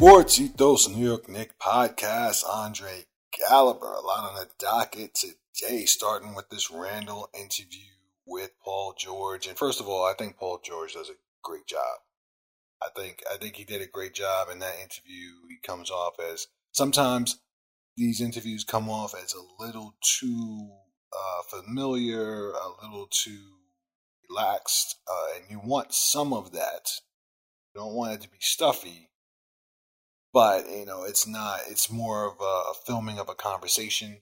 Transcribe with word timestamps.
Sports 0.00 0.40
Ethos 0.40 0.88
New 0.88 1.06
York 1.06 1.28
Knicks 1.28 1.54
podcast. 1.60 2.42
Andre 2.48 3.04
Gallagher. 3.36 3.84
A 3.84 4.00
lot 4.00 4.30
on 4.30 4.34
the 4.34 4.48
docket 4.58 5.14
today, 5.14 5.84
starting 5.84 6.34
with 6.34 6.48
this 6.48 6.70
Randle 6.70 7.28
interview 7.38 7.92
with 8.26 8.52
Paul 8.64 8.94
George. 8.96 9.46
And 9.46 9.58
first 9.58 9.78
of 9.78 9.88
all, 9.88 10.06
I 10.06 10.14
think 10.14 10.38
Paul 10.38 10.58
George 10.64 10.94
does 10.94 11.10
a 11.10 11.20
great 11.42 11.66
job. 11.66 11.98
I 12.82 12.88
think 12.96 13.22
I 13.30 13.36
think 13.36 13.56
he 13.56 13.64
did 13.64 13.82
a 13.82 13.86
great 13.86 14.14
job 14.14 14.48
in 14.50 14.60
that 14.60 14.76
interview. 14.76 15.32
He 15.50 15.58
comes 15.62 15.90
off 15.90 16.14
as 16.18 16.46
sometimes 16.72 17.38
these 17.94 18.22
interviews 18.22 18.64
come 18.64 18.88
off 18.88 19.14
as 19.14 19.34
a 19.34 19.62
little 19.62 19.96
too 20.18 20.70
uh, 21.12 21.42
familiar, 21.60 22.52
a 22.52 22.68
little 22.82 23.06
too 23.10 23.48
relaxed, 24.30 24.96
uh, 25.06 25.36
and 25.36 25.44
you 25.50 25.60
want 25.62 25.92
some 25.92 26.32
of 26.32 26.52
that. 26.52 26.90
You 27.74 27.82
don't 27.82 27.92
want 27.92 28.14
it 28.14 28.22
to 28.22 28.30
be 28.30 28.38
stuffy 28.40 29.09
but 30.32 30.68
you 30.70 30.84
know 30.86 31.04
it's 31.04 31.26
not 31.26 31.60
it's 31.68 31.90
more 31.90 32.26
of 32.26 32.34
a, 32.40 32.74
filming 32.86 33.18
of 33.18 33.28
a 33.28 33.34
conversation 33.34 34.18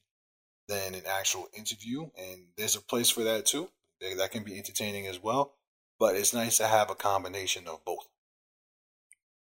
than 0.69 0.95
an 0.95 1.03
actual 1.09 1.48
interview 1.57 2.03
and 2.17 2.47
there's 2.57 2.77
a 2.77 2.81
place 2.81 3.09
for 3.11 3.23
that 3.25 3.47
too. 3.47 3.69
That 4.01 4.31
can 4.31 4.45
be 4.45 4.57
entertaining 4.57 5.07
as 5.07 5.23
well 5.23 5.55
but 5.98 6.15
it's 6.15 6.34
nice 6.34 6.59
to 6.59 6.67
have 6.67 6.91
a 6.91 6.95
combination 6.95 7.67
of 7.67 7.84
both. 7.84 8.07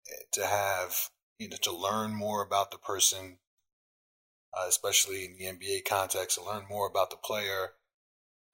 Eh, 0.09 0.23
to 0.33 0.47
have 0.47 1.11
you 1.39 1.49
know 1.49 1.57
to 1.63 1.77
learn 1.77 2.15
more 2.15 2.43
about 2.43 2.71
the 2.71 2.79
person 2.79 3.39
uh, 4.57 4.65
especially 4.69 5.25
in 5.25 5.37
the 5.37 5.45
nba 5.45 5.85
context 5.85 6.39
to 6.39 6.45
learn 6.45 6.65
more 6.69 6.89
about 6.89 7.11
the 7.11 7.17
player 7.17 7.73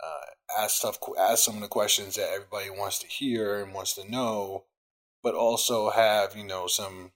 uh, 0.02 0.60
ask 0.62 0.82
tough 0.82 0.98
ask 1.18 1.44
some 1.44 1.56
of 1.56 1.60
the 1.60 1.68
questions 1.68 2.16
that 2.16 2.30
everybody 2.32 2.70
wants 2.70 2.98
to 2.98 3.06
hear 3.06 3.62
and 3.62 3.74
wants 3.74 3.94
to 3.94 4.10
know 4.10 4.64
but 5.22 5.34
also 5.34 5.90
have 5.90 6.34
you 6.34 6.44
know 6.44 6.66
some 6.66 7.12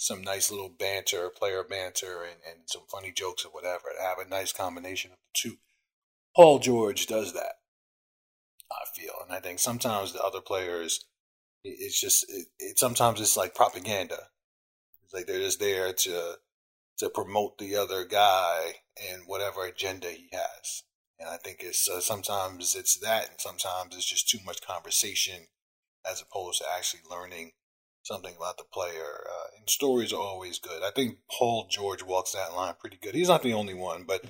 some 0.00 0.22
nice 0.22 0.50
little 0.50 0.70
banter, 0.70 1.28
player 1.28 1.62
banter, 1.62 2.22
and, 2.22 2.40
and 2.48 2.60
some 2.64 2.82
funny 2.90 3.12
jokes 3.12 3.44
or 3.44 3.50
whatever. 3.50 3.84
To 3.94 4.02
have 4.02 4.18
a 4.18 4.28
nice 4.28 4.50
combination 4.50 5.10
of 5.10 5.18
the 5.18 5.38
two. 5.50 5.56
Paul 6.34 6.58
George 6.58 7.06
does 7.06 7.34
that, 7.34 7.56
I 8.72 8.84
feel, 8.98 9.12
and 9.22 9.36
I 9.36 9.40
think 9.40 9.58
sometimes 9.58 10.12
the 10.12 10.22
other 10.22 10.40
players, 10.40 11.04
it's 11.64 12.00
just 12.00 12.24
it, 12.30 12.46
it 12.58 12.78
sometimes 12.78 13.20
it's 13.20 13.36
like 13.36 13.54
propaganda. 13.54 14.28
It's 15.04 15.12
like 15.12 15.26
they're 15.26 15.38
just 15.38 15.60
there 15.60 15.92
to 15.92 16.36
to 16.98 17.10
promote 17.10 17.58
the 17.58 17.76
other 17.76 18.04
guy 18.06 18.76
and 19.10 19.22
whatever 19.26 19.66
agenda 19.66 20.08
he 20.08 20.30
has. 20.32 20.82
And 21.18 21.28
I 21.28 21.36
think 21.36 21.58
it's 21.60 21.88
uh, 21.90 22.00
sometimes 22.00 22.74
it's 22.74 22.98
that, 23.00 23.28
and 23.28 23.38
sometimes 23.38 23.96
it's 23.96 24.08
just 24.08 24.30
too 24.30 24.38
much 24.46 24.66
conversation 24.66 25.48
as 26.10 26.22
opposed 26.22 26.62
to 26.62 26.66
actually 26.74 27.00
learning 27.10 27.52
something 28.02 28.34
about 28.36 28.58
the 28.58 28.64
player. 28.72 29.26
Uh, 29.28 29.58
and 29.58 29.68
stories 29.68 30.12
are 30.12 30.20
always 30.20 30.58
good. 30.58 30.82
I 30.82 30.90
think 30.90 31.18
Paul 31.30 31.66
George 31.70 32.02
walks 32.02 32.32
that 32.32 32.54
line 32.54 32.74
pretty 32.78 32.98
good. 33.00 33.14
He's 33.14 33.28
not 33.28 33.42
the 33.42 33.54
only 33.54 33.74
one, 33.74 34.04
but 34.06 34.24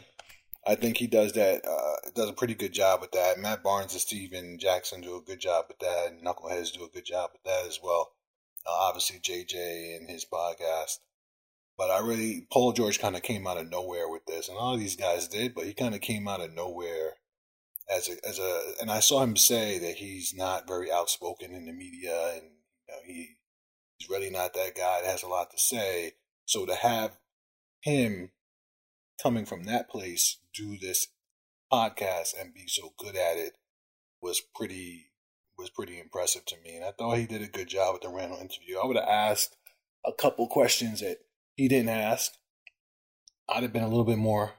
I 0.66 0.74
think 0.74 0.98
he 0.98 1.06
does 1.06 1.32
that. 1.32 1.64
Uh, 1.64 2.10
does 2.14 2.28
a 2.28 2.34
pretty 2.34 2.54
good 2.54 2.72
job 2.72 3.00
with 3.00 3.12
that. 3.12 3.38
Matt 3.38 3.62
Barnes 3.62 3.92
and 3.92 4.00
Stephen 4.00 4.58
Jackson 4.58 5.00
do 5.00 5.16
a 5.16 5.22
good 5.22 5.40
job 5.40 5.66
with 5.68 5.78
that. 5.78 6.08
And 6.08 6.24
Knuckleheads 6.24 6.72
do 6.72 6.84
a 6.84 6.90
good 6.90 7.04
job 7.04 7.30
with 7.32 7.42
that 7.44 7.66
as 7.66 7.80
well. 7.82 8.12
Uh, 8.66 8.72
obviously, 8.72 9.18
JJ 9.18 9.96
and 9.96 10.08
his 10.08 10.26
podcast. 10.26 10.98
But 11.78 11.90
I 11.90 12.00
really, 12.00 12.46
Paul 12.52 12.72
George 12.72 12.98
kind 12.98 13.16
of 13.16 13.22
came 13.22 13.46
out 13.46 13.56
of 13.56 13.70
nowhere 13.70 14.06
with 14.06 14.26
this, 14.26 14.50
and 14.50 14.58
all 14.58 14.76
these 14.76 14.96
guys 14.96 15.28
did, 15.28 15.54
but 15.54 15.64
he 15.64 15.72
kind 15.72 15.94
of 15.94 16.02
came 16.02 16.28
out 16.28 16.42
of 16.42 16.52
nowhere 16.52 17.14
as 17.90 18.06
a 18.06 18.28
as 18.28 18.38
a. 18.38 18.74
And 18.82 18.90
I 18.90 19.00
saw 19.00 19.22
him 19.22 19.34
say 19.34 19.78
that 19.78 19.94
he's 19.94 20.34
not 20.34 20.68
very 20.68 20.92
outspoken 20.92 21.54
in 21.54 21.64
the 21.64 21.72
media, 21.72 22.34
and 22.34 22.42
you 22.86 22.94
know, 22.94 23.00
he 23.06 23.28
really 24.10 24.30
not 24.30 24.54
that 24.54 24.74
guy 24.74 25.00
that 25.02 25.10
has 25.10 25.22
a 25.22 25.28
lot 25.28 25.50
to 25.50 25.58
say. 25.58 26.12
So 26.44 26.66
to 26.66 26.74
have 26.74 27.18
him 27.80 28.30
coming 29.22 29.46
from 29.46 29.64
that 29.64 29.88
place 29.88 30.38
do 30.54 30.76
this 30.76 31.08
podcast 31.72 32.30
and 32.38 32.52
be 32.52 32.64
so 32.66 32.92
good 32.98 33.16
at 33.16 33.36
it 33.36 33.52
was 34.20 34.40
pretty 34.54 35.06
was 35.56 35.70
pretty 35.70 36.00
impressive 36.00 36.44
to 36.46 36.56
me. 36.64 36.76
And 36.76 36.84
I 36.84 36.92
thought 36.92 37.18
he 37.18 37.26
did 37.26 37.42
a 37.42 37.46
good 37.46 37.68
job 37.68 37.92
with 37.92 38.02
the 38.02 38.08
Randle 38.08 38.38
interview. 38.38 38.78
I 38.82 38.86
would 38.86 38.96
have 38.96 39.08
asked 39.08 39.56
a 40.06 40.12
couple 40.12 40.46
questions 40.48 41.00
that 41.00 41.18
he 41.54 41.68
didn't 41.68 41.90
ask. 41.90 42.32
I'd 43.48 43.62
have 43.62 43.72
been 43.72 43.82
a 43.82 43.88
little 43.88 44.04
bit 44.04 44.18
more 44.18 44.54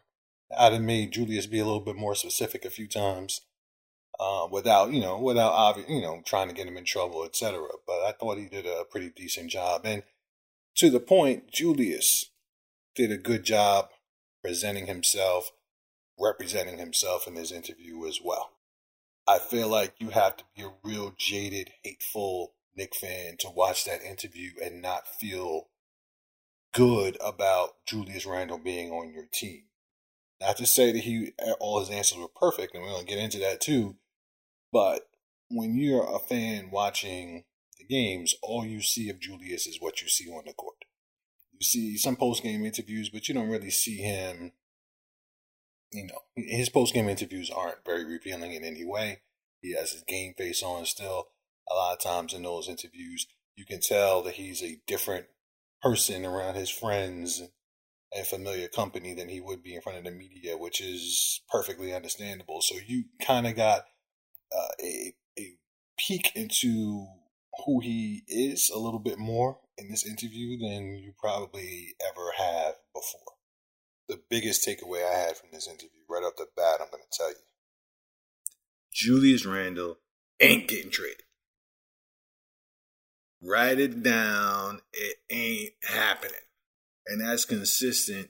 I'd 0.57 0.73
have 0.73 0.81
made 0.81 1.11
Julius 1.11 1.45
be 1.45 1.59
a 1.59 1.65
little 1.65 1.81
bit 1.81 1.95
more 1.95 2.15
specific 2.15 2.65
a 2.65 2.69
few 2.69 2.87
times 2.87 3.41
uh, 4.21 4.47
without 4.51 4.93
you 4.93 5.01
know 5.01 5.19
without 5.19 5.51
obvious 5.51 5.89
you 5.89 5.99
know 5.99 6.21
trying 6.23 6.47
to 6.47 6.53
get 6.53 6.67
him 6.67 6.77
in 6.77 6.85
trouble, 6.85 7.25
etc. 7.25 7.59
But 7.87 8.03
I 8.03 8.11
thought 8.11 8.37
he 8.37 8.45
did 8.45 8.67
a 8.67 8.85
pretty 8.85 9.09
decent 9.09 9.49
job, 9.49 9.81
and 9.83 10.03
to 10.75 10.91
the 10.91 10.99
point, 10.99 11.51
Julius 11.51 12.29
did 12.95 13.11
a 13.11 13.17
good 13.17 13.43
job 13.43 13.89
presenting 14.43 14.85
himself, 14.85 15.51
representing 16.19 16.77
himself 16.77 17.27
in 17.27 17.35
his 17.35 17.51
interview 17.51 18.05
as 18.07 18.19
well. 18.23 18.51
I 19.27 19.39
feel 19.39 19.67
like 19.67 19.95
you 19.99 20.09
have 20.09 20.37
to 20.37 20.43
be 20.55 20.63
a 20.63 20.73
real 20.83 21.13
jaded, 21.17 21.71
hateful 21.83 22.53
Knick 22.75 22.95
fan 22.95 23.37
to 23.39 23.49
watch 23.49 23.85
that 23.85 24.03
interview 24.03 24.51
and 24.63 24.81
not 24.81 25.07
feel 25.07 25.67
good 26.73 27.17
about 27.21 27.71
Julius 27.87 28.25
Randle 28.25 28.59
being 28.59 28.91
on 28.91 29.11
your 29.11 29.25
team. 29.31 29.63
Not 30.39 30.57
to 30.57 30.65
say 30.65 30.91
that 30.91 30.99
he 30.99 31.33
all 31.59 31.79
his 31.79 31.89
answers 31.89 32.17
were 32.17 32.27
perfect, 32.27 32.73
and 32.73 32.83
we're 32.83 32.91
gonna 32.91 33.03
get 33.03 33.19
into 33.19 33.39
that 33.39 33.61
too. 33.61 33.95
But 34.71 35.07
when 35.49 35.75
you're 35.75 36.03
a 36.03 36.19
fan 36.19 36.69
watching 36.71 37.43
the 37.77 37.85
games, 37.85 38.35
all 38.41 38.65
you 38.65 38.81
see 38.81 39.09
of 39.09 39.19
Julius 39.19 39.67
is 39.67 39.79
what 39.79 40.01
you 40.01 40.07
see 40.07 40.29
on 40.29 40.43
the 40.45 40.53
court. 40.53 40.85
You 41.53 41.65
see 41.65 41.97
some 41.97 42.15
post 42.15 42.43
game 42.43 42.65
interviews, 42.65 43.09
but 43.09 43.27
you 43.27 43.33
don't 43.33 43.49
really 43.49 43.71
see 43.71 43.97
him. 43.97 44.53
You 45.91 46.07
know, 46.07 46.19
his 46.35 46.69
post 46.69 46.93
game 46.93 47.09
interviews 47.09 47.49
aren't 47.49 47.85
very 47.85 48.05
revealing 48.05 48.53
in 48.53 48.63
any 48.63 48.85
way. 48.85 49.21
He 49.61 49.75
has 49.75 49.91
his 49.91 50.03
game 50.03 50.33
face 50.37 50.63
on 50.63 50.85
still. 50.85 51.27
A 51.69 51.75
lot 51.75 51.93
of 51.93 51.99
times 51.99 52.33
in 52.33 52.43
those 52.43 52.67
interviews, 52.67 53.27
you 53.55 53.65
can 53.65 53.79
tell 53.81 54.23
that 54.23 54.35
he's 54.35 54.63
a 54.63 54.79
different 54.87 55.25
person 55.81 56.25
around 56.25 56.55
his 56.55 56.69
friends 56.69 57.41
and 58.13 58.27
familiar 58.27 58.67
company 58.67 59.13
than 59.13 59.29
he 59.29 59.39
would 59.39 59.63
be 59.63 59.75
in 59.75 59.81
front 59.81 59.97
of 59.97 60.03
the 60.03 60.11
media, 60.11 60.57
which 60.57 60.81
is 60.81 61.41
perfectly 61.49 61.93
understandable. 61.93 62.61
So 62.61 62.75
you 62.85 63.05
kind 63.21 63.47
of 63.47 63.55
got 63.55 63.83
uh, 64.55 64.71
a 64.83 65.13
a 65.37 65.55
peek 65.97 66.31
into 66.35 67.07
who 67.65 67.79
he 67.79 68.23
is 68.27 68.69
a 68.73 68.79
little 68.79 68.99
bit 68.99 69.17
more 69.17 69.59
in 69.77 69.89
this 69.89 70.05
interview 70.05 70.57
than 70.57 70.95
you 70.95 71.13
probably 71.19 71.95
ever 72.07 72.31
have 72.37 72.75
before. 72.93 73.35
The 74.07 74.21
biggest 74.29 74.67
takeaway 74.67 75.05
I 75.05 75.17
had 75.17 75.37
from 75.37 75.49
this 75.51 75.67
interview, 75.67 75.89
right 76.09 76.23
off 76.23 76.35
the 76.37 76.47
bat, 76.55 76.79
I'm 76.81 76.89
going 76.91 77.03
to 77.03 77.17
tell 77.17 77.29
you 77.29 77.35
Julius 78.93 79.45
Randle 79.45 79.97
ain't 80.39 80.67
getting 80.67 80.91
traded. 80.91 81.23
Write 83.41 83.79
it 83.79 84.03
down. 84.03 84.81
It 84.93 85.17
ain't 85.31 85.73
happening. 85.83 86.35
And 87.07 87.21
that's 87.21 87.45
consistent 87.45 88.29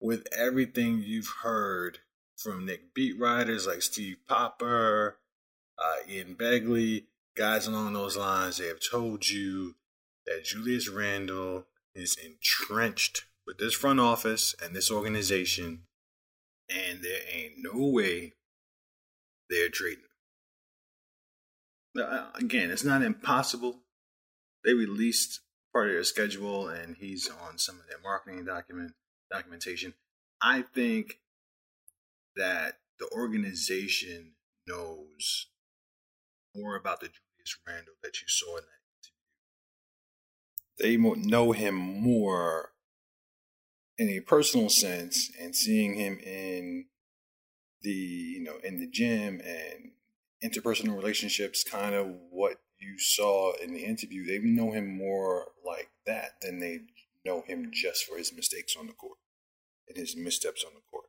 with 0.00 0.26
everything 0.36 1.02
you've 1.02 1.32
heard 1.42 1.98
from 2.36 2.66
Knick 2.66 2.92
beat 2.94 3.18
writers 3.18 3.66
like 3.66 3.80
Steve 3.80 4.16
Popper, 4.28 5.16
uh, 5.78 6.08
Ian 6.08 6.34
Begley, 6.34 7.04
guys 7.36 7.66
along 7.66 7.92
those 7.92 8.16
lines, 8.16 8.58
they 8.58 8.66
have 8.66 8.80
told 8.80 9.28
you 9.28 9.74
that 10.26 10.44
Julius 10.44 10.88
Randle 10.88 11.66
is 11.94 12.16
entrenched 12.16 13.24
with 13.46 13.58
this 13.58 13.74
front 13.74 14.00
office 14.00 14.54
and 14.62 14.74
this 14.74 14.90
organization, 14.90 15.82
and 16.68 17.02
there 17.02 17.20
ain't 17.30 17.54
no 17.58 17.86
way 17.86 18.34
they're 19.50 19.68
trading. 19.68 20.04
Now, 21.94 22.04
uh, 22.04 22.26
again, 22.34 22.70
it's 22.70 22.84
not 22.84 23.02
impossible. 23.02 23.80
They 24.64 24.74
released 24.74 25.40
part 25.72 25.88
of 25.88 25.94
their 25.94 26.04
schedule, 26.04 26.68
and 26.68 26.96
he's 26.96 27.28
on 27.28 27.58
some 27.58 27.78
of 27.78 27.86
their 27.88 28.00
marketing 28.02 28.44
document 28.44 28.92
documentation. 29.30 29.94
I 30.40 30.62
think 30.62 31.20
that 32.36 32.78
the 32.98 33.08
organization 33.12 34.32
knows 34.66 35.46
more 36.54 36.76
about 36.76 37.00
the 37.00 37.08
Julius 37.08 37.58
Randle 37.66 37.94
that 38.02 38.20
you 38.20 38.28
saw 38.28 38.56
in 38.56 38.64
that 38.64 38.80
interview. 40.78 41.16
They 41.22 41.28
know 41.28 41.52
him 41.52 41.74
more 41.74 42.70
in 43.96 44.08
a 44.08 44.20
personal 44.20 44.68
sense, 44.68 45.30
and 45.40 45.54
seeing 45.54 45.94
him 45.94 46.18
in 46.18 46.86
the 47.82 47.90
you 47.90 48.42
know 48.42 48.56
in 48.62 48.80
the 48.80 48.88
gym 48.88 49.40
and 49.44 49.92
interpersonal 50.42 50.96
relationships, 50.96 51.64
kind 51.64 51.94
of 51.94 52.08
what 52.30 52.56
you 52.78 52.98
saw 52.98 53.52
in 53.62 53.72
the 53.72 53.84
interview. 53.84 54.26
They 54.26 54.38
know 54.38 54.72
him 54.72 54.96
more 54.96 55.46
like 55.64 55.90
that 56.06 56.32
than 56.42 56.58
they 56.58 56.80
know 57.24 57.42
him 57.46 57.70
just 57.72 58.04
for 58.04 58.18
his 58.18 58.34
mistakes 58.34 58.76
on 58.78 58.86
the 58.86 58.92
court 58.92 59.18
and 59.88 59.96
his 59.96 60.16
missteps 60.16 60.64
on 60.64 60.72
the 60.74 60.80
court. 60.90 61.06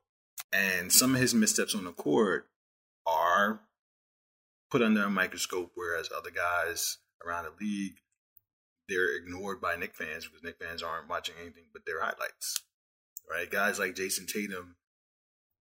And 0.54 0.92
some 0.92 1.16
of 1.16 1.22
his 1.22 1.34
missteps 1.34 1.76
on 1.76 1.84
the 1.84 1.92
court 1.92 2.48
are 3.06 3.62
put 4.72 4.82
under 4.82 5.04
a 5.04 5.10
microscope, 5.10 5.72
whereas 5.76 6.10
other 6.16 6.32
guys 6.32 6.98
around 7.26 7.46
the 7.46 7.66
league 7.66 7.96
they're 8.88 9.16
ignored 9.16 9.62
by 9.62 9.76
Knick 9.76 9.96
fans 9.96 10.26
because 10.26 10.44
Knick 10.44 10.60
fans 10.62 10.84
aren't 10.84 11.10
watching 11.10 11.36
anything 11.42 11.66
but 11.74 11.86
their 11.86 12.02
highlights. 12.02 12.62
Right? 13.30 13.50
Guys 13.50 13.80
like 13.80 13.96
Jayson 13.96 14.28
Tatum 14.28 14.76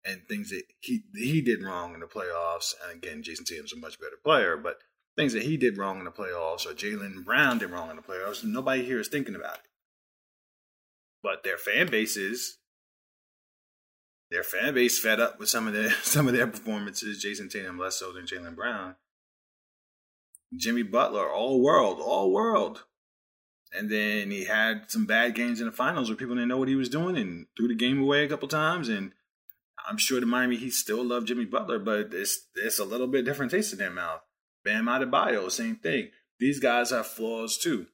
and 0.05 0.23
things 0.27 0.51
that 0.51 0.63
he 0.81 1.03
he 1.15 1.43
did 1.43 1.63
wrong 1.63 1.95
in 1.95 2.01
the 2.01 2.07
playoffs. 2.07 2.75
And 2.83 2.97
again, 2.97 3.23
Jayson 3.23 3.45
Tatum's 3.45 3.73
a 3.73 3.77
much 3.77 3.99
better 4.01 4.17
player, 4.23 4.57
but 4.57 4.79
things 5.17 5.35
that 5.35 5.43
he 5.43 5.57
did 5.57 5.77
wrong 5.77 5.99
in 5.99 6.05
the 6.05 6.11
playoffs 6.11 6.67
or 6.67 6.73
Jaylen 6.73 7.25
Brown 7.25 7.59
did 7.59 7.71
wrong 7.71 7.91
in 7.91 7.97
the 7.97 8.03
playoffs, 8.03 8.43
nobody 8.43 8.85
here 8.85 9.01
is 9.01 9.09
thinking 9.09 9.35
about 9.35 9.57
it. 9.57 9.71
But 11.23 11.45
their 11.45 11.59
fan 11.59 11.89
bases, 11.89 12.59
their 14.33 14.43
fan 14.43 14.75
base 14.75 14.99
fed 14.99 15.21
up 15.21 15.39
with 15.39 15.49
some 15.49 15.67
of 15.67 15.75
their 15.75 15.91
some 16.03 16.27
of 16.27 16.35
their 16.35 16.47
performances. 16.47 17.23
Jayson 17.23 17.49
Tatum 17.49 17.79
less 17.79 17.99
so 17.99 18.13
than 18.13 18.27
Jaylen 18.27 18.57
Brown. 18.57 18.97
Jimmy 20.55 20.83
Butler, 20.83 21.31
all 21.31 21.63
world, 21.63 21.99
all 22.01 22.31
world. 22.31 22.85
And 23.75 23.89
then 23.89 24.31
he 24.31 24.45
had 24.45 24.91
some 24.91 25.07
bad 25.07 25.35
games 25.35 25.61
in 25.61 25.67
the 25.67 25.73
finals 25.73 26.11
where 26.11 26.17
people 26.17 26.35
didn't 26.35 26.49
know 26.49 26.59
what 26.59 26.69
he 26.69 26.75
was 26.75 26.91
doing 26.91 27.17
and 27.17 27.47
threw 27.57 27.69
the 27.69 27.75
game 27.75 28.03
away 28.03 28.23
a 28.23 28.29
couple 28.29 28.49
times. 28.49 28.91
And 28.91 29.13
I'm 29.89 29.97
sure 29.97 30.21
the 30.21 30.27
Miami 30.27 30.57
Heat 30.57 30.75
still 30.75 31.03
love 31.03 31.25
Jimmy 31.25 31.47
Butler, 31.47 31.79
but 31.79 32.13
it's 32.13 32.49
it's 32.55 32.79
a 32.79 32.85
little 32.85 33.07
bit 33.07 33.25
different 33.25 33.51
taste 33.51 33.73
in 33.73 33.79
their 33.79 33.91
mouth. 33.91 34.21
Bam 34.65 34.87
Adebayo, 34.87 35.51
same 35.51 35.77
thing. 35.77 36.11
These 36.39 36.61
guys 36.61 36.91
have 36.91 37.07
flaws 37.07 37.57
too. 37.57 37.87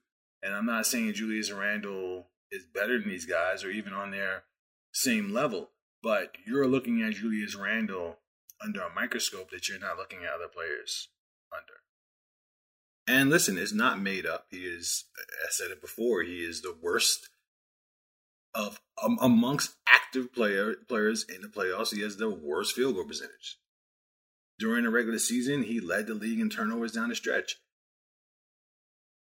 And 0.42 0.54
I'm 0.54 0.66
not 0.66 0.86
saying 0.86 1.14
Julius 1.14 1.52
Randle 1.52 2.26
is 2.50 2.64
better 2.72 2.98
than 2.98 3.08
these 3.08 3.26
guys 3.26 3.64
or 3.64 3.70
even 3.70 3.92
on 3.92 4.10
their 4.10 4.44
same 4.92 5.32
level, 5.32 5.70
but 6.02 6.36
you're 6.46 6.68
looking 6.68 7.02
at 7.02 7.14
Julius 7.14 7.54
Randle 7.54 8.18
under 8.62 8.80
a 8.80 8.94
microscope 8.94 9.50
that 9.50 9.68
you're 9.68 9.78
not 9.78 9.96
looking 9.96 10.20
at 10.24 10.34
other 10.34 10.48
players 10.52 11.08
under. 11.52 11.74
And 13.06 13.30
listen, 13.30 13.56
it's 13.56 13.72
not 13.72 14.00
made 14.00 14.26
up. 14.26 14.46
He 14.50 14.58
is, 14.58 15.04
I 15.16 15.48
said 15.50 15.70
it 15.70 15.80
before, 15.80 16.22
he 16.22 16.38
is 16.38 16.60
the 16.60 16.76
worst 16.80 17.30
of 18.54 18.80
um, 19.02 19.18
amongst 19.20 19.76
active 19.88 20.32
player 20.32 20.74
players 20.88 21.24
in 21.24 21.42
the 21.42 21.48
playoffs. 21.48 21.94
He 21.94 22.02
has 22.02 22.16
the 22.16 22.30
worst 22.30 22.74
field 22.74 22.94
goal 22.94 23.04
percentage. 23.04 23.58
During 24.58 24.84
the 24.84 24.90
regular 24.90 25.18
season, 25.18 25.62
he 25.62 25.80
led 25.80 26.06
the 26.06 26.14
league 26.14 26.40
in 26.40 26.50
turnovers 26.50 26.92
down 26.92 27.10
the 27.10 27.14
stretch. 27.14 27.56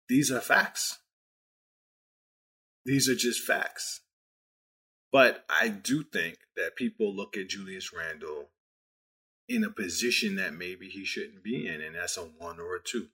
These 0.07 0.31
are 0.31 0.39
facts. 0.39 0.99
These 2.85 3.09
are 3.09 3.15
just 3.15 3.43
facts. 3.43 4.01
But 5.11 5.45
I 5.49 5.69
do 5.69 6.03
think 6.03 6.37
that 6.55 6.75
people 6.75 7.15
look 7.15 7.37
at 7.37 7.49
Julius 7.49 7.91
Randle 7.93 8.49
in 9.47 9.63
a 9.63 9.69
position 9.69 10.35
that 10.35 10.53
maybe 10.53 10.89
he 10.89 11.05
shouldn't 11.05 11.43
be 11.43 11.67
in, 11.67 11.81
and 11.81 11.95
that's 11.95 12.17
a 12.17 12.21
one 12.21 12.59
or 12.59 12.75
a 12.75 12.83
two. 12.83 13.07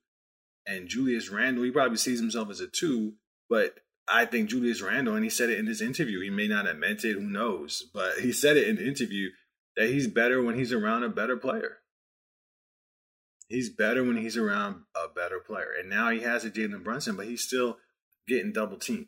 And 0.66 0.88
Julius 0.88 1.30
Randle, 1.30 1.64
he 1.64 1.72
probably 1.72 1.98
sees 1.98 2.20
himself 2.20 2.50
as 2.50 2.60
a 2.60 2.68
two, 2.68 3.14
but 3.50 3.80
I 4.08 4.26
think 4.26 4.50
Julius 4.50 4.82
Randle, 4.82 5.16
and 5.16 5.24
he 5.24 5.30
said 5.30 5.50
it 5.50 5.60
in 5.60 5.66
this 5.66 5.82
interview, 5.82 6.22
he 6.22 6.30
may 6.30 6.48
not 6.48 6.66
have 6.66 6.78
meant 6.78 7.06
it, 7.06 7.14
who 7.14 7.22
knows, 7.22 7.84
but 7.94 8.20
he 8.20 8.32
said 8.32 8.58
it 8.58 8.68
in 8.68 8.78
the 8.78 8.88
interview 8.88 9.30
that 9.76 9.90
he's 9.90 10.08
better 10.08 10.42
when 10.42 10.56
he's 10.56 10.74
around 10.74 11.04
a 11.04 11.10
better 11.10 11.38
player. 11.38 11.78
He's 13.48 13.70
better 13.70 14.04
when 14.04 14.18
he's 14.18 14.38
around 14.38 14.84
a 14.96 15.14
better 15.14 15.40
player. 15.40 15.70
And 15.80 15.90
now 15.90 16.10
he 16.10 16.22
has 16.22 16.44
a 16.44 16.50
Jalen 16.50 16.84
Brunson, 16.84 17.16
but 17.16 17.28
he's 17.28 17.44
still 17.44 17.78
getting 18.28 18.52
double 18.52 18.78
teamed. 18.78 19.08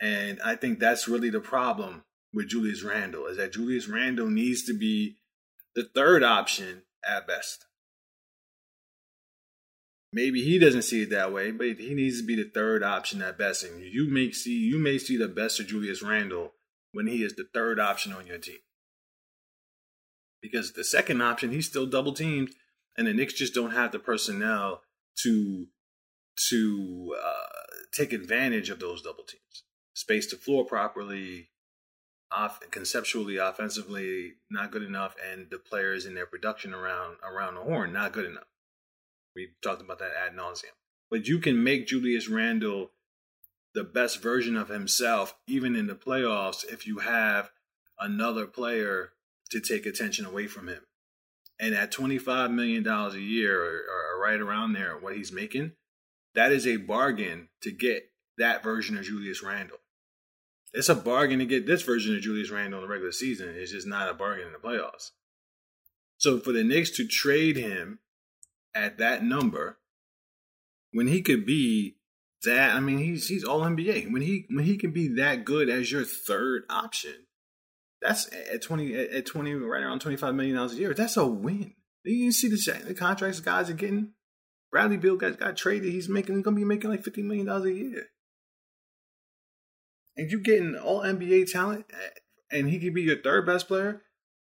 And 0.00 0.38
I 0.44 0.54
think 0.54 0.78
that's 0.78 1.08
really 1.08 1.30
the 1.30 1.40
problem 1.40 2.04
with 2.32 2.48
Julius 2.48 2.82
Randle 2.82 3.26
is 3.26 3.36
that 3.38 3.52
Julius 3.52 3.88
Randle 3.88 4.28
needs 4.28 4.64
to 4.64 4.76
be 4.76 5.16
the 5.74 5.84
third 5.84 6.22
option 6.22 6.82
at 7.08 7.26
best. 7.26 7.66
Maybe 10.12 10.42
he 10.42 10.58
doesn't 10.58 10.82
see 10.82 11.02
it 11.02 11.10
that 11.10 11.32
way, 11.32 11.50
but 11.50 11.78
he 11.78 11.94
needs 11.94 12.20
to 12.20 12.26
be 12.26 12.36
the 12.36 12.48
third 12.48 12.82
option 12.82 13.20
at 13.20 13.36
best. 13.36 13.62
And 13.64 13.82
you 13.82 14.08
may 14.10 14.30
see 14.32 14.56
you 14.56 14.78
may 14.78 14.98
see 14.98 15.16
the 15.16 15.28
best 15.28 15.60
of 15.60 15.66
Julius 15.66 16.02
Randle 16.02 16.52
when 16.92 17.06
he 17.06 17.22
is 17.22 17.34
the 17.34 17.46
third 17.52 17.78
option 17.78 18.12
on 18.12 18.26
your 18.26 18.38
team. 18.38 18.58
Because 20.40 20.72
the 20.72 20.84
second 20.84 21.20
option, 21.20 21.50
he's 21.50 21.66
still 21.66 21.86
double 21.86 22.12
teamed, 22.12 22.50
and 22.96 23.06
the 23.06 23.12
Knicks 23.12 23.34
just 23.34 23.54
don't 23.54 23.72
have 23.72 23.92
the 23.92 23.98
personnel 23.98 24.82
to 25.24 25.66
to 26.48 27.16
uh, 27.22 27.76
take 27.92 28.12
advantage 28.12 28.70
of 28.70 28.80
those 28.80 29.02
double 29.02 29.24
teams. 29.24 29.64
Space 29.98 30.30
the 30.30 30.36
floor 30.36 30.64
properly, 30.64 31.48
off 32.30 32.60
conceptually, 32.70 33.36
offensively, 33.36 34.34
not 34.48 34.70
good 34.70 34.84
enough, 34.84 35.16
and 35.28 35.50
the 35.50 35.58
players 35.58 36.06
in 36.06 36.14
their 36.14 36.24
production 36.24 36.72
around 36.72 37.16
around 37.28 37.56
the 37.56 37.62
horn, 37.62 37.92
not 37.92 38.12
good 38.12 38.24
enough. 38.24 38.46
We 39.34 39.48
talked 39.60 39.82
about 39.82 39.98
that 39.98 40.12
ad 40.16 40.36
nauseum. 40.36 40.76
But 41.10 41.26
you 41.26 41.40
can 41.40 41.64
make 41.64 41.88
Julius 41.88 42.28
Randle 42.28 42.92
the 43.74 43.82
best 43.82 44.22
version 44.22 44.56
of 44.56 44.68
himself, 44.68 45.34
even 45.48 45.74
in 45.74 45.88
the 45.88 45.96
playoffs, 45.96 46.64
if 46.64 46.86
you 46.86 47.00
have 47.00 47.50
another 47.98 48.46
player 48.46 49.14
to 49.50 49.58
take 49.58 49.84
attention 49.84 50.24
away 50.24 50.46
from 50.46 50.68
him. 50.68 50.82
And 51.58 51.74
at 51.74 51.90
$25 51.90 52.52
million 52.52 52.86
a 52.86 53.10
year, 53.16 53.60
or, 53.60 54.14
or 54.14 54.22
right 54.22 54.40
around 54.40 54.74
there, 54.74 54.96
what 54.96 55.16
he's 55.16 55.32
making, 55.32 55.72
that 56.36 56.52
is 56.52 56.68
a 56.68 56.76
bargain 56.76 57.48
to 57.62 57.72
get 57.72 58.12
that 58.36 58.62
version 58.62 58.96
of 58.96 59.02
Julius 59.02 59.42
Randle. 59.42 59.78
It's 60.72 60.88
a 60.88 60.94
bargain 60.94 61.38
to 61.38 61.46
get 61.46 61.66
this 61.66 61.82
version 61.82 62.14
of 62.14 62.22
Julius 62.22 62.50
Randle 62.50 62.80
in 62.80 62.86
the 62.86 62.90
regular 62.90 63.12
season. 63.12 63.54
It's 63.56 63.72
just 63.72 63.86
not 63.86 64.10
a 64.10 64.14
bargain 64.14 64.46
in 64.46 64.52
the 64.52 64.58
playoffs. 64.58 65.10
So 66.18 66.38
for 66.38 66.52
the 66.52 66.64
Knicks 66.64 66.90
to 66.92 67.06
trade 67.06 67.56
him 67.56 68.00
at 68.74 68.98
that 68.98 69.24
number 69.24 69.78
when 70.92 71.06
he 71.06 71.22
could 71.22 71.46
be 71.46 71.96
that 72.44 72.74
I 72.74 72.80
mean 72.80 72.98
he's 72.98 73.28
he's 73.28 73.44
all 73.44 73.60
NBA. 73.60 74.12
When 74.12 74.22
he 74.22 74.46
when 74.50 74.64
he 74.64 74.76
can 74.76 74.92
be 74.92 75.08
that 75.16 75.44
good 75.44 75.68
as 75.68 75.90
your 75.90 76.04
third 76.04 76.64
option, 76.68 77.14
that's 78.00 78.28
at 78.52 78.62
twenty 78.62 78.94
at 78.94 79.26
twenty 79.26 79.54
right 79.54 79.82
around 79.82 80.00
twenty 80.00 80.16
five 80.16 80.34
million 80.34 80.56
dollars 80.56 80.74
a 80.74 80.76
year. 80.76 80.94
That's 80.94 81.16
a 81.16 81.26
win. 81.26 81.74
You 82.04 82.32
see 82.32 82.48
the 82.48 82.84
the 82.86 82.94
contracts 82.94 83.40
guys 83.40 83.70
are 83.70 83.74
getting. 83.74 84.12
Bradley 84.70 84.98
Beal 84.98 85.16
got 85.16 85.38
got 85.38 85.56
traded. 85.56 85.92
He's 85.92 86.08
making 86.08 86.36
he's 86.36 86.44
gonna 86.44 86.56
be 86.56 86.64
making 86.64 86.90
like 86.90 87.02
fifty 87.02 87.22
million 87.22 87.46
dollars 87.46 87.64
a 87.64 87.72
year. 87.72 88.06
And 90.18 90.32
you 90.32 90.40
getting 90.40 90.74
all 90.74 91.02
NBA 91.02 91.50
talent, 91.50 91.86
eh, 91.90 92.18
and 92.50 92.68
he 92.68 92.80
could 92.80 92.92
be 92.92 93.02
your 93.02 93.22
third 93.22 93.46
best 93.46 93.68
player. 93.68 94.02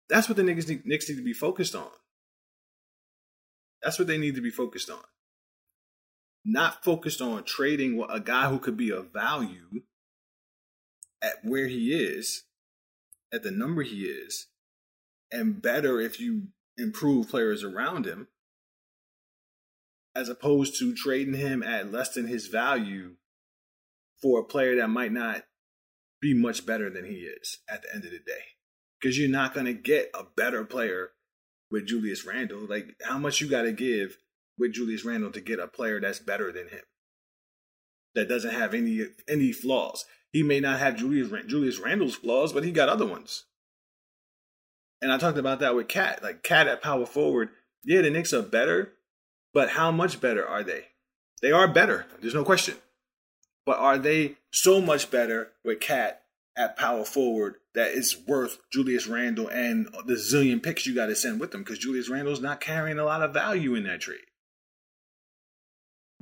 That's 0.08 0.30
what 0.30 0.36
the 0.36 0.44
Knicks 0.44 0.68
need, 0.68 0.86
Knicks 0.86 1.10
need 1.10 1.16
to 1.16 1.24
be 1.24 1.34
focused 1.34 1.74
on. 1.74 1.90
That's 3.82 3.98
what 3.98 4.08
they 4.08 4.20
need 4.20 4.36
to 4.36 4.42
be 4.42 4.52
focused 4.52 4.92
on. 4.92 5.04
Not 6.46 6.84
focused 6.84 7.22
on 7.22 7.44
trading 7.44 8.06
a 8.08 8.20
guy 8.20 8.50
who 8.50 8.60
could 8.60 8.78
be 8.78 8.92
of 8.92 9.12
value 9.12 9.82
at 11.22 11.44
where 11.44 11.68
he 11.68 11.92
is, 11.92 12.44
at 13.34 13.42
the 13.42 13.52
number 13.52 13.82
he 13.82 14.04
is, 14.04 14.50
and 15.32 15.60
better 15.60 16.00
if 16.00 16.20
you 16.20 16.50
improve 16.78 17.30
players 17.30 17.64
around 17.64 18.06
him, 18.06 18.28
as 20.16 20.30
opposed 20.30 20.78
to 20.78 20.94
trading 20.94 21.34
him 21.34 21.64
at 21.64 21.92
less 21.92 22.14
than 22.14 22.28
his 22.28 22.48
value 22.48 23.16
for 24.22 24.40
a 24.40 24.46
player 24.46 24.76
that 24.76 24.90
might 24.90 25.12
not 25.12 25.44
be 26.24 26.34
much 26.34 26.66
better 26.66 26.90
than 26.90 27.04
he 27.06 27.18
is 27.18 27.60
at 27.70 27.84
the 27.84 27.94
end 27.94 28.06
of 28.06 28.12
the 28.12 28.18
day. 28.18 28.56
Because 29.00 29.20
you're 29.20 29.30
not 29.30 29.54
going 29.54 29.66
to 29.66 29.74
get 29.74 30.10
a 30.14 30.24
better 30.24 30.64
player 30.64 31.10
with 31.70 31.86
Julius 31.86 32.26
Randle. 32.26 32.66
Like, 32.66 32.96
how 33.04 33.20
much 33.20 33.42
you 33.42 33.50
got 33.50 33.64
to 33.64 33.74
give 33.74 34.18
with 34.58 34.74
Julius 34.74 35.04
Randle 35.04 35.32
to 35.32 35.42
get 35.42 35.60
a 35.60 35.68
player 35.68 36.00
that's 36.00 36.20
better 36.20 36.52
than 36.52 36.70
him, 36.70 36.84
that 38.16 38.30
doesn't 38.30 38.54
have 38.54 38.74
any 38.74 39.08
any 39.28 39.52
flaws. 39.52 40.06
He 40.32 40.44
may 40.44 40.60
not 40.60 40.80
have 40.80 40.96
Julius 40.96 41.30
Julius 41.48 41.80
Randle's 41.80 42.16
flaws, 42.16 42.54
but 42.54 42.64
he 42.64 42.72
got 42.72 42.90
other 42.90 43.06
ones. 43.06 43.46
And 45.02 45.12
I 45.12 45.18
talked 45.18 45.38
about 45.38 45.60
that 45.60 45.76
with 45.76 45.90
KAT. 45.90 46.24
Like 46.24 46.44
KAT 46.44 46.68
at 46.68 46.82
power 46.82 47.06
forward, 47.06 47.50
yeah, 47.84 48.02
the 48.02 48.10
Knicks 48.10 48.32
are 48.32 48.42
better, 48.42 48.94
but 49.54 49.72
how 49.72 49.92
much 49.92 50.22
better 50.22 50.48
are 50.48 50.64
they? 50.64 50.86
They 51.42 51.52
are 51.52 51.68
better. 51.68 52.06
There's 52.22 52.34
no 52.34 52.46
question. 52.46 52.76
But 53.66 53.80
are 53.80 53.98
they 53.98 54.36
so 54.52 54.82
much 54.82 55.10
better 55.10 55.52
with 55.64 55.80
KAT 55.80 56.22
at 56.56 56.78
power 56.78 57.06
forward 57.06 57.56
that 57.74 57.92
it's 57.94 58.18
worth 58.28 58.60
Julius 58.72 59.08
Randle 59.08 59.48
and 59.48 59.88
the 60.06 60.14
zillion 60.14 60.62
picks 60.62 60.86
you 60.86 60.94
got 60.94 61.08
to 61.08 61.16
send 61.16 61.40
with 61.40 61.54
him 61.54 61.64
because 61.64 61.80
Julius 61.80 62.10
Randle's 62.10 62.42
not 62.42 62.62
carrying 62.62 63.00
a 63.00 63.06
lot 63.06 63.24
of 63.24 63.34
value 63.34 63.74
in 63.76 63.84
that 63.84 64.02
trade. 64.02 64.20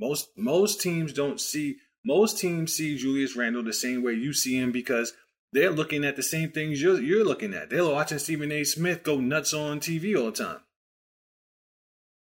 Most 0.00 0.30
most 0.36 0.80
teams 0.80 1.12
don't 1.12 1.40
see 1.40 1.76
most 2.04 2.38
teams 2.38 2.72
see 2.72 2.96
Julius 2.96 3.36
Randle 3.36 3.62
the 3.62 3.72
same 3.72 4.02
way 4.02 4.14
you 4.14 4.32
see 4.32 4.58
him 4.58 4.72
because 4.72 5.12
they're 5.52 5.70
looking 5.70 6.04
at 6.04 6.16
the 6.16 6.22
same 6.22 6.50
things 6.50 6.80
you're, 6.80 7.00
you're 7.00 7.24
looking 7.24 7.52
at. 7.52 7.68
They're 7.68 7.84
watching 7.84 8.18
Stephen 8.18 8.50
A. 8.50 8.64
Smith 8.64 9.02
go 9.02 9.20
nuts 9.20 9.52
on 9.52 9.80
TV 9.80 10.16
all 10.16 10.30
the 10.30 10.44
time. 10.44 10.60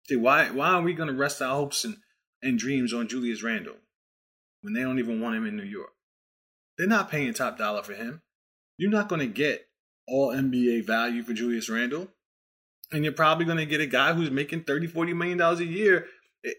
See, 0.09 0.15
why 0.15 0.49
why 0.49 0.71
are 0.71 0.81
we 0.81 0.93
going 0.93 1.07
to 1.07 1.13
rest 1.13 1.41
our 1.41 1.55
hopes 1.55 1.85
and, 1.85 1.97
and 2.41 2.57
dreams 2.57 2.93
on 2.93 3.07
Julius 3.07 3.43
Randle 3.43 3.75
when 4.61 4.73
they 4.73 4.81
don't 4.81 4.99
even 4.99 5.21
want 5.21 5.35
him 5.35 5.45
in 5.45 5.57
New 5.57 5.63
York? 5.63 5.91
They're 6.77 6.87
not 6.87 7.11
paying 7.11 7.33
top 7.33 7.57
dollar 7.57 7.83
for 7.83 7.93
him. 7.93 8.21
You're 8.77 8.89
not 8.89 9.09
going 9.09 9.19
to 9.19 9.27
get 9.27 9.67
all 10.07 10.29
NBA 10.29 10.85
value 10.85 11.23
for 11.23 11.33
Julius 11.33 11.69
Randle. 11.69 12.07
And 12.91 13.03
you're 13.03 13.13
probably 13.13 13.45
going 13.45 13.57
to 13.57 13.65
get 13.65 13.81
a 13.81 13.85
guy 13.85 14.13
who's 14.13 14.31
making 14.31 14.63
30, 14.63 14.87
40 14.87 15.13
million 15.13 15.37
dollars 15.37 15.59
a 15.59 15.65
year 15.65 16.07
eh, 16.45 16.49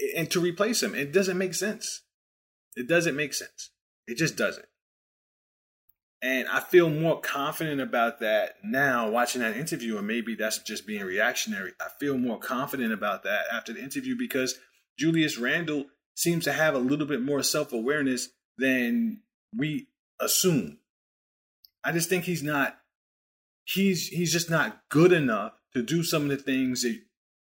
eh, 0.00 0.20
and 0.20 0.30
to 0.30 0.40
replace 0.40 0.82
him. 0.82 0.94
It 0.94 1.12
doesn't 1.12 1.36
make 1.36 1.54
sense. 1.54 2.02
It 2.76 2.88
doesn't 2.88 3.16
make 3.16 3.34
sense. 3.34 3.70
It 4.06 4.16
just 4.16 4.36
doesn't. 4.36 4.66
And 6.22 6.46
I 6.48 6.60
feel 6.60 6.88
more 6.88 7.20
confident 7.20 7.80
about 7.80 8.20
that 8.20 8.54
now 8.62 9.10
watching 9.10 9.42
that 9.42 9.56
interview, 9.56 9.98
and 9.98 10.06
maybe 10.06 10.36
that's 10.36 10.58
just 10.58 10.86
being 10.86 11.04
reactionary. 11.04 11.72
I 11.80 11.88
feel 11.98 12.16
more 12.16 12.38
confident 12.38 12.92
about 12.92 13.24
that 13.24 13.46
after 13.52 13.72
the 13.72 13.82
interview 13.82 14.16
because 14.16 14.58
Julius 14.96 15.36
Randle 15.36 15.86
seems 16.14 16.44
to 16.44 16.52
have 16.52 16.74
a 16.74 16.78
little 16.78 17.06
bit 17.06 17.22
more 17.22 17.42
self 17.42 17.72
awareness 17.72 18.28
than 18.58 19.20
we 19.56 19.88
assume. 20.20 20.78
I 21.84 21.92
just 21.92 22.08
think 22.08 22.24
he's 22.24 22.42
not 22.42 22.78
he's 23.64 24.08
he's 24.08 24.32
just 24.32 24.50
not 24.50 24.82
good 24.88 25.12
enough 25.12 25.52
to 25.74 25.82
do 25.82 26.02
some 26.02 26.22
of 26.22 26.28
the 26.28 26.36
things 26.36 26.82
that 26.82 27.00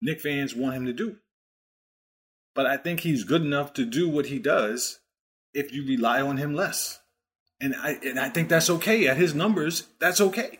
Knick 0.03 0.21
fans 0.21 0.55
want 0.55 0.75
him 0.75 0.87
to 0.87 0.93
do. 0.93 1.17
But 2.55 2.67
I 2.67 2.77
think 2.77 3.01
he's 3.01 3.25
good 3.25 3.43
enough 3.43 3.75
to 3.75 3.85
do 3.85 4.09
what 4.09 4.27
he 4.27 4.39
does 4.39 5.01
if 5.53 5.73
you 5.73 5.87
rely 5.87 6.23
on 6.23 6.39
him 6.39 6.55
less. 6.55 7.01
And 7.61 7.75
I 7.75 7.99
and 8.05 8.19
I 8.19 8.29
think 8.29 8.49
that's 8.49 8.71
okay 8.71 9.07
at 9.09 9.17
his 9.17 9.35
numbers. 9.35 9.89
That's 10.01 10.21
okay. 10.21 10.59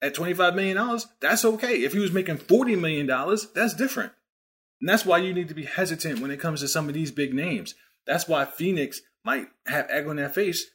At 0.00 0.14
twenty 0.14 0.34
five 0.34 0.54
million 0.54 0.76
dollars, 0.76 1.06
that's 1.20 1.44
okay. 1.44 1.82
If 1.82 1.92
he 1.92 1.98
was 1.98 2.12
making 2.12 2.38
forty 2.38 2.76
million 2.76 3.06
dollars, 3.06 3.48
that's 3.54 3.74
different. 3.74 4.12
And 4.82 4.88
that's 4.88 5.06
why 5.06 5.18
you 5.18 5.32
need 5.32 5.46
to 5.46 5.54
be 5.54 5.64
hesitant 5.64 6.18
when 6.18 6.32
it 6.32 6.40
comes 6.40 6.58
to 6.60 6.66
some 6.66 6.88
of 6.88 6.94
these 6.94 7.12
big 7.12 7.32
names. 7.32 7.76
That's 8.04 8.26
why 8.26 8.44
Phoenix 8.44 9.00
might 9.24 9.46
have 9.68 9.88
egg 9.88 10.08
on 10.08 10.16
their 10.16 10.28
face 10.28 10.72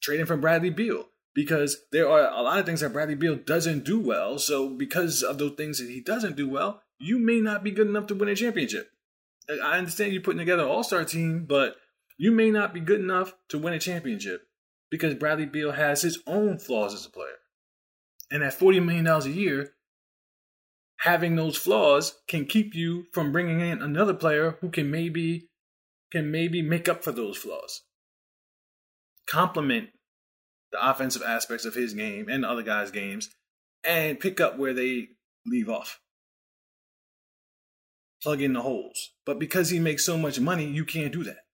trading 0.00 0.24
from 0.24 0.40
Bradley 0.40 0.70
Beal 0.70 1.04
because 1.34 1.76
there 1.92 2.08
are 2.08 2.32
a 2.32 2.40
lot 2.40 2.58
of 2.58 2.64
things 2.64 2.80
that 2.80 2.94
Bradley 2.94 3.14
Beal 3.14 3.36
doesn't 3.36 3.84
do 3.84 4.00
well. 4.00 4.38
So 4.38 4.70
because 4.70 5.22
of 5.22 5.36
those 5.36 5.52
things 5.58 5.78
that 5.78 5.90
he 5.90 6.00
doesn't 6.00 6.34
do 6.34 6.48
well, 6.48 6.80
you 6.98 7.18
may 7.18 7.40
not 7.40 7.62
be 7.62 7.70
good 7.72 7.88
enough 7.88 8.06
to 8.06 8.14
win 8.14 8.30
a 8.30 8.34
championship. 8.34 8.88
I 9.50 9.76
understand 9.76 10.14
you 10.14 10.22
putting 10.22 10.38
together 10.38 10.62
an 10.62 10.70
all-star 10.70 11.04
team, 11.04 11.44
but 11.46 11.76
you 12.16 12.32
may 12.32 12.50
not 12.50 12.72
be 12.72 12.80
good 12.80 13.00
enough 13.00 13.34
to 13.50 13.58
win 13.58 13.74
a 13.74 13.78
championship 13.78 14.48
because 14.90 15.14
Bradley 15.14 15.44
Beal 15.44 15.72
has 15.72 16.00
his 16.00 16.20
own 16.26 16.58
flaws 16.58 16.94
as 16.94 17.04
a 17.04 17.10
player. 17.10 17.36
And 18.30 18.42
at 18.42 18.58
$40 18.58 18.82
million 18.82 19.06
a 19.06 19.26
year, 19.26 19.74
having 21.00 21.36
those 21.36 21.56
flaws 21.56 22.14
can 22.28 22.44
keep 22.44 22.74
you 22.74 23.04
from 23.12 23.32
bringing 23.32 23.60
in 23.60 23.82
another 23.82 24.14
player 24.14 24.56
who 24.60 24.70
can 24.70 24.90
maybe 24.90 25.48
can 26.12 26.30
maybe 26.30 26.60
make 26.60 26.88
up 26.88 27.04
for 27.04 27.12
those 27.12 27.36
flaws. 27.36 27.82
Complement 29.28 29.90
the 30.72 30.90
offensive 30.90 31.22
aspects 31.22 31.64
of 31.64 31.74
his 31.74 31.94
game 31.94 32.28
and 32.28 32.44
the 32.44 32.48
other 32.48 32.62
guys' 32.62 32.90
games 32.90 33.30
and 33.84 34.20
pick 34.20 34.40
up 34.40 34.58
where 34.58 34.74
they 34.74 35.08
leave 35.46 35.68
off. 35.68 36.00
Plug 38.22 38.42
in 38.42 38.52
the 38.52 38.62
holes. 38.62 39.10
But 39.24 39.38
because 39.38 39.70
he 39.70 39.78
makes 39.78 40.04
so 40.04 40.18
much 40.18 40.40
money, 40.40 40.66
you 40.66 40.84
can't 40.84 41.12
do 41.12 41.24
that. 41.24 41.44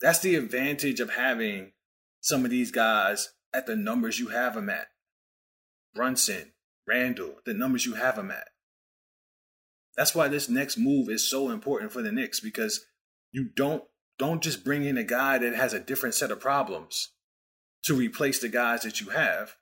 That's 0.00 0.20
the 0.20 0.36
advantage 0.36 1.00
of 1.00 1.10
having 1.10 1.72
some 2.20 2.44
of 2.44 2.50
these 2.50 2.70
guys 2.70 3.30
at 3.52 3.66
the 3.66 3.76
numbers 3.76 4.18
you 4.18 4.28
have 4.28 4.54
them 4.54 4.70
at. 4.70 4.86
Brunson, 5.94 6.52
Randle, 6.90 7.36
the 7.46 7.54
numbers 7.54 7.86
you 7.86 7.94
have 7.94 8.16
them 8.16 8.32
at. 8.32 8.48
That's 9.96 10.14
why 10.14 10.28
this 10.28 10.48
next 10.48 10.76
move 10.76 11.08
is 11.08 11.28
so 11.28 11.50
important 11.50 11.92
for 11.92 12.02
the 12.02 12.10
Knicks 12.10 12.40
because 12.40 12.84
you 13.32 13.48
don't 13.54 13.84
don't 14.18 14.42
just 14.42 14.64
bring 14.64 14.84
in 14.84 14.98
a 14.98 15.04
guy 15.04 15.38
that 15.38 15.54
has 15.54 15.72
a 15.72 15.80
different 15.80 16.14
set 16.14 16.30
of 16.30 16.40
problems 16.40 17.10
to 17.84 17.94
replace 17.94 18.38
the 18.38 18.48
guys 18.48 18.82
that 18.82 19.00
you 19.00 19.10
have. 19.10 19.54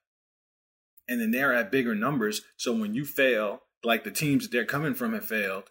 And 1.06 1.20
then 1.20 1.30
they're 1.30 1.54
at 1.54 1.70
bigger 1.70 1.94
numbers. 1.94 2.42
So 2.56 2.73
when 2.73 2.94
you 2.94 3.04
fail, 3.04 3.61
like 3.85 4.02
the 4.02 4.11
teams 4.11 4.44
that 4.44 4.52
they're 4.52 4.64
coming 4.64 4.94
from 4.94 5.12
have 5.12 5.26
failed 5.26 5.70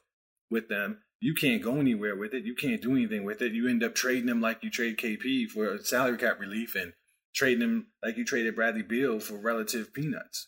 with 0.49 0.69
them, 0.69 0.99
you 1.19 1.33
can't 1.33 1.61
go 1.61 1.79
anywhere 1.79 2.15
with 2.15 2.33
it. 2.33 2.45
You 2.45 2.55
can't 2.55 2.81
do 2.81 2.91
anything 2.91 3.25
with 3.25 3.41
it. 3.41 3.53
You 3.53 3.67
end 3.67 3.83
up 3.83 3.95
trading 3.95 4.27
them 4.27 4.39
like 4.39 4.63
you 4.63 4.69
trade 4.69 4.97
KP 4.97 5.49
for 5.49 5.77
salary 5.79 6.17
cap 6.17 6.39
relief 6.39 6.75
and 6.75 6.93
trading 7.35 7.59
them 7.59 7.87
like 8.03 8.15
you 8.15 8.23
traded 8.23 8.55
Bradley 8.55 8.83
Beal 8.83 9.19
for 9.19 9.37
relative 9.37 9.93
peanuts. 9.93 10.47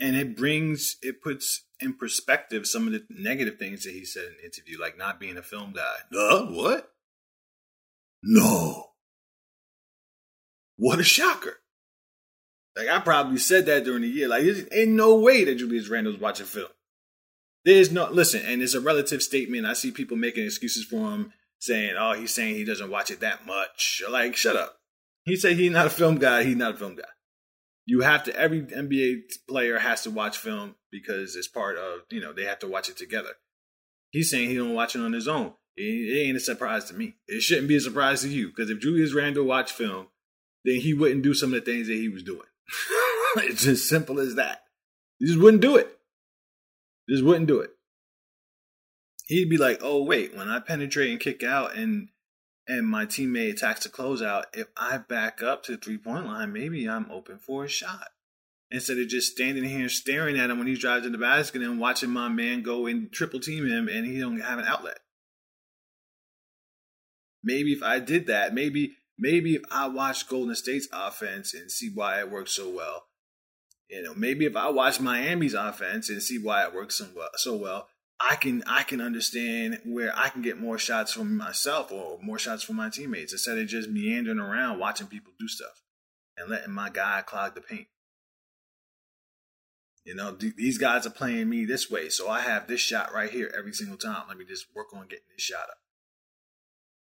And 0.00 0.16
it 0.16 0.36
brings, 0.36 0.96
it 1.02 1.22
puts 1.22 1.64
in 1.78 1.94
perspective 1.94 2.66
some 2.66 2.86
of 2.86 2.92
the 2.92 3.04
negative 3.10 3.58
things 3.58 3.84
that 3.84 3.92
he 3.92 4.04
said 4.04 4.24
in 4.24 4.36
the 4.38 4.44
interview, 4.44 4.80
like 4.80 4.96
not 4.96 5.20
being 5.20 5.36
a 5.36 5.42
film 5.42 5.74
guy. 5.74 6.18
Uh, 6.18 6.46
what? 6.46 6.90
No. 8.22 8.86
What 10.76 10.98
a 10.98 11.04
shocker. 11.04 11.60
Like 12.76 12.88
I 12.88 13.00
probably 13.00 13.38
said 13.38 13.66
that 13.66 13.84
during 13.84 14.02
the 14.02 14.08
year. 14.08 14.28
Like, 14.28 14.44
there's 14.44 14.64
ain't 14.72 14.92
no 14.92 15.16
way 15.16 15.44
that 15.44 15.56
Julius 15.56 15.88
Randle's 15.88 16.18
watching 16.18 16.46
film. 16.46 16.70
There's 17.64 17.92
no 17.92 18.08
listen, 18.10 18.42
and 18.46 18.62
it's 18.62 18.74
a 18.74 18.80
relative 18.80 19.22
statement. 19.22 19.66
I 19.66 19.74
see 19.74 19.90
people 19.90 20.16
making 20.16 20.46
excuses 20.46 20.84
for 20.84 21.10
him, 21.10 21.32
saying, 21.58 21.96
"Oh, 21.98 22.14
he's 22.14 22.32
saying 22.32 22.54
he 22.54 22.64
doesn't 22.64 22.90
watch 22.90 23.10
it 23.10 23.20
that 23.20 23.46
much." 23.46 24.02
Like, 24.08 24.36
shut 24.36 24.56
up. 24.56 24.78
He 25.24 25.36
said 25.36 25.56
he's 25.56 25.70
not 25.70 25.86
a 25.86 25.90
film 25.90 26.16
guy. 26.16 26.44
He's 26.44 26.56
not 26.56 26.74
a 26.74 26.78
film 26.78 26.94
guy. 26.94 27.02
You 27.86 28.02
have 28.02 28.24
to. 28.24 28.36
Every 28.38 28.62
NBA 28.62 29.22
player 29.48 29.78
has 29.78 30.02
to 30.02 30.10
watch 30.10 30.38
film 30.38 30.76
because 30.90 31.36
it's 31.36 31.48
part 31.48 31.76
of 31.76 32.00
you 32.10 32.20
know 32.20 32.32
they 32.32 32.44
have 32.44 32.60
to 32.60 32.68
watch 32.68 32.88
it 32.88 32.96
together. 32.96 33.30
He's 34.10 34.30
saying 34.30 34.50
he 34.50 34.56
don't 34.56 34.74
watch 34.74 34.94
it 34.94 35.00
on 35.00 35.12
his 35.12 35.28
own. 35.28 35.54
It 35.76 36.26
ain't 36.26 36.36
a 36.36 36.40
surprise 36.40 36.84
to 36.86 36.94
me. 36.94 37.16
It 37.26 37.42
shouldn't 37.42 37.68
be 37.68 37.76
a 37.76 37.80
surprise 37.80 38.22
to 38.22 38.28
you 38.28 38.48
because 38.48 38.70
if 38.70 38.80
Julius 38.80 39.14
Randle 39.14 39.44
watched 39.44 39.72
film, 39.72 40.08
then 40.64 40.80
he 40.80 40.94
wouldn't 40.94 41.22
do 41.22 41.32
some 41.32 41.54
of 41.54 41.64
the 41.64 41.70
things 41.72 41.86
that 41.86 41.94
he 41.94 42.08
was 42.08 42.22
doing. 42.22 42.46
it's 43.36 43.66
as 43.66 43.88
simple 43.88 44.20
as 44.20 44.34
that. 44.34 44.64
He 45.18 45.26
just 45.26 45.38
wouldn't 45.38 45.62
do 45.62 45.76
it. 45.76 45.96
Just 47.08 47.24
wouldn't 47.24 47.46
do 47.46 47.60
it. 47.60 47.70
He'd 49.26 49.48
be 49.50 49.58
like, 49.58 49.80
"Oh 49.82 50.02
wait, 50.02 50.36
when 50.36 50.48
I 50.48 50.58
penetrate 50.58 51.10
and 51.10 51.20
kick 51.20 51.42
out, 51.42 51.76
and 51.76 52.08
and 52.70 52.86
my 52.86 53.04
teammate 53.04 53.52
attacks 53.52 53.82
the 53.82 53.88
closeout, 53.88 54.44
if 54.54 54.68
I 54.76 54.98
back 54.98 55.42
up 55.42 55.64
to 55.64 55.72
the 55.72 55.78
three 55.78 55.98
point 55.98 56.26
line, 56.26 56.52
maybe 56.52 56.88
I'm 56.88 57.10
open 57.10 57.38
for 57.38 57.64
a 57.64 57.68
shot." 57.68 58.08
Instead 58.70 58.98
of 58.98 59.08
just 59.08 59.32
standing 59.32 59.64
here 59.64 59.88
staring 59.88 60.38
at 60.38 60.48
him 60.48 60.58
when 60.58 60.68
he 60.68 60.76
drives 60.76 61.04
in 61.04 61.10
the 61.10 61.18
basket 61.18 61.60
and 61.60 61.80
watching 61.80 62.10
my 62.10 62.28
man 62.28 62.62
go 62.62 62.86
and 62.86 63.10
triple 63.10 63.40
team 63.40 63.66
him 63.66 63.88
and 63.88 64.06
he 64.06 64.20
don't 64.20 64.38
have 64.40 64.60
an 64.60 64.64
outlet. 64.64 65.00
Maybe 67.42 67.72
if 67.72 67.82
I 67.82 67.98
did 67.98 68.28
that, 68.28 68.54
maybe 68.54 68.94
maybe 69.18 69.56
if 69.56 69.62
I 69.72 69.88
watched 69.88 70.28
Golden 70.28 70.54
State's 70.54 70.86
offense 70.92 71.52
and 71.52 71.70
see 71.70 71.90
why 71.92 72.20
it 72.20 72.30
works 72.30 72.52
so 72.52 72.68
well, 72.70 73.06
you 73.88 74.02
know, 74.02 74.14
maybe 74.14 74.44
if 74.44 74.54
I 74.54 74.68
watch 74.68 75.00
Miami's 75.00 75.54
offense 75.54 76.08
and 76.08 76.22
see 76.22 76.38
why 76.38 76.64
it 76.64 76.74
works 76.74 76.96
so 76.96 77.08
well, 77.14 77.30
so 77.34 77.56
well, 77.56 77.88
I 78.20 78.36
can 78.36 78.62
I 78.66 78.82
can 78.82 79.00
understand 79.00 79.80
where 79.84 80.16
I 80.16 80.28
can 80.28 80.42
get 80.42 80.60
more 80.60 80.78
shots 80.78 81.12
from 81.12 81.36
myself 81.36 81.90
or 81.90 82.18
more 82.22 82.38
shots 82.38 82.62
from 82.62 82.76
my 82.76 82.90
teammates 82.90 83.32
instead 83.32 83.56
of 83.56 83.66
just 83.66 83.88
meandering 83.88 84.38
around 84.38 84.78
watching 84.78 85.06
people 85.06 85.32
do 85.38 85.48
stuff 85.48 85.82
and 86.36 86.50
letting 86.50 86.72
my 86.72 86.90
guy 86.90 87.22
clog 87.24 87.54
the 87.54 87.62
paint. 87.62 87.88
You 90.04 90.14
know, 90.14 90.34
th- 90.34 90.56
these 90.56 90.78
guys 90.78 91.06
are 91.06 91.10
playing 91.10 91.48
me 91.48 91.64
this 91.64 91.90
way, 91.90 92.08
so 92.08 92.28
I 92.28 92.40
have 92.40 92.66
this 92.66 92.80
shot 92.80 93.12
right 93.14 93.30
here 93.30 93.52
every 93.56 93.72
single 93.72 93.98
time. 93.98 94.24
Let 94.28 94.38
me 94.38 94.44
just 94.46 94.66
work 94.74 94.88
on 94.94 95.08
getting 95.08 95.24
this 95.34 95.44
shot 95.44 95.64
up. 95.70 95.78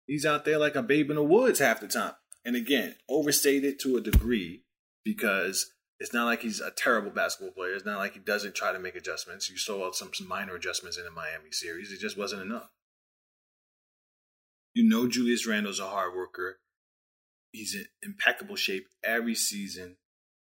He's 0.06 0.26
out 0.26 0.44
there 0.44 0.58
like 0.58 0.75
a 0.75 0.82
babe 0.82 1.11
in 1.11 1.16
the 1.16 1.23
woods 1.23 1.58
half 1.58 1.80
the 1.80 1.88
time. 1.88 2.12
And 2.44 2.56
again, 2.56 2.94
overstated 3.08 3.78
to 3.80 3.96
a 3.96 4.02
degree 4.02 4.64
because 5.02 5.73
it's 6.00 6.12
not 6.12 6.24
like 6.24 6.42
he's 6.42 6.60
a 6.60 6.70
terrible 6.70 7.10
basketball 7.10 7.52
player. 7.52 7.74
It's 7.74 7.86
not 7.86 7.98
like 7.98 8.14
he 8.14 8.18
doesn't 8.18 8.54
try 8.54 8.72
to 8.72 8.78
make 8.78 8.96
adjustments. 8.96 9.48
You 9.48 9.56
saw 9.56 9.92
some, 9.92 10.10
some 10.12 10.28
minor 10.28 10.54
adjustments 10.56 10.98
in 10.98 11.04
the 11.04 11.10
Miami 11.10 11.52
series. 11.52 11.92
It 11.92 12.00
just 12.00 12.18
wasn't 12.18 12.42
enough. 12.42 12.70
You 14.74 14.88
know 14.88 15.06
Julius 15.06 15.46
Randle's 15.46 15.78
a 15.78 15.86
hard 15.86 16.14
worker. 16.14 16.58
He's 17.52 17.76
in 17.76 17.86
impeccable 18.02 18.56
shape 18.56 18.86
every 19.04 19.36
season. 19.36 19.96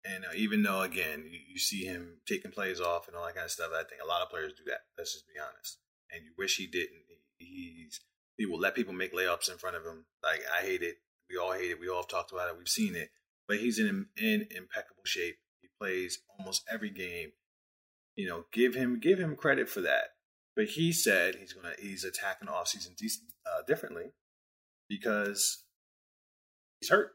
And 0.04 0.26
uh, 0.26 0.30
even 0.36 0.64
though, 0.64 0.82
again, 0.82 1.26
you, 1.30 1.40
you, 1.52 1.60
see 1.60 1.84
him 1.84 2.22
taking 2.28 2.50
plays 2.50 2.80
off 2.80 3.08
and 3.08 3.16
all 3.16 3.26
that 3.26 3.36
kind 3.36 3.46
of 3.46 3.52
stuff, 3.52 3.72
I 3.74 3.84
think 3.84 4.02
a 4.02 4.08
lot 4.08 4.22
of 4.22 4.30
players 4.30 4.54
do 4.54 4.64
that. 4.68 4.80
Let's 4.98 5.14
just 5.14 5.28
be 5.28 5.40
honest. 5.40 5.78
And 6.12 6.24
you 6.24 6.32
wish 6.38 6.56
he 6.56 6.66
didn't. 6.66 7.04
He, 7.38 7.84
he's 7.84 8.00
he 8.38 8.46
will 8.46 8.60
let 8.60 8.76
people 8.76 8.94
make 8.94 9.14
layups 9.14 9.52
in 9.52 9.58
front 9.58 9.76
of 9.76 9.84
him. 9.84 10.06
Like 10.24 10.42
I 10.58 10.66
hate 10.66 10.82
it. 10.82 10.96
We 11.30 11.38
all 11.38 11.52
hate 11.52 11.72
it. 11.72 11.80
We 11.80 11.90
all 11.90 12.04
talked 12.04 12.32
about 12.32 12.50
it. 12.50 12.58
We've 12.58 12.70
seen 12.70 12.96
it 12.96 13.10
but 13.48 13.58
he's 13.58 13.80
in 13.80 14.08
in 14.18 14.48
impeccable 14.52 15.06
shape. 15.06 15.38
He 15.62 15.68
plays 15.80 16.20
almost 16.38 16.64
every 16.72 16.90
game. 16.90 17.32
You 18.16 18.28
know, 18.28 18.46
give 18.52 18.76
him 18.76 19.00
give 19.00 19.20
him 19.20 19.36
credit 19.36 19.70
for 19.70 19.82
that. 19.82 20.10
But 20.56 20.66
he 20.66 20.92
said 20.92 21.36
he's 21.36 21.54
gonna 21.54 21.76
he's 21.80 22.04
attacking 22.04 22.48
the 22.48 22.52
offseason 22.52 22.96
decent, 22.98 23.32
uh, 23.46 23.62
differently 23.68 24.12
because 24.90 25.64
he's 26.80 26.90
hurt. 26.90 27.12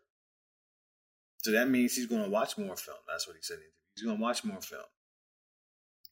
So 1.42 1.50
that 1.50 1.68
means 1.68 1.94
he's 1.94 2.06
going 2.06 2.22
to 2.22 2.30
watch 2.30 2.56
more 2.56 2.76
film. 2.76 2.98
That's 3.08 3.26
what 3.26 3.34
he 3.34 3.42
said. 3.42 3.58
He's 3.96 4.04
going 4.04 4.16
to 4.16 4.22
watch 4.22 4.44
more 4.44 4.60
film. 4.60 4.84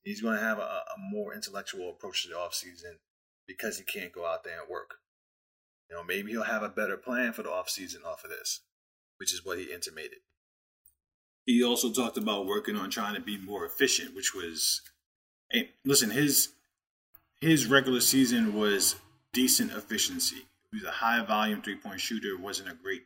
He's 0.03 0.21
going 0.21 0.37
to 0.37 0.43
have 0.43 0.59
a, 0.59 0.63
a 0.63 0.99
more 0.99 1.35
intellectual 1.35 1.91
approach 1.91 2.25
to 2.25 2.31
the 2.31 2.35
offseason 2.35 2.99
because 3.47 3.79
he 3.79 3.85
can't 3.85 4.13
go 4.13 4.27
out 4.27 4.43
there 4.43 4.61
and 4.61 4.69
work. 4.69 4.97
You 5.89 5.97
know, 5.97 6.03
maybe 6.03 6.33
he'll 6.33 6.43
have 6.43 6.65
a 6.65 6.69
better 6.69 6.97
plan 6.97 7.33
for 7.33 7.45
the 7.45 7.49
offseason 7.49 8.05
off 8.05 8.25
of 8.25 8.31
this 8.31 8.63
which 9.21 9.35
is 9.35 9.45
what 9.45 9.59
he 9.59 9.73
intimated. 9.73 10.19
He 11.45 11.63
also 11.63 11.93
talked 11.93 12.17
about 12.17 12.47
working 12.47 12.75
on 12.75 12.91
trying 12.91 13.15
to 13.15 13.21
be 13.21 13.37
more 13.39 13.67
efficient, 13.67 14.15
which 14.17 14.35
was, 14.35 14.81
hey, 15.51 15.71
listen, 15.85 16.11
his 16.11 16.55
his 17.41 17.67
regular 17.67 18.01
season 18.01 18.55
was 18.55 18.97
decent 19.33 19.73
efficiency. 19.73 20.47
He 20.71 20.79
was 20.79 20.85
a 20.85 20.91
high 20.91 21.25
volume 21.25 21.61
three 21.63 21.77
point 21.77 22.01
shooter, 22.01 22.37
wasn't 22.39 22.71
a 22.71 22.75
great 22.75 23.03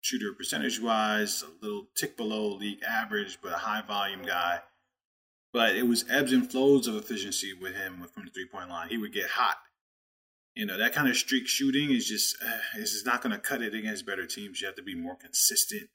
shooter 0.00 0.32
percentage 0.32 0.80
wise, 0.80 1.42
a 1.42 1.64
little 1.64 1.86
tick 1.94 2.16
below 2.16 2.54
league 2.54 2.82
average, 2.86 3.38
but 3.40 3.52
a 3.52 3.58
high 3.58 3.82
volume 3.82 4.22
guy. 4.22 4.60
But 5.52 5.76
it 5.76 5.86
was 5.86 6.04
ebbs 6.10 6.32
and 6.32 6.50
flows 6.50 6.86
of 6.86 6.96
efficiency 6.96 7.52
with 7.52 7.74
him 7.74 8.06
from 8.12 8.24
the 8.24 8.30
three 8.30 8.46
point 8.46 8.68
line. 8.68 8.88
He 8.88 8.98
would 8.98 9.12
get 9.12 9.30
hot. 9.30 9.58
You 10.54 10.66
know, 10.66 10.76
that 10.76 10.92
kind 10.92 11.08
of 11.08 11.16
streak 11.16 11.48
shooting 11.48 11.90
is 11.90 12.06
just, 12.06 12.36
uh, 12.44 12.78
is 12.78 12.92
just 12.92 13.06
not 13.06 13.22
going 13.22 13.32
to 13.32 13.38
cut 13.38 13.62
it 13.62 13.74
against 13.74 14.06
better 14.06 14.26
teams. 14.26 14.60
You 14.60 14.66
have 14.66 14.76
to 14.76 14.82
be 14.82 14.94
more 14.94 15.16
consistent 15.16 15.88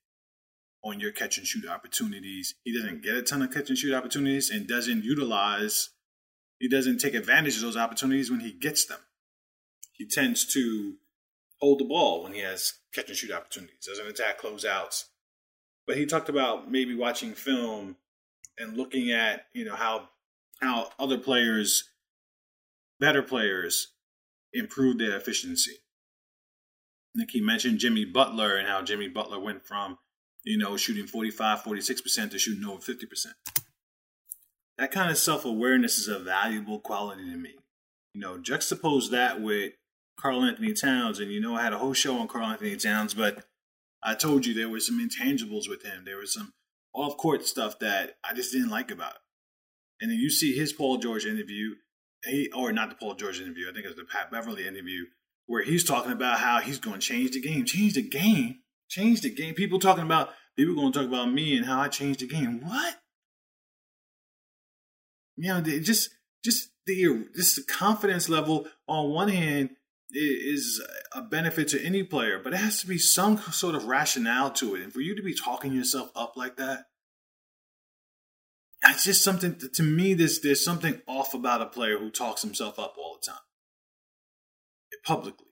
on 0.83 0.99
your 0.99 1.11
catch 1.11 1.37
and 1.37 1.45
shoot 1.45 1.67
opportunities. 1.67 2.55
He 2.63 2.73
doesn't 2.73 3.03
get 3.03 3.15
a 3.15 3.21
ton 3.21 3.41
of 3.41 3.51
catch 3.51 3.69
and 3.69 3.77
shoot 3.77 3.93
opportunities 3.93 4.49
and 4.49 4.67
doesn't 4.67 5.03
utilize, 5.03 5.89
he 6.59 6.67
doesn't 6.67 6.99
take 6.99 7.13
advantage 7.13 7.55
of 7.55 7.61
those 7.61 7.77
opportunities 7.77 8.31
when 8.31 8.39
he 8.39 8.51
gets 8.51 8.85
them. 8.85 8.99
He 9.93 10.07
tends 10.07 10.45
to 10.53 10.95
hold 11.59 11.79
the 11.79 11.85
ball 11.85 12.23
when 12.23 12.33
he 12.33 12.39
has 12.39 12.73
catch 12.93 13.09
and 13.09 13.17
shoot 13.17 13.31
opportunities, 13.31 13.85
doesn't 13.85 14.07
attack 14.07 14.41
closeouts. 14.41 15.05
But 15.85 15.97
he 15.97 16.05
talked 16.05 16.29
about 16.29 16.69
maybe 16.69 16.95
watching 16.95 17.33
film 17.33 17.95
and 18.57 18.75
looking 18.75 19.11
at, 19.11 19.45
you 19.53 19.65
know, 19.65 19.75
how 19.75 20.09
how 20.61 20.89
other 20.99 21.17
players, 21.17 21.89
better 22.99 23.21
players, 23.21 23.89
improve 24.53 24.97
their 24.97 25.15
efficiency. 25.15 25.77
Think 27.15 27.31
he 27.31 27.41
mentioned 27.41 27.79
Jimmy 27.79 28.05
Butler 28.05 28.57
and 28.57 28.67
how 28.67 28.83
Jimmy 28.83 29.07
Butler 29.07 29.39
went 29.39 29.65
from, 29.65 29.97
you 30.43 30.57
know, 30.57 30.77
shooting 30.77 31.07
45, 31.07 31.63
46% 31.63 32.31
to 32.31 32.37
shooting 32.39 32.65
over 32.65 32.79
50%. 32.79 33.25
That 34.77 34.91
kind 34.91 35.09
of 35.09 35.17
self 35.17 35.43
awareness 35.43 35.97
is 35.97 36.07
a 36.07 36.19
valuable 36.19 36.79
quality 36.79 37.29
to 37.31 37.37
me. 37.37 37.55
You 38.13 38.21
know, 38.21 38.37
juxtapose 38.37 39.09
that 39.09 39.41
with 39.41 39.73
Karl-Anthony 40.19 40.73
Towns, 40.73 41.19
and 41.19 41.31
you 41.31 41.41
know 41.41 41.55
I 41.55 41.63
had 41.63 41.73
a 41.73 41.79
whole 41.79 41.93
show 41.93 42.17
on 42.19 42.27
Karl-Anthony 42.27 42.75
Towns, 42.75 43.15
but 43.15 43.45
I 44.03 44.13
told 44.13 44.45
you 44.45 44.53
there 44.53 44.69
were 44.69 44.79
some 44.79 44.99
intangibles 44.99 45.67
with 45.67 45.83
him. 45.83 46.03
There 46.05 46.17
was 46.17 46.33
some 46.33 46.53
off 46.93 47.17
court 47.17 47.45
stuff 47.47 47.79
that 47.79 48.17
I 48.23 48.33
just 48.33 48.51
didn't 48.51 48.69
like 48.69 48.91
about 48.91 49.13
him. 49.13 49.21
And 50.01 50.11
then 50.11 50.19
you 50.19 50.29
see 50.29 50.55
his 50.55 50.73
Paul 50.73 50.97
George 50.97 51.25
interview, 51.25 51.75
he 52.27 52.51
or 52.51 52.71
not 52.71 52.89
the 52.89 52.95
Paul 52.95 53.15
George 53.15 53.41
interview, 53.41 53.69
I 53.69 53.73
think 53.73 53.85
it 53.85 53.89
was 53.89 53.97
the 53.97 54.03
Pat 54.03 54.31
Beverley 54.31 54.67
interview, 54.67 55.05
where 55.45 55.63
he's 55.63 55.83
talking 55.83 56.11
about 56.11 56.39
how 56.39 56.59
he's 56.59 56.79
going 56.79 56.99
to 56.99 57.05
change 57.05 57.31
the 57.31 57.41
game, 57.41 57.65
change 57.65 57.93
the 57.93 58.01
game, 58.01 58.59
change 58.89 59.21
the 59.21 59.33
game. 59.33 59.53
People 59.53 59.79
talking 59.79 60.03
about 60.03 60.29
people 60.55 60.75
going 60.75 60.91
to 60.91 60.99
talk 60.99 61.07
about 61.07 61.31
me 61.31 61.55
and 61.57 61.65
how 61.65 61.81
I 61.81 61.87
changed 61.87 62.19
the 62.19 62.27
game. 62.27 62.61
What? 62.61 62.95
You 65.35 65.49
know, 65.49 65.61
just 65.61 66.09
just 66.43 66.69
the 66.85 67.25
just 67.35 67.55
the 67.55 67.63
confidence 67.63 68.29
level 68.29 68.67
on 68.87 69.09
one 69.11 69.29
hand 69.29 69.71
is 70.11 70.81
a 71.13 71.21
benefit 71.21 71.67
to 71.69 71.83
any 71.83 72.01
player, 72.01 72.39
but 72.41 72.53
it 72.53 72.57
has 72.57 72.79
to 72.81 72.87
be 72.87 72.97
some 72.97 73.37
sort 73.37 73.75
of 73.75 73.85
rationale 73.85 74.51
to 74.51 74.75
it. 74.75 74.81
And 74.81 74.93
for 74.93 75.01
you 75.01 75.15
to 75.15 75.21
be 75.21 75.33
talking 75.33 75.73
yourself 75.73 76.11
up 76.15 76.37
like 76.37 76.55
that, 76.57 76.85
that's 78.87 79.03
just 79.03 79.23
something 79.23 79.57
to 79.73 79.83
me. 79.83 80.13
There's 80.13 80.39
there's 80.39 80.63
something 80.63 81.01
off 81.07 81.33
about 81.33 81.61
a 81.61 81.65
player 81.65 81.97
who 81.97 82.09
talks 82.09 82.41
himself 82.41 82.79
up 82.79 82.95
all 82.97 83.19
the 83.21 83.31
time, 83.31 83.41
publicly. 85.05 85.47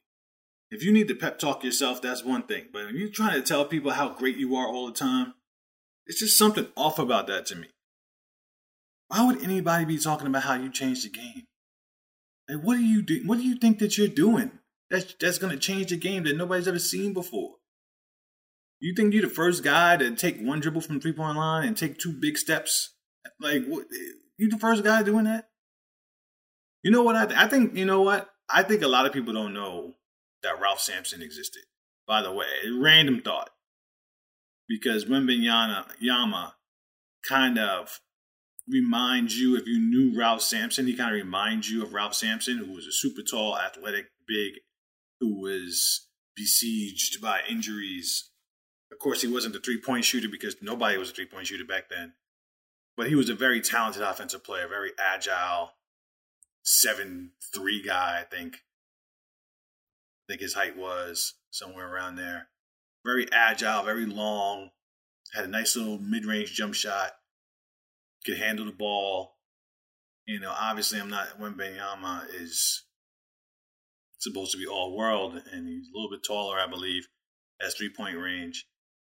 If 0.72 0.84
you 0.84 0.92
need 0.92 1.08
to 1.10 1.16
pep 1.16 1.38
talk 1.38 1.64
yourself, 1.64 2.02
that's 2.02 2.24
one 2.24 2.44
thing. 2.44 2.66
But 2.72 2.86
when 2.86 2.98
you're 2.98 3.10
trying 3.10 3.36
to 3.36 3.42
tell 3.42 3.66
people 3.66 3.92
how 3.92 4.10
great 4.10 4.38
you 4.38 4.56
are 4.56 4.68
all 4.68 4.88
the 4.88 4.94
time, 4.94 5.34
it's 6.08 6.20
just 6.20 6.38
something 6.38 6.68
off 6.76 6.98
about 6.98 7.28
that 7.28 7.46
to 7.48 7.56
me. 7.56 7.68
Why 9.10 9.26
would 9.28 9.44
anybody 9.44 9.86
be 9.86 9.98
talking 9.98 10.28
about 10.28 10.44
how 10.44 10.56
you 10.56 10.72
changed 10.72 11.06
the 11.06 11.10
game? 11.10 11.44
Like, 12.50 12.66
what 12.66 12.78
do 12.78 12.84
you 12.84 13.02
do? 13.02 13.22
What 13.26 13.38
do 13.38 13.44
you 13.44 13.56
think 13.56 13.80
that 13.80 13.98
you're 13.98 14.08
doing? 14.08 14.52
That's 14.90 15.14
that's 15.20 15.40
going 15.40 15.54
to 15.54 15.60
change 15.60 15.90
the 15.90 15.98
game 15.98 16.24
that 16.24 16.38
nobody's 16.38 16.68
ever 16.68 16.80
seen 16.80 17.14
before. 17.14 17.56
You 18.80 18.94
think 18.96 19.14
you're 19.14 19.24
the 19.24 19.30
first 19.30 19.64
guy 19.64 19.98
to 19.98 20.16
take 20.16 20.40
one 20.40 20.62
dribble 20.62 20.82
from 20.82 21.00
three 21.02 21.14
point 21.14 21.38
line 21.38 21.68
and 21.68 21.76
take 21.76 21.98
two 21.98 22.14
big 22.14 22.38
steps? 22.38 22.95
Like, 23.40 23.66
what, 23.66 23.86
you 24.38 24.50
the 24.50 24.58
first 24.58 24.84
guy 24.84 25.04
doing 25.04 25.26
that? 25.26 25.50
You 26.84 26.92
know 26.92 27.04
what? 27.04 27.16
I, 27.16 27.26
th- 27.26 27.40
I 27.40 27.48
think 27.48 27.76
you 27.76 27.86
know 27.86 28.02
what? 28.02 28.30
I 28.50 28.64
think 28.64 28.82
a 28.82 28.88
lot 28.88 29.06
of 29.06 29.14
people 29.14 29.34
don't 29.34 29.54
know 29.54 29.96
that 30.44 30.62
Ralph 30.62 30.80
Sampson 30.80 31.22
existed. 31.22 31.64
By 32.08 32.22
the 32.22 32.32
way, 32.32 32.46
random 32.72 33.22
thought 33.22 33.50
because 34.68 35.06
Wembanyama 35.06 35.86
Yama 36.00 36.56
kind 37.28 37.58
of 37.58 38.00
reminds 38.68 39.40
you, 39.40 39.56
if 39.58 39.68
you 39.68 39.80
knew 39.80 40.18
Ralph 40.18 40.42
Sampson, 40.42 40.88
he 40.88 40.96
kind 40.96 41.10
of 41.10 41.16
reminds 41.16 41.70
you 41.70 41.84
of 41.84 41.94
Ralph 41.94 42.16
Sampson, 42.16 42.58
who 42.58 42.74
was 42.74 42.88
a 42.88 42.92
super 42.92 43.22
tall, 43.22 43.58
athletic, 43.58 44.08
big, 44.28 44.54
who 45.20 45.40
was 45.40 46.08
besieged 46.36 47.22
by 47.22 47.42
injuries. 47.50 48.30
Of 48.92 49.00
course, 49.00 49.22
he 49.22 49.28
wasn't 49.28 49.56
a 49.56 49.60
three 49.60 49.80
point 49.80 50.06
shooter 50.06 50.30
because 50.30 50.56
nobody 50.62 50.98
was 50.98 51.10
a 51.10 51.14
three 51.14 51.28
point 51.28 51.48
shooter 51.48 51.66
back 51.66 51.90
then. 51.90 52.14
But 52.98 53.08
he 53.08 53.16
was 53.16 53.30
a 53.30 53.36
very 53.36 53.62
talented 53.62 54.02
offensive 54.02 54.44
player, 54.44 54.68
very 54.68 54.92
agile, 54.98 55.72
seven 56.64 57.32
three 57.54 57.82
guy, 57.82 58.20
I 58.22 58.24
think. 58.24 58.56
I 58.56 60.34
think 60.34 60.42
his 60.42 60.54
height 60.54 60.78
was 60.78 61.34
somewhere 61.52 61.94
around 61.94 62.16
there. 62.16 62.48
Very 63.06 63.28
agile, 63.32 63.84
very 63.84 64.06
long, 64.06 64.72
had 65.34 65.46
a 65.46 65.50
nice 65.50 65.76
little 65.76 66.00
mid 66.00 66.26
range 66.26 66.54
jump 66.54 66.74
shot 66.74 67.12
could 68.26 68.38
handle 68.38 68.66
the 68.66 68.72
ball. 68.72 69.36
You 70.26 70.40
know, 70.40 70.54
obviously, 70.60 71.00
I'm 71.00 71.10
not. 71.10 71.40
Wembanyama 71.40 72.24
is 72.34 72.84
supposed 74.18 74.52
to 74.54 74.58
be 74.58 74.66
all 74.66 74.98
world, 74.98 75.40
and 75.52 75.68
he's 75.68 75.88
a 75.88 75.96
little 75.96 76.10
bit 76.10 76.24
taller, 76.26 76.60
I 76.60 76.68
believe. 76.68 77.08
Has 77.62 77.76
three 77.76 77.92
point 77.96 78.18
range, 78.18 78.66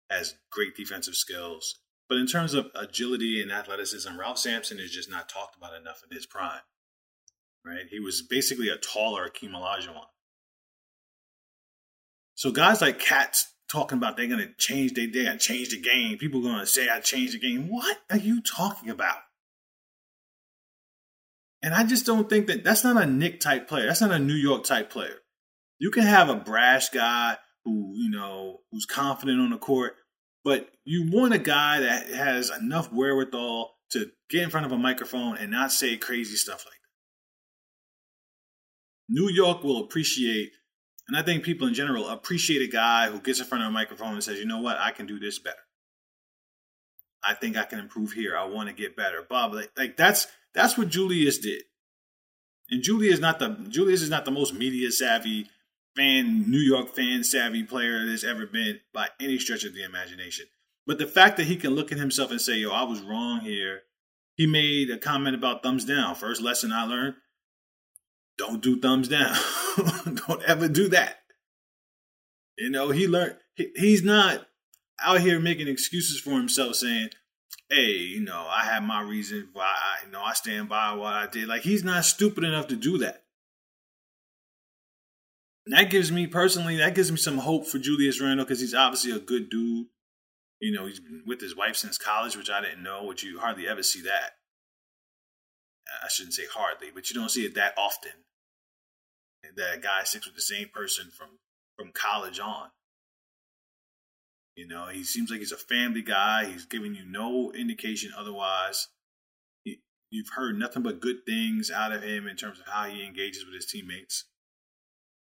has 0.08 0.36
great 0.50 0.76
defensive 0.76 1.16
skills. 1.16 1.80
But 2.08 2.18
in 2.18 2.26
terms 2.26 2.54
of 2.54 2.68
agility 2.74 3.42
and 3.42 3.52
athleticism, 3.52 4.18
Ralph 4.18 4.38
Sampson 4.38 4.78
is 4.78 4.90
just 4.90 5.10
not 5.10 5.28
talked 5.28 5.56
about 5.56 5.74
enough 5.74 6.02
in 6.08 6.14
his 6.14 6.26
prime. 6.26 6.60
Right? 7.64 7.86
He 7.90 8.00
was 8.00 8.22
basically 8.22 8.68
a 8.68 8.76
taller 8.76 9.28
Akeem 9.28 9.50
Olajuwon. 9.50 10.06
So 12.34 12.50
guys 12.50 12.80
like 12.80 12.98
Cats 12.98 13.52
talking 13.70 13.98
about 13.98 14.16
they're 14.16 14.28
to 14.38 14.54
change 14.56 14.94
they 14.94 15.06
going 15.08 15.26
to 15.26 15.38
change 15.38 15.70
the 15.70 15.80
game. 15.80 16.16
People 16.18 16.40
to 16.60 16.66
say 16.66 16.88
I 16.88 17.00
changed 17.00 17.34
the 17.34 17.38
game. 17.38 17.68
What 17.68 17.98
are 18.10 18.16
you 18.16 18.40
talking 18.40 18.90
about? 18.90 19.18
And 21.62 21.74
I 21.74 21.84
just 21.84 22.06
don't 22.06 22.30
think 22.30 22.46
that 22.46 22.64
that's 22.64 22.84
not 22.84 23.02
a 23.02 23.06
Knick 23.06 23.40
type 23.40 23.68
player. 23.68 23.86
That's 23.86 24.00
not 24.00 24.12
a 24.12 24.18
New 24.18 24.34
York 24.34 24.64
type 24.64 24.90
player. 24.90 25.16
You 25.78 25.90
can 25.90 26.04
have 26.04 26.28
a 26.28 26.36
brash 26.36 26.88
guy 26.90 27.36
who, 27.64 27.92
you 27.96 28.10
know, 28.10 28.58
who's 28.70 28.86
confident 28.86 29.40
on 29.40 29.50
the 29.50 29.58
court, 29.58 29.94
but 30.44 30.70
you 30.84 31.10
want 31.10 31.34
a 31.34 31.38
guy 31.38 31.80
that 31.80 32.08
has 32.08 32.50
enough 32.50 32.92
wherewithal 32.92 33.74
to 33.90 34.10
get 34.30 34.42
in 34.42 34.50
front 34.50 34.66
of 34.66 34.72
a 34.72 34.78
microphone 34.78 35.36
and 35.36 35.50
not 35.50 35.72
say 35.72 35.96
crazy 35.96 36.36
stuff 36.36 36.64
like 36.64 36.74
that. 36.74 36.78
New 39.08 39.30
York 39.30 39.62
will 39.62 39.82
appreciate 39.84 40.52
and 41.08 41.16
I 41.16 41.22
think 41.22 41.42
people 41.42 41.66
in 41.66 41.74
general 41.74 42.06
appreciate 42.08 42.62
a 42.62 42.70
guy 42.70 43.10
who 43.10 43.18
gets 43.18 43.40
in 43.40 43.46
front 43.46 43.64
of 43.64 43.70
a 43.70 43.72
microphone 43.72 44.12
and 44.12 44.22
says, 44.22 44.38
you 44.38 44.44
know 44.44 44.60
what, 44.60 44.78
I 44.78 44.90
can 44.90 45.06
do 45.06 45.18
this 45.18 45.38
better. 45.38 45.56
I 47.24 47.34
think 47.34 47.56
I 47.56 47.64
can 47.64 47.78
improve 47.78 48.12
here. 48.12 48.36
I 48.36 48.44
want 48.44 48.68
to 48.68 48.74
get 48.74 48.94
better. 48.94 49.24
Bob, 49.28 49.54
like, 49.54 49.72
like 49.76 49.96
that's 49.96 50.28
that's 50.54 50.78
what 50.78 50.88
Julius 50.88 51.38
did. 51.38 51.62
And 52.70 52.82
Julius 52.82 53.14
is 53.14 53.20
not 53.20 53.38
the 53.38 53.56
Julius 53.68 54.02
is 54.02 54.10
not 54.10 54.24
the 54.24 54.30
most 54.30 54.54
media 54.54 54.92
savvy 54.92 55.48
fan, 55.98 56.50
New 56.50 56.58
York 56.58 56.94
fan 56.94 57.24
savvy 57.24 57.64
player 57.64 58.06
there's 58.06 58.24
ever 58.24 58.46
been 58.46 58.80
by 58.94 59.08
any 59.20 59.38
stretch 59.38 59.64
of 59.64 59.74
the 59.74 59.84
imagination. 59.84 60.46
But 60.86 60.98
the 60.98 61.06
fact 61.06 61.36
that 61.36 61.46
he 61.46 61.56
can 61.56 61.74
look 61.74 61.92
at 61.92 61.98
himself 61.98 62.30
and 62.30 62.40
say, 62.40 62.54
yo, 62.54 62.70
I 62.70 62.84
was 62.84 63.02
wrong 63.02 63.40
here. 63.40 63.82
He 64.36 64.46
made 64.46 64.90
a 64.90 64.96
comment 64.96 65.34
about 65.34 65.62
thumbs 65.62 65.84
down. 65.84 66.14
First 66.14 66.40
lesson 66.40 66.72
I 66.72 66.84
learned 66.84 67.14
don't 68.38 68.62
do 68.62 68.80
thumbs 68.80 69.08
down. 69.08 69.36
don't 70.26 70.42
ever 70.44 70.68
do 70.68 70.88
that. 70.90 71.16
You 72.56 72.70
know, 72.70 72.90
he 72.90 73.08
learned, 73.08 73.36
he, 73.56 73.70
he's 73.74 74.04
not 74.04 74.46
out 75.04 75.20
here 75.20 75.40
making 75.40 75.68
excuses 75.68 76.20
for 76.20 76.32
himself 76.32 76.76
saying, 76.76 77.10
hey, 77.68 77.90
you 77.90 78.20
know, 78.20 78.46
I 78.48 78.64
have 78.64 78.84
my 78.84 79.02
reason 79.02 79.48
why 79.52 79.64
I, 79.64 80.06
you 80.06 80.12
know, 80.12 80.22
I 80.22 80.34
stand 80.34 80.68
by 80.68 80.92
what 80.92 81.12
I 81.12 81.26
did. 81.26 81.48
Like, 81.48 81.62
he's 81.62 81.84
not 81.84 82.04
stupid 82.04 82.44
enough 82.44 82.68
to 82.68 82.76
do 82.76 82.98
that. 82.98 83.24
That 85.70 85.90
gives 85.90 86.10
me 86.10 86.26
personally, 86.26 86.76
that 86.76 86.94
gives 86.94 87.10
me 87.10 87.18
some 87.18 87.38
hope 87.38 87.66
for 87.66 87.78
Julius 87.78 88.20
Randle 88.20 88.44
because 88.44 88.60
he's 88.60 88.74
obviously 88.74 89.12
a 89.12 89.18
good 89.18 89.50
dude. 89.50 89.86
You 90.60 90.72
know, 90.72 90.86
he's 90.86 91.00
been 91.00 91.22
with 91.26 91.40
his 91.40 91.54
wife 91.54 91.76
since 91.76 91.98
college, 91.98 92.36
which 92.36 92.50
I 92.50 92.60
didn't 92.60 92.82
know, 92.82 93.04
which 93.04 93.22
you 93.22 93.38
hardly 93.38 93.68
ever 93.68 93.82
see 93.82 94.02
that. 94.02 94.32
I 96.02 96.08
shouldn't 96.08 96.34
say 96.34 96.44
hardly, 96.52 96.88
but 96.94 97.10
you 97.10 97.18
don't 97.18 97.30
see 97.30 97.44
it 97.44 97.54
that 97.54 97.74
often 97.78 98.12
that 99.56 99.82
guy 99.82 100.04
sticks 100.04 100.26
with 100.26 100.34
the 100.34 100.40
same 100.40 100.68
person 100.72 101.10
from 101.16 101.38
from 101.76 101.92
college 101.92 102.40
on. 102.40 102.70
You 104.56 104.66
know, 104.66 104.86
he 104.86 105.04
seems 105.04 105.30
like 105.30 105.38
he's 105.38 105.52
a 105.52 105.56
family 105.56 106.02
guy. 106.02 106.46
He's 106.46 106.66
giving 106.66 106.94
you 106.94 107.04
no 107.06 107.52
indication 107.52 108.10
otherwise. 108.16 108.88
He, 109.62 109.80
you've 110.10 110.30
heard 110.34 110.58
nothing 110.58 110.82
but 110.82 111.00
good 111.00 111.24
things 111.24 111.70
out 111.70 111.92
of 111.92 112.02
him 112.02 112.26
in 112.26 112.34
terms 112.34 112.58
of 112.58 112.66
how 112.66 112.86
he 112.86 113.04
engages 113.04 113.44
with 113.44 113.54
his 113.54 113.66
teammates. 113.66 114.24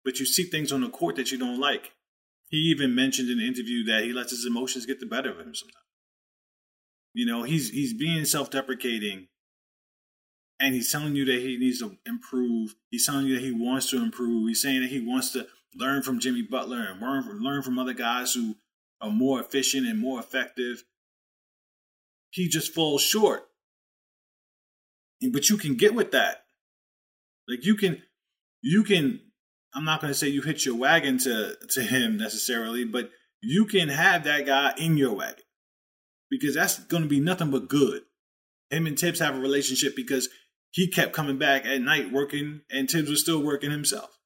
But 0.04 0.20
you 0.20 0.26
see 0.26 0.44
things 0.44 0.72
on 0.72 0.82
the 0.82 0.90
court 0.90 1.16
that 1.18 1.32
you 1.32 1.38
don't 1.38 1.60
like. 1.60 1.92
He 2.48 2.58
even 2.58 2.96
mentioned 2.96 3.30
in 3.30 3.40
an 3.40 3.46
interview 3.46 3.84
that 3.86 4.04
he 4.04 4.14
lets 4.14 4.32
his 4.32 4.46
emotions 4.46 4.86
get 4.86 5.00
the 5.00 5.06
better 5.06 5.30
of 5.32 5.40
him 5.40 5.54
sometimes. 5.54 5.86
You 7.14 7.26
know, 7.26 7.44
he's 7.44 7.70
he's 7.70 7.94
being 7.94 8.26
self-deprecating 8.26 9.28
and 10.60 10.76
he's 10.76 10.92
telling 10.92 11.16
you 11.16 11.26
that 11.26 11.40
he 11.40 11.58
needs 11.58 11.80
to 11.80 11.98
improve. 12.06 12.76
He's 12.90 13.06
telling 13.06 13.28
you 13.28 13.36
that 13.36 13.44
he 13.44 13.52
wants 13.52 13.90
to 13.92 14.02
improve. 14.02 14.48
He's 14.48 14.62
saying 14.62 14.82
that 14.82 14.90
he 14.90 15.00
wants 15.00 15.32
to 15.32 15.48
learn 15.76 16.02
from 16.02 16.20
Jimmy 16.20 16.42
Butler 16.42 16.86
and 16.90 17.02
learn 17.02 17.24
from, 17.24 17.40
learn 17.40 17.62
from 17.62 17.80
other 17.80 17.94
guys 17.94 18.34
who 18.34 18.56
are 19.02 19.10
more 19.10 19.40
efficient 19.40 19.88
and 19.88 20.00
more 20.00 20.20
effective. 20.20 20.84
He 22.32 22.48
just 22.48 22.74
falls 22.74 23.02
short. 23.02 23.48
But 25.32 25.50
you 25.50 25.58
can 25.58 25.76
get 25.76 25.96
with 25.96 26.12
that. 26.12 26.44
Like 27.48 27.66
you 27.66 27.76
can, 27.76 28.04
you 28.62 28.84
can. 28.84 29.22
I'm 29.74 29.86
not 29.86 30.02
going 30.02 30.12
to 30.12 30.18
say 30.18 30.28
you 30.28 30.42
hit 30.42 30.66
your 30.66 30.76
wagon 30.76 31.18
to 31.20 31.56
to 31.72 31.82
him 31.82 32.18
necessarily, 32.18 32.86
but 32.86 33.12
you 33.42 33.66
can 33.66 33.90
have 33.90 34.24
that 34.24 34.46
guy 34.46 34.74
in 34.78 34.98
your 34.98 35.14
wagon 35.14 35.44
because 36.30 36.56
that's 36.56 36.80
going 36.80 37.04
to 37.04 37.10
be 37.10 37.20
nothing 37.20 37.52
but 37.52 37.70
good. 37.70 38.04
Him 38.70 38.86
and 38.86 38.98
Thibs 38.98 39.20
have 39.20 39.36
a 39.36 39.40
relationship 39.40 39.96
because 39.96 40.30
he 40.72 40.88
kept 40.88 41.14
coming 41.14 41.38
back 41.38 41.66
at 41.66 41.82
night 41.82 42.12
working, 42.12 42.62
and 42.70 42.90
Thibs 42.90 43.10
was 43.10 43.22
still 43.22 43.42
working 43.42 43.72
himself. 43.72 44.18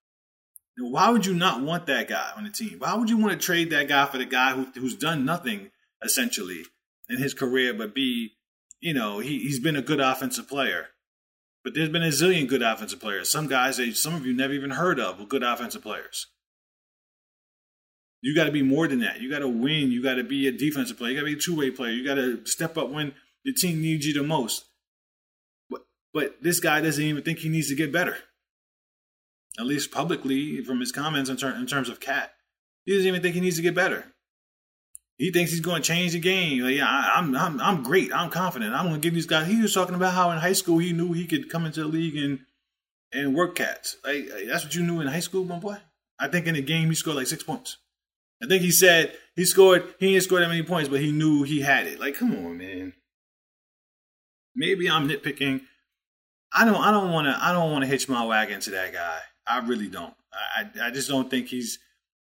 Now, 0.78 0.90
why 0.90 1.10
would 1.10 1.26
you 1.26 1.34
not 1.34 1.62
want 1.62 1.86
that 1.86 2.08
guy 2.08 2.32
on 2.36 2.44
the 2.44 2.50
team? 2.50 2.80
Why 2.80 2.96
would 2.96 3.10
you 3.10 3.18
want 3.18 3.40
to 3.40 3.46
trade 3.46 3.70
that 3.70 3.88
guy 3.88 4.06
for 4.06 4.18
the 4.18 4.26
guy 4.26 4.52
who, 4.52 4.68
who's 4.74 4.96
done 4.96 5.24
nothing 5.24 5.70
essentially 6.04 6.64
in 7.10 7.20
his 7.20 7.34
career 7.34 7.74
but 7.74 7.94
be, 7.94 8.32
you 8.80 8.94
know, 8.94 9.20
he, 9.20 9.40
he's 9.40 9.60
been 9.60 9.76
a 9.76 9.82
good 9.82 10.00
offensive 10.00 10.48
player. 10.48 10.88
But 11.64 11.74
there's 11.74 11.90
been 11.90 12.04
a 12.04 12.08
zillion 12.08 12.48
good 12.48 12.62
offensive 12.62 13.00
players. 13.00 13.32
Some 13.32 13.48
guys 13.48 13.78
that 13.78 13.96
some 13.96 14.16
of 14.16 14.26
you 14.26 14.34
never 14.34 14.54
even 14.54 14.72
heard 14.72 15.00
of 15.00 15.20
were 15.20 15.26
good 15.26 15.44
offensive 15.44 15.82
players. 15.82 16.28
You 18.22 18.36
got 18.36 18.46
to 18.46 18.52
be 18.52 18.64
more 18.64 18.88
than 18.88 19.00
that. 19.00 19.22
You 19.22 19.30
got 19.30 19.40
to 19.40 19.48
win. 19.48 19.92
You 19.92 20.02
got 20.02 20.16
to 20.16 20.24
be 20.24 20.48
a 20.48 20.52
defensive 20.52 20.98
player. 20.98 21.12
You 21.12 21.18
got 21.18 21.22
to 21.22 21.34
be 21.34 21.38
a 21.38 21.42
two 21.42 21.56
way 21.56 21.72
player. 21.72 21.92
You 21.92 22.06
got 22.06 22.16
to 22.16 22.46
step 22.46 22.78
up 22.78 22.90
when 22.90 23.14
the 23.46 23.54
team 23.54 23.82
needs 23.82 24.06
you 24.06 24.14
the 24.14 24.24
most. 24.24 24.66
But, 25.70 25.82
but 26.14 26.42
this 26.42 26.60
guy 26.60 26.82
doesn't 26.82 27.04
even 27.04 27.24
think 27.24 27.40
he 27.40 27.50
needs 27.50 27.70
to 27.70 27.76
get 27.76 27.92
better. 27.92 28.18
At 29.60 29.66
least 29.66 29.92
publicly, 29.92 30.64
from 30.64 30.80
his 30.80 30.92
comments 30.92 31.30
in, 31.30 31.38
ter- 31.38 31.56
in 31.56 31.68
terms 31.68 31.90
of 31.90 32.00
KAT. 32.00 32.32
he 32.86 32.94
doesn't 32.94 33.08
even 33.08 33.22
think 33.22 33.36
he 33.36 33.42
needs 33.42 33.58
to 33.58 33.62
get 33.62 33.76
better. 33.76 34.13
He 35.24 35.32
thinks 35.32 35.52
he's 35.52 35.62
going 35.62 35.82
to 35.82 35.88
change 35.88 36.12
the 36.12 36.20
game. 36.20 36.64
Like, 36.64 36.76
yeah, 36.76 36.86
I, 36.86 37.18
am 37.18 37.34
I'm, 37.34 37.62
I'm 37.62 37.82
great. 37.82 38.14
I'm 38.14 38.30
confident. 38.30 38.74
I'm 38.74 38.90
going 38.90 39.00
to 39.00 39.00
give 39.00 39.14
these 39.14 39.26
guys. 39.26 39.48
He 39.48 39.62
was 39.62 39.74
talking 39.74 39.96
about 39.96 40.14
how 40.14 40.32
in 40.32 40.38
high 40.38 40.52
school 40.52 40.80
he 40.80 40.92
knew 40.92 41.14
he 41.14 41.26
could 41.26 41.50
come 41.50 41.66
into 41.66 41.80
the 41.80 41.88
league 41.88 42.18
and 42.18 42.40
and 43.14 43.34
work 43.34 43.56
cats. 43.56 43.96
Like 44.04 44.28
that's 44.46 44.66
what 44.66 44.76
you 44.76 44.84
knew 44.84 45.00
in 45.00 45.08
high 45.08 45.22
school, 45.22 45.46
my 45.46 45.60
boy. 45.60 45.78
I 46.20 46.28
think 46.28 46.46
in 46.46 46.56
the 46.56 46.62
game 46.62 46.90
he 46.90 46.96
scored 46.96 47.16
like 47.16 47.28
six 47.28 47.42
points. 47.42 47.78
I 48.44 48.48
think 48.48 48.64
he 48.64 48.72
said 48.72 49.14
he 49.34 49.46
scored. 49.46 49.94
He 49.98 50.12
didn't 50.12 50.26
score 50.26 50.42
that 50.42 50.50
many 50.50 50.62
points, 50.62 50.90
but 50.90 51.00
he 51.00 51.14
knew 51.14 51.44
he 51.44 51.62
had 51.62 51.88
it. 51.88 52.02
Like, 52.02 52.16
come 52.16 52.36
on, 52.46 52.58
man. 52.58 52.92
Maybe 54.58 54.90
I'm 54.90 55.08
nitpicking. 55.08 55.62
I 56.52 56.66
don't. 56.66 56.84
I 56.84 56.92
don't 56.92 57.14
want 57.14 57.28
to. 57.28 57.38
I 57.42 57.54
don't 57.54 57.72
want 57.72 57.84
to 57.84 57.88
hitch 57.90 58.10
my 58.10 58.26
wagon 58.26 58.60
to 58.60 58.72
that 58.72 58.92
guy. 58.92 59.20
I 59.48 59.60
really 59.60 59.88
don't. 59.88 60.16
I. 60.34 60.88
I 60.88 60.92
just 60.92 61.08
don't 61.08 61.30
think 61.30 61.48
he's. 61.48 61.80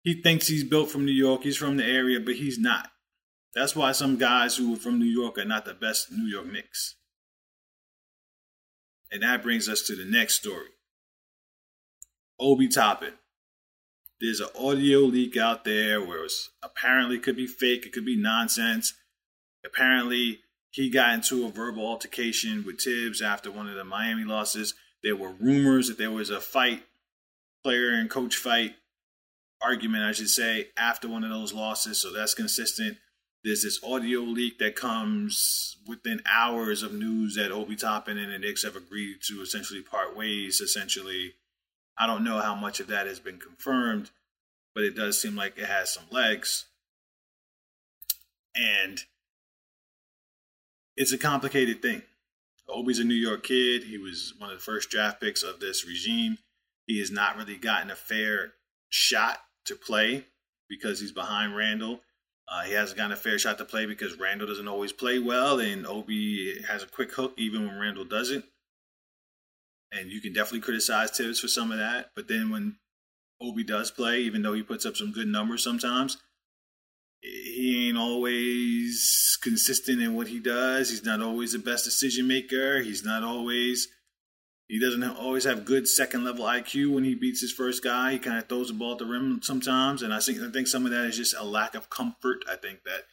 He 0.08 0.14
thinks 0.14 0.46
he's 0.46 0.64
built 0.64 0.90
from 0.90 1.04
New 1.04 1.12
York. 1.12 1.42
He's 1.42 1.58
from 1.58 1.76
the 1.76 1.84
area, 1.84 2.18
but 2.18 2.36
he's 2.36 2.58
not. 2.58 2.90
That's 3.54 3.76
why 3.76 3.92
some 3.92 4.16
guys 4.16 4.56
who 4.56 4.72
are 4.72 4.78
from 4.78 4.98
New 4.98 5.04
York 5.04 5.36
are 5.36 5.44
not 5.44 5.66
the 5.66 5.74
best 5.74 6.10
New 6.10 6.24
York 6.24 6.50
Knicks. 6.50 6.94
And 9.12 9.22
that 9.22 9.42
brings 9.42 9.68
us 9.68 9.82
to 9.82 9.94
the 9.94 10.06
next 10.06 10.36
story. 10.36 10.70
Obi 12.40 12.68
Toppin. 12.68 13.18
There's 14.18 14.40
an 14.40 14.48
audio 14.58 15.00
leak 15.00 15.36
out 15.36 15.66
there 15.66 16.00
where 16.00 16.24
it's 16.24 16.48
apparently 16.62 17.18
could 17.18 17.36
be 17.36 17.46
fake, 17.46 17.84
it 17.84 17.92
could 17.92 18.06
be 18.06 18.16
nonsense. 18.16 18.94
Apparently, 19.62 20.38
he 20.70 20.88
got 20.88 21.12
into 21.12 21.44
a 21.44 21.50
verbal 21.50 21.86
altercation 21.86 22.64
with 22.64 22.80
Thibs 22.80 23.20
after 23.20 23.50
one 23.50 23.68
of 23.68 23.76
the 23.76 23.84
Miami 23.84 24.24
losses. 24.24 24.72
There 25.02 25.16
were 25.16 25.32
rumors 25.32 25.88
that 25.88 25.98
there 25.98 26.10
was 26.10 26.30
a 26.30 26.40
fight, 26.40 26.84
player 27.62 27.90
and 27.90 28.08
coach 28.08 28.36
fight, 28.36 28.74
argument, 29.62 30.04
I 30.04 30.12
should 30.12 30.30
say, 30.30 30.68
after 30.76 31.08
one 31.08 31.24
of 31.24 31.30
those 31.30 31.52
losses. 31.52 31.98
So 31.98 32.12
that's 32.12 32.34
consistent. 32.34 32.98
There's 33.44 33.62
this 33.62 33.82
audio 33.84 34.20
leak 34.20 34.58
that 34.58 34.76
comes 34.76 35.76
within 35.86 36.20
hours 36.26 36.82
of 36.82 36.92
news 36.92 37.36
that 37.36 37.52
Obi 37.52 37.76
Toppin 37.76 38.18
and 38.18 38.32
the 38.32 38.38
Knicks 38.38 38.64
have 38.64 38.76
agreed 38.76 39.18
to 39.28 39.40
essentially 39.40 39.80
part 39.80 40.16
ways, 40.16 40.60
essentially 40.60 41.34
I 41.98 42.06
don't 42.06 42.22
know 42.22 42.40
how 42.40 42.54
much 42.54 42.78
of 42.78 42.86
that 42.86 43.06
has 43.08 43.18
been 43.18 43.38
confirmed, 43.38 44.10
but 44.72 44.84
it 44.84 44.94
does 44.94 45.20
seem 45.20 45.34
like 45.34 45.58
it 45.58 45.66
has 45.66 45.90
some 45.90 46.04
legs. 46.10 46.66
And 48.54 49.00
it's 50.96 51.12
a 51.12 51.18
complicated 51.18 51.82
thing. 51.82 52.02
Obi's 52.68 53.00
a 53.00 53.04
New 53.04 53.14
York 53.14 53.42
kid. 53.44 53.84
He 53.84 53.98
was 53.98 54.34
one 54.38 54.50
of 54.50 54.58
the 54.58 54.64
first 54.64 54.90
draft 54.90 55.20
picks 55.20 55.42
of 55.42 55.58
this 55.58 55.86
regime. 55.86 56.38
He 56.86 57.00
has 57.00 57.10
not 57.10 57.36
really 57.36 57.56
gotten 57.56 57.90
a 57.90 57.96
fair 57.96 58.52
shot 58.88 59.38
to 59.68 59.76
play 59.76 60.24
because 60.68 61.00
he's 61.00 61.12
behind 61.12 61.56
Randle. 61.56 62.00
Uh, 62.50 62.62
he 62.62 62.72
hasn't 62.72 62.96
gotten 62.96 63.12
a 63.12 63.16
fair 63.16 63.38
shot 63.38 63.58
to 63.58 63.64
play 63.64 63.86
because 63.86 64.18
Randle 64.18 64.46
doesn't 64.46 64.68
always 64.68 64.92
play 64.92 65.18
well, 65.18 65.60
and 65.60 65.86
Obi 65.86 66.62
has 66.62 66.82
a 66.82 66.86
quick 66.86 67.12
hook 67.12 67.34
even 67.36 67.66
when 67.66 67.78
Randle 67.78 68.04
doesn't 68.04 68.44
and 69.92 70.10
you 70.10 70.20
can 70.20 70.32
definitely 70.32 70.60
criticize 70.60 71.10
Thibs 71.10 71.40
for 71.40 71.48
some 71.48 71.72
of 71.72 71.78
that. 71.78 72.10
But 72.14 72.28
then 72.28 72.50
when 72.50 72.76
Obi 73.40 73.64
does 73.64 73.90
play, 73.90 74.20
even 74.20 74.42
though 74.42 74.54
he 74.54 74.62
puts 74.62 74.84
up 74.84 74.96
some 74.96 75.12
good 75.12 75.28
numbers 75.28 75.64
sometimes, 75.64 76.18
he 77.20 77.88
ain't 77.88 77.98
always 77.98 79.38
consistent 79.42 80.00
in 80.00 80.14
what 80.14 80.28
he 80.28 80.38
does. 80.38 80.90
He's 80.90 81.04
not 81.04 81.20
always 81.20 81.52
the 81.52 81.58
best 81.58 81.84
decision 81.84 82.28
maker. 82.28 82.80
He's 82.80 83.04
not 83.04 83.22
always 83.22 83.88
he 84.68 84.78
doesn't 84.78 85.02
always 85.02 85.44
have 85.44 85.64
good 85.64 85.88
second 85.88 86.24
level 86.24 86.44
IQ 86.44 86.94
when 86.94 87.04
he 87.04 87.14
beats 87.14 87.40
his 87.40 87.52
first 87.52 87.82
guy. 87.82 88.12
He 88.12 88.18
kind 88.18 88.38
of 88.38 88.48
throws 88.48 88.68
the 88.68 88.74
ball 88.74 88.92
at 88.92 88.98
the 88.98 89.06
rim 89.06 89.40
sometimes, 89.42 90.02
and 90.02 90.14
I 90.14 90.20
think 90.20 90.40
I 90.40 90.50
think 90.50 90.68
some 90.68 90.84
of 90.84 90.92
that 90.92 91.06
is 91.06 91.16
just 91.16 91.34
a 91.36 91.44
lack 91.44 91.74
of 91.74 91.90
comfort. 91.90 92.44
I 92.48 92.56
think 92.56 92.84
that 92.84 93.04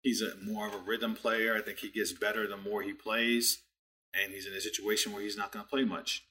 he's 0.00 0.22
a 0.22 0.34
more 0.42 0.66
of 0.66 0.74
a 0.74 0.78
rhythm 0.78 1.14
player. 1.14 1.54
I 1.56 1.60
think 1.60 1.78
he 1.78 1.90
gets 1.90 2.12
better 2.12 2.46
the 2.46 2.56
more 2.56 2.82
he 2.82 2.92
plays 2.92 3.58
and 4.14 4.32
he's 4.32 4.46
in 4.46 4.52
a 4.52 4.60
situation 4.60 5.12
where 5.12 5.22
he's 5.22 5.36
not 5.36 5.52
going 5.52 5.64
to 5.64 5.68
play 5.68 5.84
much. 5.84 6.24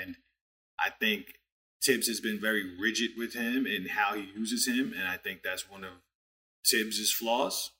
And 0.00 0.16
I 0.78 0.90
think 0.90 1.38
Thibs 1.84 2.08
has 2.08 2.20
been 2.20 2.40
very 2.40 2.78
rigid 2.78 3.10
with 3.16 3.34
him 3.34 3.66
and 3.66 3.90
how 3.90 4.14
he 4.14 4.30
uses 4.34 4.66
him, 4.66 4.94
and 4.98 5.06
I 5.08 5.16
think 5.16 5.42
that's 5.42 5.70
one 5.70 5.84
of 5.84 5.92
Thibs's 6.66 7.12
flaws. 7.12 7.72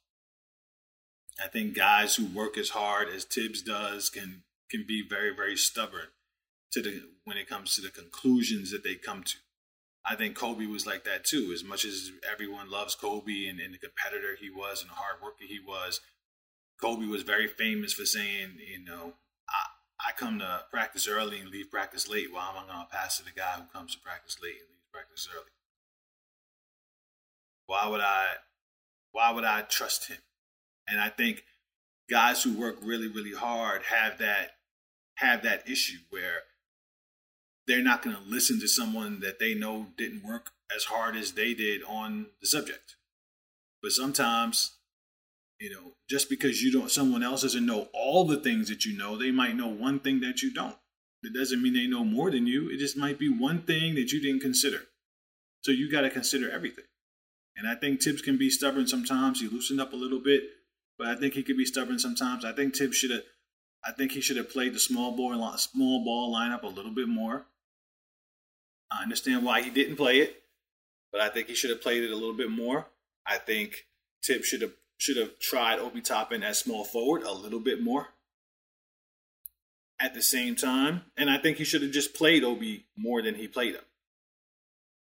I 1.43 1.49
think 1.49 1.75
guys 1.75 2.17
who 2.17 2.27
work 2.27 2.57
as 2.57 2.71
hard 2.71 3.09
as 3.09 3.25
Thibs 3.25 3.63
does 3.63 4.11
can 4.11 4.43
can 4.71 4.85
be 4.87 5.03
very 5.09 5.35
very 5.35 5.57
stubborn 5.57 6.09
to 6.73 6.83
the 6.83 7.03
when 7.25 7.37
it 7.37 7.49
comes 7.49 7.75
to 7.75 7.81
the 7.81 7.91
conclusions 7.91 8.71
that 8.71 8.85
they 8.85 8.95
come 8.95 9.23
to. 9.23 9.37
I 10.09 10.15
think 10.15 10.37
Kobe 10.37 10.67
was 10.67 10.87
like 10.87 11.05
that 11.05 11.25
too. 11.25 11.51
As 11.53 11.65
much 11.65 11.85
as 11.85 12.13
everyone 12.31 12.71
loves 12.71 12.95
Kobe 12.95 13.47
and, 13.49 13.59
and 13.59 13.75
the 13.75 13.79
competitor 13.79 14.37
he 14.39 14.51
was 14.51 14.81
and 14.81 14.91
the 14.91 14.95
hard 14.95 15.21
worker 15.21 15.45
he 15.49 15.59
was, 15.59 16.01
Kobe 16.81 17.07
was 17.07 17.23
very 17.23 17.49
famous 17.49 17.93
for 17.93 18.05
saying, 18.05 18.59
you 18.71 18.85
know, 18.85 19.15
I, 19.49 20.09
I 20.09 20.13
come 20.13 20.39
to 20.39 20.61
practice 20.71 21.09
early 21.09 21.41
and 21.41 21.51
leave 21.51 21.71
practice 21.71 22.09
late. 22.09 22.33
Why 22.33 22.51
am 22.51 22.65
I 22.65 22.73
going 22.73 22.87
to 22.87 22.97
pass 22.97 23.17
to 23.19 23.25
the 23.25 23.33
guy 23.33 23.55
who 23.57 23.65
comes 23.77 23.95
to 23.95 24.01
practice 24.01 24.37
late 24.41 24.61
and 24.61 24.69
leaves 24.71 24.87
practice 24.93 25.29
early? 25.35 25.51
Why 27.67 27.89
would 27.89 28.01
I? 28.01 28.27
Why 29.11 29.33
would 29.33 29.45
I 29.45 29.63
trust 29.63 30.09
him? 30.09 30.19
And 30.87 31.01
I 31.01 31.09
think 31.09 31.43
guys 32.09 32.43
who 32.43 32.53
work 32.53 32.77
really, 32.83 33.09
really 33.09 33.33
hard 33.33 33.83
have 33.85 34.19
that 34.19 34.56
have 35.17 35.43
that 35.43 35.69
issue 35.69 35.99
where 36.11 36.41
they're 37.67 37.83
not 37.83 38.03
going 38.03 38.17
to 38.17 38.23
listen 38.23 38.61
to 38.61 38.69
someone 38.69 39.21
that 39.21 39.39
they 39.39 39.55
know 39.55 39.89
didn't 39.97 40.25
work 40.25 40.53
as 40.75 40.85
hard 40.85 41.17
as 41.17 41.33
they 41.33 41.55
did 41.55 41.83
on 41.85 42.27
the 42.41 42.47
subject. 42.47 42.97
But 43.83 43.93
sometimes 43.93 44.77
you 45.59 45.71
know, 45.71 45.93
just 46.09 46.29
because 46.29 46.63
you 46.63 46.73
don't, 46.73 46.91
someone 46.91 47.23
else 47.23 47.43
doesn't 47.43 47.65
know 47.65 47.89
all 47.93 48.25
the 48.25 48.37
things 48.37 48.69
that 48.69 48.85
you 48.85 48.97
know, 48.97 49.17
they 49.17 49.31
might 49.31 49.57
know 49.57 49.69
one 49.69 50.01
thing 50.01 50.21
that 50.21 50.43
you 50.43 50.53
don't. 50.53 50.77
It 51.23 51.35
doesn't 51.35 51.63
mean 51.63 51.75
they 51.75 51.87
know 51.87 52.05
more 52.05 52.31
than 52.31 52.47
you. 52.47 52.69
It 52.71 52.79
just 52.79 52.97
might 52.97 53.19
be 53.19 53.29
one 53.29 53.63
thing 53.63 53.95
that 53.95 54.13
you 54.13 54.21
didn't 54.21 54.43
consider. 54.43 54.83
So 55.63 55.73
you 55.73 55.91
got 55.91 56.03
to 56.03 56.11
consider 56.11 56.51
everything. 56.51 56.85
And 57.57 57.67
I 57.67 57.75
think 57.75 58.03
Thibs 58.03 58.23
can 58.23 58.37
be 58.37 58.51
stubborn 58.51 58.87
sometimes. 58.87 59.41
He 59.41 59.49
loosened 59.49 59.81
up 59.81 59.93
a 59.93 59.97
little 59.97 60.21
bit, 60.21 60.45
but 60.99 61.09
I 61.09 61.17
think 61.17 61.35
he 61.35 61.43
could 61.43 61.57
be 61.57 61.65
stubborn 61.65 61.99
sometimes. 61.99 62.45
I 62.45 62.53
think 62.53 62.77
Thibs 62.77 62.97
should 62.97 63.11
have. 63.11 63.23
I 63.87 63.93
think 63.93 64.13
he 64.13 64.21
should 64.21 64.37
have 64.37 64.51
played 64.51 64.75
the 64.75 64.81
small 64.81 65.13
ball 65.13 65.57
small 65.59 66.05
ball 66.05 66.35
lineup 66.35 66.65
a 66.65 66.69
little 66.69 66.91
bit 66.91 67.09
more. 67.09 67.47
I 68.91 69.03
understand 69.03 69.45
why 69.45 69.63
he 69.63 69.71
didn't 69.71 69.97
play 69.97 70.19
it, 70.19 70.43
but 71.13 71.21
I 71.21 71.29
think 71.29 71.49
he 71.49 71.55
should 71.55 71.71
have 71.71 71.83
played 71.83 72.03
it 72.03 72.11
a 72.11 72.17
little 72.17 72.35
bit 72.35 72.51
more. 72.51 72.87
I 73.27 73.39
think 73.39 73.87
Tip 74.23 74.45
should 74.45 74.63
have 74.63 74.73
should 74.99 75.17
have 75.17 75.39
tried 75.39 75.79
Obi 75.79 76.01
Toppin 76.01 76.43
as 76.43 76.59
small 76.59 76.85
forward 76.85 77.23
a 77.23 77.33
little 77.33 77.61
bit 77.61 77.83
more. 77.83 78.09
At 80.01 80.15
the 80.15 80.23
same 80.23 80.57
time, 80.57 81.03
and 81.17 81.31
I 81.31 81.39
think 81.39 81.57
he 81.57 81.65
should 81.65 81.83
have 81.83 81.93
just 81.93 82.15
played 82.15 82.45
Obi 82.45 82.85
more 82.97 83.23
than 83.23 83.35
he 83.35 83.49
played 83.49 83.75
him, 83.75 83.85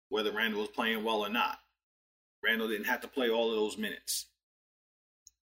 whether 0.10 0.31
Randle 0.31 0.62
was 0.62 0.69
playing 0.69 1.03
well 1.03 1.19
or 1.19 1.29
not. 1.29 1.60
Randle 2.43 2.67
didn't 2.67 2.88
have 2.88 3.01
to 3.01 3.07
play 3.07 3.29
all 3.29 3.49
of 3.49 3.55
those 3.55 3.77
minutes. 3.77 4.27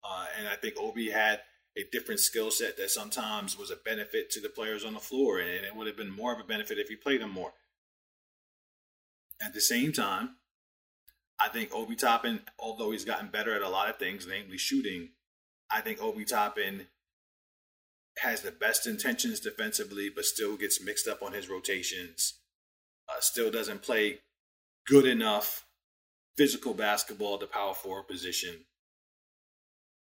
Uh, 0.04 0.26
and 0.40 0.48
I 0.48 0.56
think 0.56 0.76
Obi 0.80 1.12
had 1.12 1.42
a 1.78 1.84
different 1.92 2.20
skill 2.20 2.52
set 2.52 2.78
that 2.78 2.92
sometimes 2.92 3.58
was 3.58 3.72
a 3.72 3.76
benefit 3.76 4.30
to 4.32 4.42
the 4.42 4.50
players 4.50 4.84
on 4.84 4.94
the 4.94 5.00
floor, 5.00 5.40
and 5.40 5.50
it 5.50 5.76
would 5.76 5.88
have 5.88 5.98
been 5.98 6.12
more 6.12 6.34
of 6.34 6.40
a 6.40 6.44
benefit 6.44 6.78
if 6.78 6.90
he 6.90 6.96
played 6.96 7.22
them 7.22 7.32
more. 7.32 7.54
At 9.42 9.54
the 9.54 9.62
same 9.62 9.92
time, 9.94 10.36
I 11.40 11.50
think 11.50 11.74
Obi 11.74 11.96
Toppin, 11.96 12.42
although 12.60 12.92
he's 12.92 13.06
gotten 13.06 13.30
better 13.30 13.56
at 13.56 13.62
a 13.62 13.70
lot 13.70 13.90
of 13.90 13.98
things, 13.98 14.28
namely 14.30 14.58
shooting, 14.58 15.10
I 15.72 15.82
think 15.82 16.02
Obi 16.02 16.26
Toppin 16.26 16.88
has 18.18 18.42
the 18.42 18.52
best 18.52 18.86
intentions 18.86 19.40
defensively, 19.40 20.10
but 20.14 20.26
still 20.26 20.58
gets 20.58 20.84
mixed 20.84 21.08
up 21.08 21.24
on 21.24 21.34
his 21.34 21.50
rotations. 21.50 22.40
Uh, 23.10 23.20
still 23.20 23.50
doesn't 23.50 23.82
play 23.82 24.20
good 24.86 25.06
enough 25.06 25.66
physical 26.38 26.74
basketball 26.74 27.36
at 27.36 27.40
the 27.40 27.48
power 27.48 27.74
forward 27.74 28.08
position. 28.08 28.66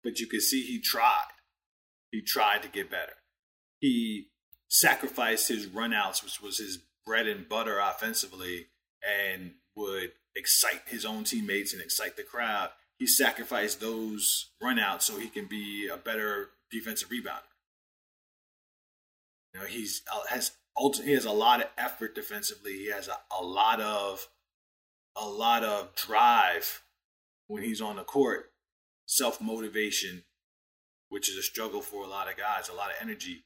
But 0.04 0.20
you 0.20 0.28
can 0.28 0.42
see 0.42 0.64
he 0.64 0.80
tried. 0.80 1.33
He 2.14 2.22
tried 2.22 2.62
to 2.62 2.68
get 2.68 2.92
better. 2.92 3.16
He 3.80 4.28
sacrificed 4.70 5.48
his 5.48 5.66
runouts, 5.66 6.24
which 6.24 6.40
was 6.40 6.60
his 6.60 6.78
bread 7.08 7.26
and 7.26 7.50
butter 7.50 7.80
offensively, 7.80 8.68
and 9.04 9.54
would 9.76 10.12
excite 10.36 10.84
his 10.86 11.06
own 11.06 11.24
teammates 11.24 11.74
and 11.74 11.82
excite 11.82 12.16
the 12.16 12.22
crowd. 12.22 12.70
He 13.00 13.08
sacrificed 13.08 13.82
those 13.82 14.52
runouts 14.62 15.02
so 15.02 15.18
he 15.18 15.28
can 15.28 15.48
be 15.48 15.90
a 15.92 15.98
better 15.98 16.52
defensive 16.70 17.10
rebounder. 17.10 17.50
You 19.56 19.62
know, 19.62 19.66
he's 19.66 20.04
uh, 20.14 20.28
has 20.30 20.52
he 21.04 21.14
has 21.14 21.26
a 21.26 21.32
lot 21.32 21.62
of 21.62 21.70
effort 21.80 22.14
defensively. 22.14 22.74
He 22.74 22.92
has 22.92 23.08
a, 23.08 23.18
a 23.36 23.44
lot 23.44 23.82
of 23.82 24.28
a 25.16 25.28
lot 25.28 25.64
of 25.64 25.96
drive 25.96 26.84
when 27.48 27.64
he's 27.64 27.82
on 27.82 27.96
the 27.96 28.04
court, 28.04 28.52
self 29.08 29.42
motivation, 29.42 30.26
which 31.14 31.30
is 31.30 31.38
a 31.38 31.44
struggle 31.44 31.82
for 31.82 32.04
a 32.04 32.08
lot 32.08 32.28
of 32.28 32.36
guys, 32.36 32.70
a 32.70 32.74
lot 32.74 32.90
of 32.90 32.96
energy. 33.00 33.44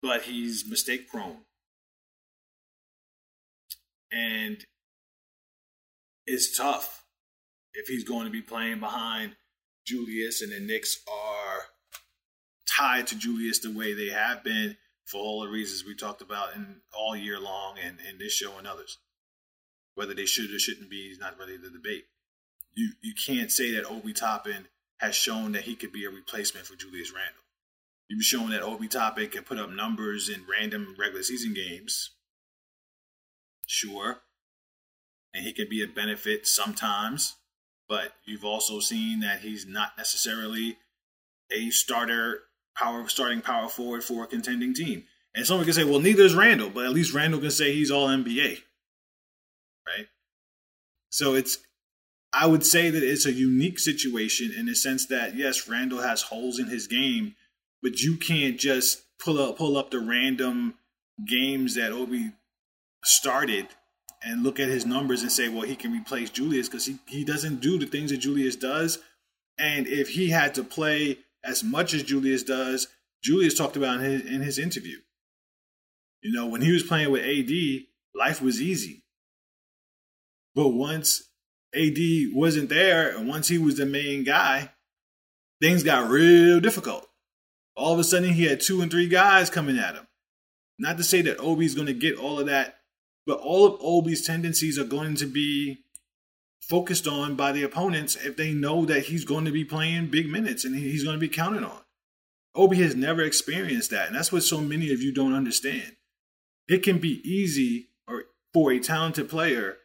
But 0.00 0.22
he's 0.22 0.66
mistake 0.66 1.10
prone. 1.10 1.42
And 4.10 4.64
it's 6.26 6.56
tough 6.56 7.04
if 7.74 7.86
he's 7.88 8.02
going 8.02 8.24
to 8.24 8.32
be 8.32 8.40
playing 8.40 8.80
behind 8.80 9.36
Julius 9.86 10.40
and 10.40 10.50
the 10.50 10.58
Knicks 10.58 11.02
are 11.06 11.64
tied 12.78 13.06
to 13.08 13.18
Julius 13.18 13.58
the 13.58 13.70
way 13.70 13.92
they 13.92 14.08
have 14.08 14.42
been 14.42 14.78
for 15.04 15.20
all 15.20 15.42
the 15.42 15.50
reasons 15.50 15.84
we 15.84 15.94
talked 15.94 16.22
about 16.22 16.56
in 16.56 16.76
all 16.96 17.14
year 17.14 17.38
long 17.38 17.76
and 17.78 17.98
in 18.10 18.16
this 18.18 18.32
show 18.32 18.56
and 18.56 18.66
others. 18.66 18.96
Whether 19.96 20.14
they 20.14 20.24
should 20.24 20.50
or 20.50 20.58
shouldn't 20.58 20.88
be 20.88 21.08
is 21.08 21.18
not 21.18 21.38
really 21.38 21.58
the 21.58 21.68
debate. 21.68 22.06
You 22.74 22.92
you 23.02 23.12
can't 23.14 23.52
say 23.52 23.72
that 23.72 23.84
Obi 23.84 24.14
Toppin 24.14 24.68
has 24.98 25.14
shown 25.14 25.52
that 25.52 25.62
he 25.62 25.74
could 25.74 25.92
be 25.92 26.04
a 26.04 26.10
replacement 26.10 26.66
for 26.66 26.76
Julius 26.76 27.12
Randle. 27.12 27.42
You've 28.08 28.24
shown 28.24 28.50
that 28.50 28.62
Obi 28.62 28.88
Toppin 28.88 29.28
can 29.28 29.42
put 29.42 29.58
up 29.58 29.70
numbers 29.70 30.28
in 30.28 30.44
random 30.48 30.94
regular 30.98 31.22
season 31.22 31.54
games. 31.54 32.10
Sure. 33.66 34.20
And 35.34 35.44
he 35.44 35.52
can 35.52 35.68
be 35.68 35.82
a 35.82 35.88
benefit 35.88 36.46
sometimes. 36.46 37.34
But 37.88 38.12
you've 38.24 38.44
also 38.44 38.80
seen 38.80 39.20
that 39.20 39.40
he's 39.40 39.66
not 39.66 39.92
necessarily 39.96 40.78
a 41.50 41.70
starter 41.70 42.40
power 42.76 43.08
starting 43.08 43.40
power 43.40 43.68
forward 43.68 44.04
for 44.04 44.24
a 44.24 44.26
contending 44.26 44.74
team. 44.74 45.04
And 45.34 45.46
someone 45.46 45.64
can 45.64 45.74
say, 45.74 45.84
well, 45.84 46.00
neither 46.00 46.22
is 46.22 46.34
Randle, 46.34 46.70
but 46.70 46.84
at 46.84 46.92
least 46.92 47.14
Randle 47.14 47.40
can 47.40 47.50
say 47.50 47.72
he's 47.72 47.90
all 47.90 48.08
NBA. 48.08 48.58
Right? 49.86 50.06
So 51.10 51.34
it's 51.34 51.58
I 52.38 52.44
would 52.44 52.66
say 52.66 52.90
that 52.90 53.02
it's 53.02 53.24
a 53.24 53.32
unique 53.32 53.78
situation 53.78 54.52
in 54.54 54.66
the 54.66 54.74
sense 54.74 55.06
that 55.06 55.36
yes, 55.36 55.66
Randle 55.66 56.02
has 56.02 56.20
holes 56.20 56.58
in 56.58 56.66
his 56.66 56.86
game, 56.86 57.34
but 57.82 58.02
you 58.02 58.18
can't 58.18 58.58
just 58.60 59.02
pull 59.18 59.40
up 59.40 59.56
pull 59.56 59.78
up 59.78 59.90
the 59.90 60.00
random 60.00 60.74
games 61.26 61.76
that 61.76 61.92
Obi 61.92 62.32
started 63.02 63.68
and 64.22 64.42
look 64.42 64.60
at 64.60 64.68
his 64.68 64.84
numbers 64.84 65.22
and 65.22 65.32
say, 65.32 65.48
well, 65.48 65.62
he 65.62 65.76
can 65.76 65.92
replace 65.92 66.28
Julius 66.28 66.68
because 66.68 66.84
he, 66.84 66.98
he 67.06 67.24
doesn't 67.24 67.62
do 67.62 67.78
the 67.78 67.86
things 67.86 68.10
that 68.10 68.18
Julius 68.18 68.56
does. 68.56 68.98
And 69.56 69.86
if 69.86 70.10
he 70.10 70.28
had 70.28 70.54
to 70.56 70.64
play 70.64 71.18
as 71.42 71.64
much 71.64 71.94
as 71.94 72.02
Julius 72.02 72.42
does, 72.42 72.88
Julius 73.22 73.56
talked 73.56 73.76
about 73.76 74.00
in 74.00 74.10
his, 74.10 74.20
in 74.26 74.42
his 74.42 74.58
interview. 74.58 74.98
You 76.20 76.32
know, 76.32 76.46
when 76.46 76.60
he 76.60 76.72
was 76.72 76.82
playing 76.82 77.10
with 77.10 77.22
AD, 77.22 77.86
life 78.14 78.42
was 78.42 78.60
easy. 78.60 79.04
But 80.54 80.68
once 80.68 81.22
AD 81.76 82.34
wasn't 82.34 82.68
there 82.68 83.16
and 83.16 83.28
once 83.28 83.48
he 83.48 83.58
was 83.58 83.76
the 83.76 83.86
main 83.86 84.24
guy, 84.24 84.70
things 85.60 85.82
got 85.82 86.08
real 86.08 86.60
difficult. 86.60 87.06
All 87.76 87.92
of 87.92 87.98
a 87.98 88.04
sudden, 88.04 88.32
he 88.32 88.46
had 88.46 88.60
two 88.60 88.80
and 88.80 88.90
three 88.90 89.08
guys 89.08 89.50
coming 89.50 89.78
at 89.78 89.94
him. 89.94 90.06
Not 90.78 90.96
to 90.96 91.04
say 91.04 91.20
that 91.22 91.38
Obi's 91.38 91.74
going 91.74 91.86
to 91.86 91.92
get 91.92 92.18
all 92.18 92.40
of 92.40 92.46
that, 92.46 92.78
but 93.26 93.38
all 93.38 93.66
of 93.66 93.80
Obi's 93.80 94.26
tendencies 94.26 94.78
are 94.78 94.84
going 94.84 95.14
to 95.16 95.26
be 95.26 95.78
focused 96.60 97.06
on 97.06 97.36
by 97.36 97.52
the 97.52 97.62
opponents 97.62 98.16
if 98.16 98.36
they 98.36 98.52
know 98.52 98.84
that 98.86 99.04
he's 99.04 99.24
going 99.24 99.44
to 99.44 99.52
be 99.52 99.64
playing 99.64 100.08
big 100.08 100.28
minutes 100.28 100.64
and 100.64 100.74
he's 100.74 101.04
going 101.04 101.16
to 101.16 101.20
be 101.20 101.28
counted 101.28 101.62
on. 101.62 101.80
Obi 102.54 102.76
has 102.82 102.94
never 102.94 103.22
experienced 103.22 103.90
that, 103.90 104.06
and 104.06 104.16
that's 104.16 104.32
what 104.32 104.42
so 104.42 104.60
many 104.60 104.92
of 104.92 105.02
you 105.02 105.12
don't 105.12 105.34
understand. 105.34 105.96
It 106.68 106.82
can 106.82 106.98
be 106.98 107.20
easy 107.28 107.88
or 108.08 108.24
for 108.52 108.72
a 108.72 108.80
talented 108.80 109.28
player 109.28 109.76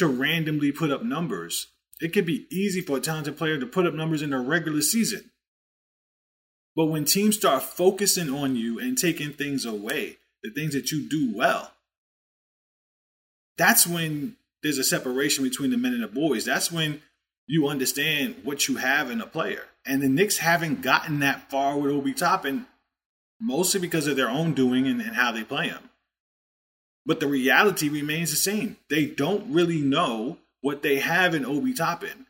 to 0.00 0.08
randomly 0.08 0.72
put 0.72 0.90
up 0.90 1.02
numbers. 1.02 1.68
It 2.00 2.12
can 2.12 2.24
be 2.24 2.46
easy 2.50 2.80
for 2.80 2.96
a 2.96 3.00
talented 3.00 3.38
player 3.38 3.58
to 3.58 3.66
put 3.66 3.86
up 3.86 3.94
numbers 3.94 4.22
in 4.22 4.32
a 4.32 4.40
regular 4.40 4.82
season. 4.82 5.30
But 6.74 6.86
when 6.86 7.04
teams 7.04 7.36
start 7.36 7.62
focusing 7.62 8.30
on 8.30 8.56
you 8.56 8.78
and 8.78 8.96
taking 8.96 9.32
things 9.32 9.64
away, 9.64 10.16
the 10.42 10.50
things 10.50 10.72
that 10.72 10.90
you 10.90 11.08
do 11.08 11.32
well, 11.34 11.72
that's 13.58 13.86
when 13.86 14.36
there's 14.62 14.78
a 14.78 14.84
separation 14.84 15.44
between 15.44 15.70
the 15.70 15.76
men 15.76 15.92
and 15.92 16.02
the 16.02 16.08
boys. 16.08 16.44
That's 16.44 16.72
when 16.72 17.02
you 17.46 17.68
understand 17.68 18.36
what 18.44 18.68
you 18.68 18.76
have 18.76 19.10
in 19.10 19.20
a 19.20 19.26
player. 19.26 19.64
And 19.84 20.00
the 20.00 20.08
Knicks 20.08 20.38
haven't 20.38 20.82
gotten 20.82 21.20
that 21.20 21.50
far 21.50 21.76
with 21.76 21.90
Obi 21.90 22.14
Toppin, 22.14 22.66
mostly 23.40 23.80
because 23.80 24.06
of 24.06 24.16
their 24.16 24.30
own 24.30 24.54
doing 24.54 24.86
and, 24.86 25.00
and 25.00 25.16
how 25.16 25.32
they 25.32 25.44
play 25.44 25.68
him. 25.68 25.89
But 27.06 27.20
the 27.20 27.26
reality 27.26 27.88
remains 27.88 28.30
the 28.30 28.36
same. 28.36 28.76
They 28.88 29.06
don't 29.06 29.52
really 29.52 29.80
know 29.80 30.38
what 30.60 30.82
they 30.82 30.98
have 30.98 31.34
in 31.34 31.46
Obi 31.46 31.72
Toppin. 31.72 32.26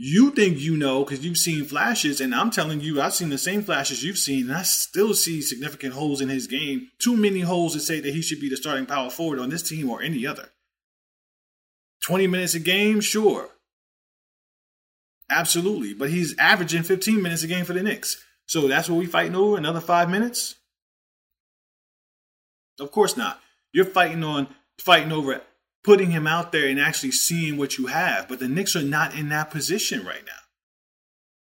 You 0.00 0.30
think 0.30 0.58
you 0.60 0.76
know 0.76 1.04
because 1.04 1.24
you've 1.24 1.38
seen 1.38 1.64
flashes, 1.64 2.20
and 2.20 2.32
I'm 2.32 2.50
telling 2.50 2.80
you, 2.80 3.00
I've 3.00 3.14
seen 3.14 3.30
the 3.30 3.36
same 3.38 3.62
flashes 3.62 4.04
you've 4.04 4.16
seen, 4.16 4.48
and 4.48 4.56
I 4.56 4.62
still 4.62 5.12
see 5.12 5.42
significant 5.42 5.94
holes 5.94 6.20
in 6.20 6.28
his 6.28 6.46
game. 6.46 6.90
Too 7.00 7.16
many 7.16 7.40
holes 7.40 7.72
to 7.72 7.80
say 7.80 7.98
that 8.00 8.14
he 8.14 8.22
should 8.22 8.40
be 8.40 8.48
the 8.48 8.56
starting 8.56 8.86
power 8.86 9.10
forward 9.10 9.40
on 9.40 9.50
this 9.50 9.68
team 9.68 9.90
or 9.90 10.00
any 10.00 10.24
other. 10.24 10.50
20 12.06 12.28
minutes 12.28 12.54
a 12.54 12.60
game, 12.60 13.00
sure. 13.00 13.50
Absolutely. 15.28 15.94
But 15.94 16.10
he's 16.10 16.36
averaging 16.38 16.84
15 16.84 17.20
minutes 17.20 17.42
a 17.42 17.48
game 17.48 17.64
for 17.64 17.72
the 17.72 17.82
Knicks. 17.82 18.22
So 18.46 18.68
that's 18.68 18.88
what 18.88 18.98
we 18.98 19.06
fighting 19.06 19.34
over? 19.34 19.58
Another 19.58 19.80
five 19.80 20.08
minutes? 20.08 20.54
Of 22.78 22.92
course 22.92 23.16
not. 23.16 23.40
You're 23.72 23.84
fighting 23.84 24.24
on 24.24 24.48
fighting 24.78 25.12
over 25.12 25.42
putting 25.84 26.10
him 26.10 26.26
out 26.26 26.52
there 26.52 26.68
and 26.68 26.78
actually 26.78 27.12
seeing 27.12 27.56
what 27.56 27.78
you 27.78 27.86
have. 27.86 28.28
But 28.28 28.40
the 28.40 28.48
Knicks 28.48 28.76
are 28.76 28.82
not 28.82 29.14
in 29.14 29.28
that 29.30 29.50
position 29.50 30.04
right 30.04 30.24
now. 30.26 30.32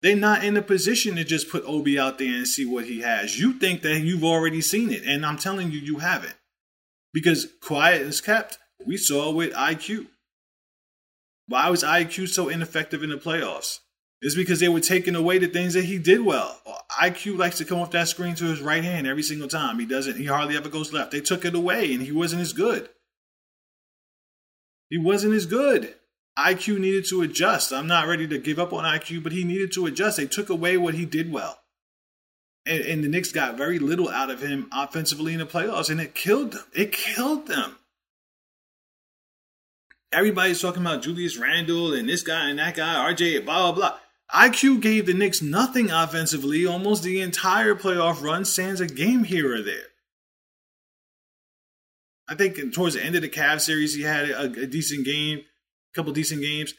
They're 0.01 0.15
not 0.15 0.43
in 0.43 0.57
a 0.57 0.61
position 0.61 1.15
to 1.15 1.23
just 1.23 1.49
put 1.49 1.65
Obi 1.65 1.99
out 1.99 2.17
there 2.17 2.33
and 2.33 2.47
see 2.47 2.65
what 2.65 2.85
he 2.85 3.01
has. 3.01 3.39
You 3.39 3.53
think 3.53 3.81
that 3.83 3.99
you've 3.99 4.23
already 4.23 4.61
seen 4.61 4.89
it, 4.89 5.03
and 5.05 5.25
I'm 5.25 5.37
telling 5.37 5.71
you, 5.71 5.79
you 5.79 5.99
haven't. 5.99 6.35
Because 7.13 7.47
quiet 7.61 8.01
is 8.01 8.21
kept. 8.21 8.57
We 8.85 8.97
saw 8.97 9.31
with 9.31 9.53
IQ. 9.53 10.07
Why 11.47 11.69
was 11.69 11.83
IQ 11.83 12.29
so 12.29 12.49
ineffective 12.49 13.03
in 13.03 13.09
the 13.09 13.17
playoffs? 13.17 13.79
It's 14.21 14.35
because 14.35 14.59
they 14.59 14.69
were 14.69 14.79
taking 14.79 15.15
away 15.15 15.39
the 15.39 15.47
things 15.47 15.73
that 15.73 15.85
he 15.85 15.97
did 15.97 16.21
well. 16.21 16.61
IQ 17.01 17.37
likes 17.37 17.57
to 17.57 17.65
come 17.65 17.79
off 17.79 17.91
that 17.91 18.07
screen 18.07 18.35
to 18.35 18.45
his 18.45 18.61
right 18.61 18.83
hand 18.83 19.07
every 19.07 19.23
single 19.23 19.47
time. 19.47 19.79
He 19.79 19.85
doesn't, 19.85 20.17
he 20.17 20.25
hardly 20.25 20.55
ever 20.55 20.69
goes 20.69 20.93
left. 20.93 21.11
They 21.11 21.21
took 21.21 21.43
it 21.43 21.55
away 21.55 21.93
and 21.93 22.03
he 22.03 22.11
wasn't 22.11 22.43
as 22.43 22.53
good. 22.53 22.89
He 24.89 24.99
wasn't 24.99 25.33
as 25.33 25.47
good. 25.47 25.95
IQ 26.37 26.79
needed 26.79 27.05
to 27.09 27.23
adjust. 27.23 27.73
I'm 27.73 27.87
not 27.87 28.07
ready 28.07 28.27
to 28.27 28.37
give 28.37 28.59
up 28.59 28.73
on 28.73 28.83
IQ, 28.83 29.23
but 29.23 29.31
he 29.31 29.43
needed 29.43 29.71
to 29.73 29.87
adjust. 29.87 30.17
They 30.17 30.27
took 30.27 30.49
away 30.49 30.77
what 30.77 30.93
he 30.93 31.05
did 31.05 31.31
well. 31.31 31.59
And, 32.65 32.83
and 32.83 33.03
the 33.03 33.07
Knicks 33.07 33.31
got 33.31 33.57
very 33.57 33.79
little 33.79 34.07
out 34.07 34.29
of 34.29 34.41
him 34.41 34.69
offensively 34.71 35.33
in 35.33 35.39
the 35.39 35.45
playoffs, 35.45 35.89
and 35.89 35.99
it 35.99 36.13
killed 36.13 36.51
them. 36.51 36.63
It 36.73 36.91
killed 36.91 37.47
them 37.47 37.77
everybody's 40.11 40.61
talking 40.61 40.81
about 40.81 41.01
Julius 41.01 41.37
Randle 41.37 41.93
and 41.93 42.07
this 42.07 42.23
guy 42.23 42.49
and 42.49 42.59
that 42.59 42.75
guy, 42.75 43.11
RJ, 43.11 43.45
blah, 43.45 43.71
blah, 43.71 43.71
blah. 43.71 43.97
IQ 44.33 44.81
gave 44.81 45.05
the 45.05 45.13
Knicks 45.13 45.41
nothing 45.41 45.91
offensively 45.91 46.65
almost 46.65 47.03
the 47.03 47.21
entire 47.21 47.75
playoff 47.75 48.21
run, 48.21 48.45
sans 48.45 48.79
a 48.79 48.87
game 48.87 49.25
here 49.25 49.53
or 49.53 49.61
there. 49.61 49.87
I 52.29 52.35
think 52.35 52.73
towards 52.73 52.95
the 52.95 53.03
end 53.03 53.15
of 53.15 53.21
the 53.21 53.29
Cavs 53.29 53.61
series, 53.61 53.93
he 53.93 54.03
had 54.03 54.29
a, 54.29 54.43
a 54.43 54.65
decent 54.65 55.05
game, 55.05 55.39
a 55.39 55.95
couple 55.95 56.13
decent 56.13 56.41
games. 56.41 56.73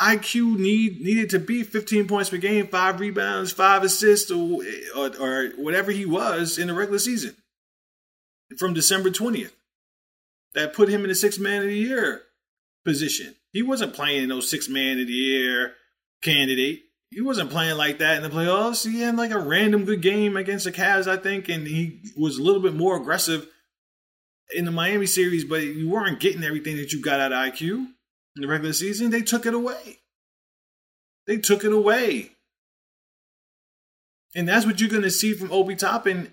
IQ 0.00 0.58
need 0.58 1.00
needed 1.00 1.30
to 1.30 1.38
be 1.38 1.62
15 1.62 2.08
points 2.08 2.30
per 2.30 2.36
game, 2.38 2.66
five 2.66 2.98
rebounds, 2.98 3.52
five 3.52 3.84
assists, 3.84 4.32
or, 4.32 4.62
or, 4.96 5.10
or 5.20 5.48
whatever 5.56 5.92
he 5.92 6.04
was 6.04 6.58
in 6.58 6.66
the 6.66 6.74
regular 6.74 6.98
season 6.98 7.36
from 8.58 8.74
December 8.74 9.10
20th. 9.10 9.52
That 10.54 10.74
put 10.74 10.88
him 10.88 11.02
in 11.02 11.08
the 11.08 11.14
six 11.14 11.38
man 11.38 11.62
of 11.62 11.68
the 11.68 11.76
year 11.76 12.22
position. 12.84 13.36
He 13.52 13.62
wasn't 13.62 13.94
playing 13.94 14.24
in 14.24 14.28
no 14.30 14.40
six 14.40 14.68
man 14.68 15.00
of 15.00 15.06
the 15.06 15.12
year 15.12 15.74
candidate. 16.22 16.84
He 17.10 17.20
wasn't 17.20 17.50
playing 17.50 17.76
like 17.76 17.98
that 17.98 18.16
in 18.16 18.22
the 18.22 18.30
playoffs. 18.30 18.90
He 18.90 19.02
had 19.02 19.16
like 19.16 19.32
a 19.32 19.38
random 19.38 19.84
good 19.84 20.00
game 20.00 20.36
against 20.36 20.64
the 20.64 20.72
Cavs, 20.72 21.06
I 21.06 21.18
think, 21.18 21.48
and 21.48 21.66
he 21.66 22.00
was 22.16 22.38
a 22.38 22.42
little 22.42 22.62
bit 22.62 22.74
more 22.74 22.96
aggressive 22.96 23.46
in 24.54 24.64
the 24.64 24.70
Miami 24.70 25.06
series, 25.06 25.44
but 25.44 25.62
you 25.62 25.88
weren't 25.90 26.20
getting 26.20 26.42
everything 26.42 26.76
that 26.76 26.92
you 26.92 27.02
got 27.02 27.20
out 27.20 27.32
of 27.32 27.38
IQ 27.38 27.70
in 27.70 28.42
the 28.42 28.48
regular 28.48 28.72
season. 28.72 29.10
They 29.10 29.22
took 29.22 29.44
it 29.44 29.54
away. 29.54 30.00
They 31.26 31.36
took 31.36 31.64
it 31.64 31.72
away. 31.72 32.32
And 34.34 34.48
that's 34.48 34.64
what 34.64 34.80
you're 34.80 34.90
going 34.90 35.02
to 35.02 35.10
see 35.10 35.34
from 35.34 35.52
Obi 35.52 35.76
Toppin. 35.76 36.32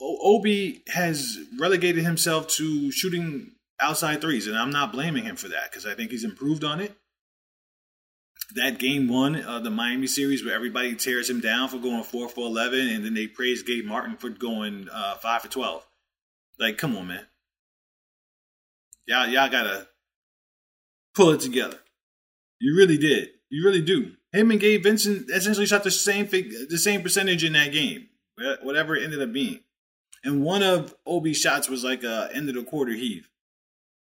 Obi 0.00 0.82
has 0.88 1.38
relegated 1.58 2.04
himself 2.04 2.48
to 2.48 2.90
shooting 2.90 3.52
outside 3.80 4.20
threes, 4.20 4.48
and 4.48 4.56
I'm 4.56 4.70
not 4.70 4.92
blaming 4.92 5.24
him 5.24 5.36
for 5.36 5.48
that 5.48 5.70
because 5.70 5.86
I 5.86 5.94
think 5.94 6.10
he's 6.10 6.24
improved 6.24 6.64
on 6.64 6.80
it. 6.80 6.96
That 8.54 8.78
game 8.78 9.08
one 9.08 9.36
of 9.36 9.64
the 9.64 9.70
Miami 9.70 10.06
series 10.06 10.44
where 10.44 10.54
everybody 10.54 10.94
tears 10.94 11.30
him 11.30 11.40
down 11.40 11.68
for 11.68 11.78
going 11.78 12.04
four 12.04 12.28
for 12.28 12.46
eleven, 12.46 12.88
and 12.88 13.04
then 13.04 13.14
they 13.14 13.26
praise 13.26 13.62
Gabe 13.62 13.86
Martin 13.86 14.16
for 14.16 14.28
going 14.28 14.88
uh, 14.92 15.14
five 15.14 15.42
for 15.42 15.48
twelve. 15.48 15.86
Like, 16.58 16.76
come 16.76 16.96
on, 16.96 17.08
man. 17.08 17.26
Y'all, 19.06 19.26
y'all 19.26 19.48
gotta 19.48 19.88
pull 21.14 21.30
it 21.30 21.40
together. 21.40 21.78
You 22.60 22.76
really 22.76 22.98
did. 22.98 23.30
You 23.48 23.64
really 23.64 23.82
do. 23.82 24.12
Him 24.32 24.50
and 24.50 24.60
Gabe 24.60 24.82
Vincent 24.82 25.30
essentially 25.30 25.66
shot 25.66 25.84
the 25.84 25.90
same 25.90 26.26
the 26.26 26.78
same 26.78 27.02
percentage 27.02 27.44
in 27.44 27.54
that 27.54 27.72
game, 27.72 28.08
whatever 28.62 28.96
it 28.96 29.02
ended 29.02 29.22
up 29.22 29.32
being. 29.32 29.60
And 30.24 30.44
one 30.44 30.62
of 30.62 30.94
Obi's 31.06 31.38
shots 31.38 31.68
was 31.68 31.84
like 31.84 32.04
a 32.04 32.30
end 32.32 32.48
of 32.48 32.54
the 32.54 32.62
quarter 32.62 32.92
heave. 32.92 33.28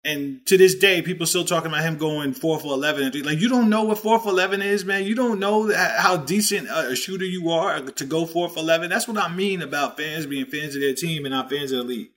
And 0.06 0.44
to 0.46 0.58
this 0.58 0.74
day, 0.74 1.00
people 1.00 1.24
still 1.24 1.46
talking 1.46 1.68
about 1.68 1.82
him 1.82 1.96
going 1.96 2.34
four 2.34 2.60
for 2.60 2.74
eleven 2.74 3.04
and. 3.04 3.24
Like 3.24 3.40
you 3.40 3.48
don't 3.48 3.70
know 3.70 3.84
what 3.84 3.98
four 3.98 4.18
for 4.18 4.28
eleven 4.28 4.60
is, 4.60 4.84
man. 4.84 5.04
You 5.04 5.14
don't 5.14 5.40
know 5.40 5.72
how 5.74 6.18
decent 6.18 6.68
a 6.70 6.94
shooter 6.94 7.24
you 7.24 7.50
are 7.50 7.80
to 7.80 8.04
go 8.04 8.26
four 8.26 8.50
for 8.50 8.58
eleven. 8.58 8.90
That's 8.90 9.08
what 9.08 9.16
I 9.16 9.34
mean 9.34 9.62
about 9.62 9.96
fans 9.96 10.26
being 10.26 10.44
fans 10.44 10.74
of 10.74 10.82
their 10.82 10.94
team 10.94 11.24
and 11.24 11.32
not 11.32 11.48
fans 11.48 11.72
of 11.72 11.78
the 11.78 11.84
league. 11.84 12.10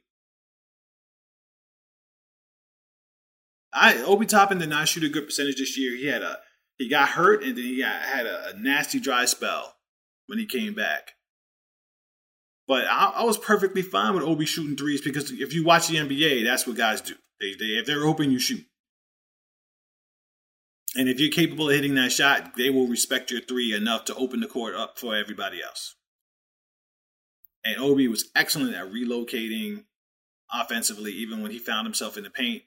I 3.73 3.97
Obi 4.03 4.25
Toppin 4.25 4.57
did 4.57 4.69
not 4.69 4.89
shoot 4.89 5.03
a 5.03 5.09
good 5.09 5.25
percentage 5.25 5.57
this 5.57 5.77
year. 5.77 5.95
He 5.95 6.07
had 6.07 6.23
a 6.23 6.39
he 6.77 6.89
got 6.89 7.09
hurt 7.09 7.43
and 7.43 7.57
then 7.57 7.63
he 7.63 7.79
got, 7.79 8.01
had 8.01 8.25
a, 8.25 8.49
a 8.49 8.59
nasty 8.59 8.99
dry 8.99 9.25
spell 9.25 9.75
when 10.27 10.39
he 10.39 10.45
came 10.45 10.73
back. 10.73 11.13
But 12.67 12.85
I, 12.85 13.13
I, 13.15 13.23
was 13.23 13.37
perfectly 13.37 13.81
fine 13.81 14.13
with 14.13 14.23
Obi 14.23 14.45
shooting 14.45 14.75
threes 14.75 15.01
because 15.01 15.31
if 15.31 15.53
you 15.53 15.63
watch 15.63 15.87
the 15.87 15.95
NBA, 15.95 16.43
that's 16.43 16.67
what 16.67 16.75
guys 16.75 16.99
do. 16.99 17.15
They, 17.39 17.53
they 17.53 17.77
if 17.77 17.85
they're 17.85 18.05
open, 18.05 18.31
you 18.31 18.39
shoot. 18.39 18.65
And 20.95 21.07
if 21.07 21.19
you're 21.19 21.31
capable 21.31 21.69
of 21.69 21.75
hitting 21.75 21.95
that 21.95 22.11
shot, 22.11 22.55
they 22.55 22.69
will 22.69 22.87
respect 22.87 23.29
your 23.29 23.41
three 23.41 23.73
enough 23.73 24.05
to 24.05 24.15
open 24.15 24.39
the 24.39 24.47
court 24.47 24.73
up 24.73 24.97
for 24.97 25.15
everybody 25.15 25.61
else. 25.61 25.95
And 27.63 27.77
Obi 27.77 28.07
was 28.07 28.29
excellent 28.35 28.75
at 28.75 28.91
relocating 28.91 29.83
offensively, 30.51 31.11
even 31.11 31.41
when 31.41 31.51
he 31.51 31.59
found 31.59 31.85
himself 31.85 32.17
in 32.17 32.23
the 32.23 32.29
paint. 32.29 32.63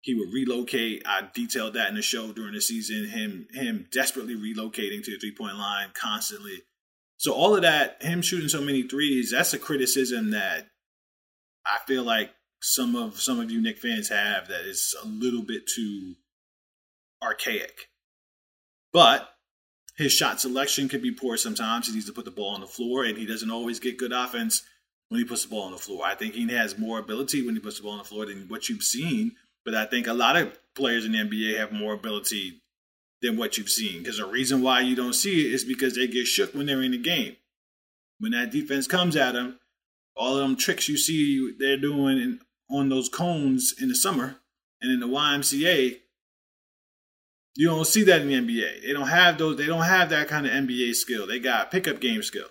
He 0.00 0.14
would 0.14 0.32
relocate. 0.32 1.02
I 1.06 1.28
detailed 1.34 1.74
that 1.74 1.88
in 1.88 1.94
the 1.94 2.02
show 2.02 2.32
during 2.32 2.54
the 2.54 2.60
season. 2.62 3.10
Him 3.10 3.48
him 3.52 3.86
desperately 3.92 4.34
relocating 4.34 5.04
to 5.04 5.10
the 5.10 5.18
three 5.18 5.34
point 5.36 5.58
line 5.58 5.88
constantly. 5.92 6.62
So 7.18 7.34
all 7.34 7.54
of 7.54 7.62
that, 7.62 8.02
him 8.02 8.22
shooting 8.22 8.48
so 8.48 8.62
many 8.62 8.82
threes, 8.82 9.32
that's 9.32 9.52
a 9.52 9.58
criticism 9.58 10.30
that 10.30 10.68
I 11.66 11.80
feel 11.86 12.02
like 12.02 12.30
some 12.60 12.94
of 12.96 13.20
some 13.20 13.40
of 13.40 13.50
you 13.50 13.60
Knick 13.60 13.78
fans 13.78 14.08
have 14.08 14.48
that 14.48 14.62
is 14.62 14.94
a 15.02 15.06
little 15.06 15.42
bit 15.42 15.66
too 15.66 16.14
archaic. 17.22 17.88
But 18.92 19.28
his 19.96 20.12
shot 20.12 20.40
selection 20.40 20.88
could 20.88 21.02
be 21.02 21.12
poor 21.12 21.36
sometimes. 21.36 21.86
He 21.86 21.94
needs 21.94 22.06
to 22.06 22.12
put 22.12 22.24
the 22.24 22.30
ball 22.30 22.54
on 22.54 22.60
the 22.60 22.66
floor, 22.66 23.04
and 23.04 23.16
he 23.16 23.26
doesn't 23.26 23.50
always 23.50 23.78
get 23.80 23.98
good 23.98 24.12
offense 24.12 24.62
when 25.08 25.20
he 25.20 25.24
puts 25.24 25.44
the 25.44 25.50
ball 25.50 25.64
on 25.64 25.72
the 25.72 25.78
floor. 25.78 26.04
I 26.04 26.14
think 26.14 26.34
he 26.34 26.48
has 26.52 26.78
more 26.78 26.98
ability 26.98 27.44
when 27.44 27.54
he 27.54 27.60
puts 27.60 27.76
the 27.76 27.82
ball 27.82 27.92
on 27.92 27.98
the 27.98 28.04
floor 28.04 28.26
than 28.26 28.48
what 28.48 28.68
you've 28.68 28.82
seen 28.82 29.36
but 29.64 29.74
I 29.74 29.84
think 29.84 30.06
a 30.06 30.12
lot 30.12 30.36
of 30.36 30.58
players 30.74 31.04
in 31.04 31.12
the 31.12 31.18
NBA 31.18 31.58
have 31.58 31.72
more 31.72 31.92
ability 31.92 32.62
than 33.22 33.36
what 33.36 33.58
you've 33.58 33.70
seen. 33.70 33.98
Because 33.98 34.18
the 34.18 34.26
reason 34.26 34.62
why 34.62 34.80
you 34.80 34.96
don't 34.96 35.14
see 35.14 35.46
it 35.46 35.52
is 35.52 35.64
because 35.64 35.94
they 35.94 36.06
get 36.06 36.26
shook 36.26 36.54
when 36.54 36.66
they're 36.66 36.82
in 36.82 36.92
the 36.92 36.98
game. 36.98 37.36
When 38.18 38.32
that 38.32 38.50
defense 38.50 38.86
comes 38.86 39.16
at 39.16 39.32
them, 39.32 39.58
all 40.16 40.36
of 40.36 40.42
them 40.42 40.56
tricks 40.56 40.88
you 40.88 40.96
see 40.96 41.54
they're 41.58 41.76
doing 41.76 42.18
in, 42.18 42.40
on 42.70 42.88
those 42.88 43.08
cones 43.08 43.74
in 43.80 43.88
the 43.88 43.94
summer 43.94 44.36
and 44.80 44.92
in 44.92 45.00
the 45.00 45.08
YMCA, 45.08 45.98
you 47.56 47.66
don't 47.66 47.86
see 47.86 48.04
that 48.04 48.22
in 48.22 48.28
the 48.28 48.34
NBA. 48.34 48.82
They 48.82 48.92
don't 48.92 49.08
have 49.08 49.38
those. 49.38 49.56
They 49.56 49.66
don't 49.66 49.82
have 49.82 50.10
that 50.10 50.28
kind 50.28 50.46
of 50.46 50.52
NBA 50.52 50.94
skill. 50.94 51.26
They 51.26 51.38
got 51.38 51.70
pickup 51.70 52.00
game 52.00 52.22
skill. 52.22 52.48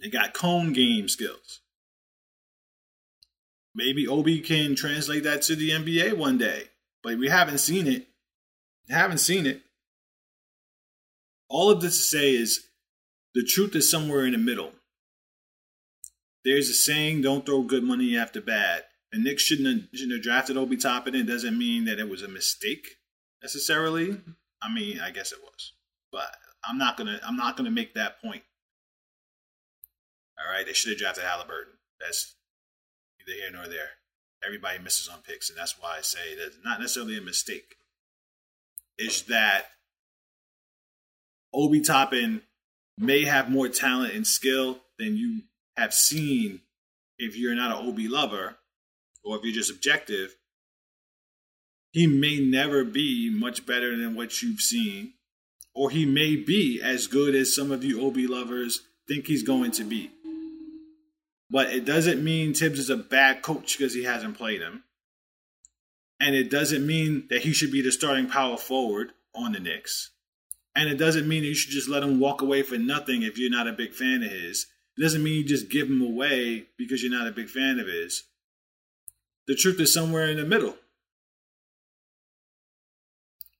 They 0.00 0.08
got 0.08 0.34
cone 0.34 0.72
game 0.72 1.08
skills. 1.08 1.60
Maybe 3.74 4.08
Obi 4.08 4.40
can 4.40 4.74
translate 4.74 5.24
that 5.24 5.42
to 5.42 5.56
the 5.56 5.70
NBA 5.70 6.16
one 6.16 6.38
day, 6.38 6.64
but 7.02 7.18
we 7.18 7.28
haven't 7.28 7.58
seen 7.58 7.86
it. 7.86 8.06
Haven't 8.88 9.18
seen 9.18 9.46
it. 9.46 9.62
All 11.48 11.70
of 11.70 11.80
this 11.80 11.96
to 11.96 12.02
say 12.02 12.34
is 12.34 12.66
the 13.34 13.44
truth 13.44 13.76
is 13.76 13.90
somewhere 13.90 14.24
in 14.24 14.32
the 14.32 14.38
middle. 14.38 14.72
There's 16.44 16.68
a 16.68 16.74
saying, 16.74 17.22
don't 17.22 17.44
throw 17.44 17.62
good 17.62 17.84
money 17.84 18.16
after 18.16 18.40
bad. 18.40 18.84
And 19.12 19.24
Knicks 19.24 19.42
shouldn't 19.42 19.68
have, 19.68 19.88
shouldn't 19.92 20.12
have 20.12 20.22
drafted 20.22 20.56
Obi 20.56 20.76
Toppin. 20.76 21.14
It 21.14 21.24
doesn't 21.24 21.58
mean 21.58 21.84
that 21.84 21.98
it 21.98 22.08
was 22.08 22.22
a 22.22 22.28
mistake 22.28 22.96
necessarily. 23.42 24.20
I 24.62 24.72
mean, 24.72 25.00
I 25.00 25.10
guess 25.10 25.32
it 25.32 25.40
was, 25.42 25.72
but 26.12 26.36
I'm 26.64 26.78
not 26.78 26.96
gonna 26.96 27.18
I'm 27.26 27.36
not 27.36 27.56
gonna 27.56 27.70
make 27.70 27.94
that 27.94 28.20
point. 28.22 28.42
All 30.38 30.50
right, 30.50 30.64
they 30.64 30.72
should 30.72 30.90
have 30.90 30.98
drafted 30.98 31.24
Halliburton. 31.24 31.74
That's 32.00 32.34
neither 33.18 33.38
here 33.38 33.50
nor 33.52 33.66
there. 33.66 33.90
Everybody 34.44 34.78
misses 34.78 35.08
on 35.08 35.20
picks, 35.22 35.50
and 35.50 35.58
that's 35.58 35.80
why 35.80 35.96
I 35.98 36.02
say 36.02 36.36
that 36.36 36.46
it's 36.46 36.58
not 36.64 36.80
necessarily 36.80 37.18
a 37.18 37.22
mistake. 37.22 37.76
Is 38.98 39.22
that 39.22 39.66
Obi 41.52 41.80
Toppin 41.80 42.42
may 42.96 43.24
have 43.24 43.50
more 43.50 43.68
talent 43.68 44.14
and 44.14 44.26
skill 44.26 44.78
than 44.98 45.16
you 45.16 45.42
have 45.76 45.94
seen 45.94 46.60
if 47.18 47.36
you're 47.36 47.54
not 47.54 47.78
an 47.78 47.88
Obi 47.88 48.08
lover 48.08 48.58
or 49.24 49.36
if 49.36 49.44
you're 49.44 49.54
just 49.54 49.70
objective. 49.70 50.36
He 51.92 52.06
may 52.06 52.38
never 52.38 52.84
be 52.84 53.30
much 53.30 53.66
better 53.66 53.96
than 53.96 54.14
what 54.14 54.42
you've 54.42 54.60
seen, 54.60 55.14
or 55.74 55.90
he 55.90 56.06
may 56.06 56.36
be 56.36 56.80
as 56.80 57.08
good 57.08 57.34
as 57.34 57.54
some 57.54 57.70
of 57.72 57.82
you 57.82 58.00
Obi 58.00 58.26
lovers 58.26 58.82
think 59.08 59.26
he's 59.26 59.42
going 59.42 59.72
to 59.72 59.84
be. 59.84 60.10
But 61.50 61.72
it 61.72 61.84
doesn't 61.84 62.22
mean 62.22 62.54
Thibs 62.54 62.78
is 62.78 62.90
a 62.90 62.96
bad 62.96 63.42
coach 63.42 63.76
because 63.76 63.92
he 63.92 64.04
hasn't 64.04 64.38
played 64.38 64.60
him. 64.60 64.84
And 66.20 66.36
it 66.36 66.48
doesn't 66.50 66.86
mean 66.86 67.26
that 67.30 67.42
he 67.42 67.52
should 67.52 67.72
be 67.72 67.82
the 67.82 67.90
starting 67.90 68.28
power 68.28 68.56
forward 68.56 69.12
on 69.34 69.52
the 69.52 69.58
Knicks. 69.58 70.10
And 70.76 70.88
it 70.88 70.96
doesn't 70.96 71.26
mean 71.26 71.42
that 71.42 71.48
you 71.48 71.54
should 71.54 71.72
just 71.72 71.88
let 71.88 72.04
him 72.04 72.20
walk 72.20 72.40
away 72.40 72.62
for 72.62 72.76
nothing 72.76 73.22
if 73.22 73.36
you're 73.36 73.50
not 73.50 73.66
a 73.66 73.72
big 73.72 73.94
fan 73.94 74.22
of 74.22 74.30
his. 74.30 74.66
It 75.00 75.04
doesn't 75.04 75.22
mean 75.22 75.36
you 75.36 75.44
just 75.44 75.70
give 75.70 75.88
him 75.88 76.02
away 76.02 76.66
because 76.76 77.02
you're 77.02 77.10
not 77.10 77.26
a 77.26 77.32
big 77.32 77.48
fan 77.48 77.78
of 77.78 77.86
his. 77.86 78.24
The 79.46 79.54
truth 79.54 79.80
is 79.80 79.94
somewhere 79.94 80.28
in 80.28 80.36
the 80.36 80.44
middle. 80.44 80.76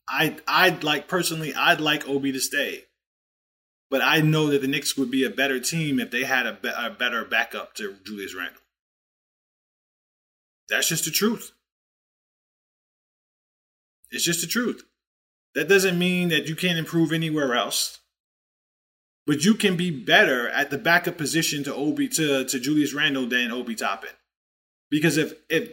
I 0.06 0.36
I'd 0.46 0.84
like 0.84 1.08
personally 1.08 1.54
I'd 1.54 1.80
like 1.80 2.06
Obi 2.06 2.30
to 2.32 2.40
stay. 2.40 2.84
But 3.88 4.02
I 4.02 4.20
know 4.20 4.48
that 4.48 4.60
the 4.60 4.68
Knicks 4.68 4.98
would 4.98 5.10
be 5.10 5.24
a 5.24 5.30
better 5.30 5.58
team 5.58 5.98
if 5.98 6.10
they 6.10 6.24
had 6.24 6.46
a, 6.46 6.52
be- 6.52 6.72
a 6.76 6.90
better 6.90 7.24
backup 7.24 7.74
to 7.76 7.96
Julius 8.04 8.34
Randle. 8.34 8.60
That's 10.68 10.88
just 10.88 11.06
the 11.06 11.10
truth. 11.10 11.52
It's 14.10 14.26
just 14.26 14.42
the 14.42 14.46
truth. 14.46 14.84
That 15.54 15.70
doesn't 15.70 15.98
mean 15.98 16.28
that 16.28 16.48
you 16.48 16.54
can't 16.54 16.78
improve 16.78 17.12
anywhere 17.12 17.54
else. 17.54 17.99
But 19.30 19.44
you 19.44 19.54
can 19.54 19.76
be 19.76 19.92
better 19.92 20.48
at 20.48 20.70
the 20.70 20.76
backup 20.76 21.16
position 21.16 21.62
to 21.62 21.72
Obi 21.72 22.08
to, 22.08 22.44
to 22.46 22.58
Julius 22.58 22.92
Randle 22.92 23.28
than 23.28 23.52
Obi 23.52 23.76
Toppin. 23.76 24.10
Because 24.90 25.16
if 25.16 25.34
if 25.48 25.70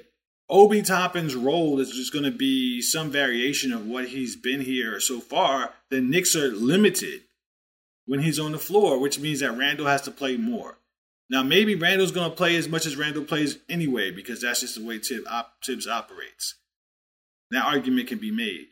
Obi 0.48 0.84
Toppin's 0.84 1.34
role 1.34 1.80
is 1.80 1.90
just 1.90 2.14
going 2.14 2.26
to 2.26 2.30
be 2.30 2.84
some 2.84 3.10
variation 3.10 3.74
of 3.74 3.88
what 3.88 4.10
he's 4.10 4.36
been 4.36 4.62
here 4.62 5.00
so 5.00 5.20
far, 5.20 5.74
the 5.90 6.02
Knicks 6.02 6.36
are 6.36 6.50
limited 6.50 7.22
when 8.06 8.20
he's 8.20 8.38
on 8.38 8.52
the 8.52 8.60
floor, 8.60 9.00
which 9.00 9.20
means 9.20 9.40
that 9.40 9.58
Randle 9.58 9.88
has 9.88 10.04
to 10.04 10.12
play 10.12 10.38
more. 10.38 10.78
Now, 11.28 11.42
maybe 11.42 11.74
Randle's 11.74 12.12
going 12.12 12.30
to 12.30 12.38
play 12.38 12.58
as 12.58 12.70
much 12.70 12.86
as 12.86 12.96
Randle 12.96 13.24
plays 13.24 13.58
anyway, 13.68 14.12
because 14.12 14.42
that's 14.42 14.62
just 14.62 14.76
the 14.76 14.86
way 14.86 15.00
Thibs 15.00 15.88
operates. 15.88 16.54
That 17.50 17.66
argument 17.66 18.08
can 18.08 18.20
be 18.20 18.30
made. 18.30 18.68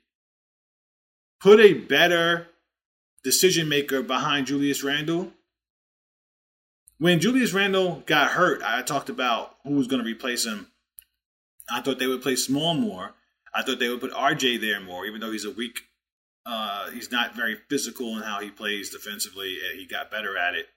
Put 1.41 1.59
a 1.59 1.73
better 1.73 2.49
decision 3.25 3.67
maker 3.67 4.03
behind 4.03 4.45
Julius 4.45 4.83
Randle. 4.83 5.33
When 6.99 7.19
Julius 7.19 7.53
Randle 7.53 8.03
got 8.05 8.31
hurt, 8.31 8.61
I 8.63 8.83
talked 8.83 9.09
about 9.09 9.57
who 9.63 9.71
was 9.71 9.87
going 9.87 10.01
to 10.01 10.07
replace 10.07 10.45
him. 10.45 10.67
I 11.69 11.81
thought 11.81 11.97
they 11.97 12.05
would 12.05 12.21
play 12.21 12.35
small 12.35 12.75
more. 12.75 13.15
I 13.51 13.63
thought 13.63 13.79
they 13.79 13.89
would 13.89 13.99
put 13.99 14.13
RJ 14.13 14.61
there 14.61 14.79
more, 14.79 15.07
even 15.07 15.21
though 15.21 15.31
he's 15.31 15.43
a 15.43 15.49
weak, 15.51 15.79
uh, 16.45 16.91
he's 16.91 17.11
not 17.11 17.35
very 17.35 17.57
physical 17.67 18.15
in 18.15 18.21
how 18.21 18.41
he 18.41 18.51
plays 18.51 18.91
defensively. 18.91 19.57
And 19.67 19.79
he 19.79 19.87
got 19.87 20.11
better 20.11 20.37
at 20.37 20.53
it. 20.53 20.67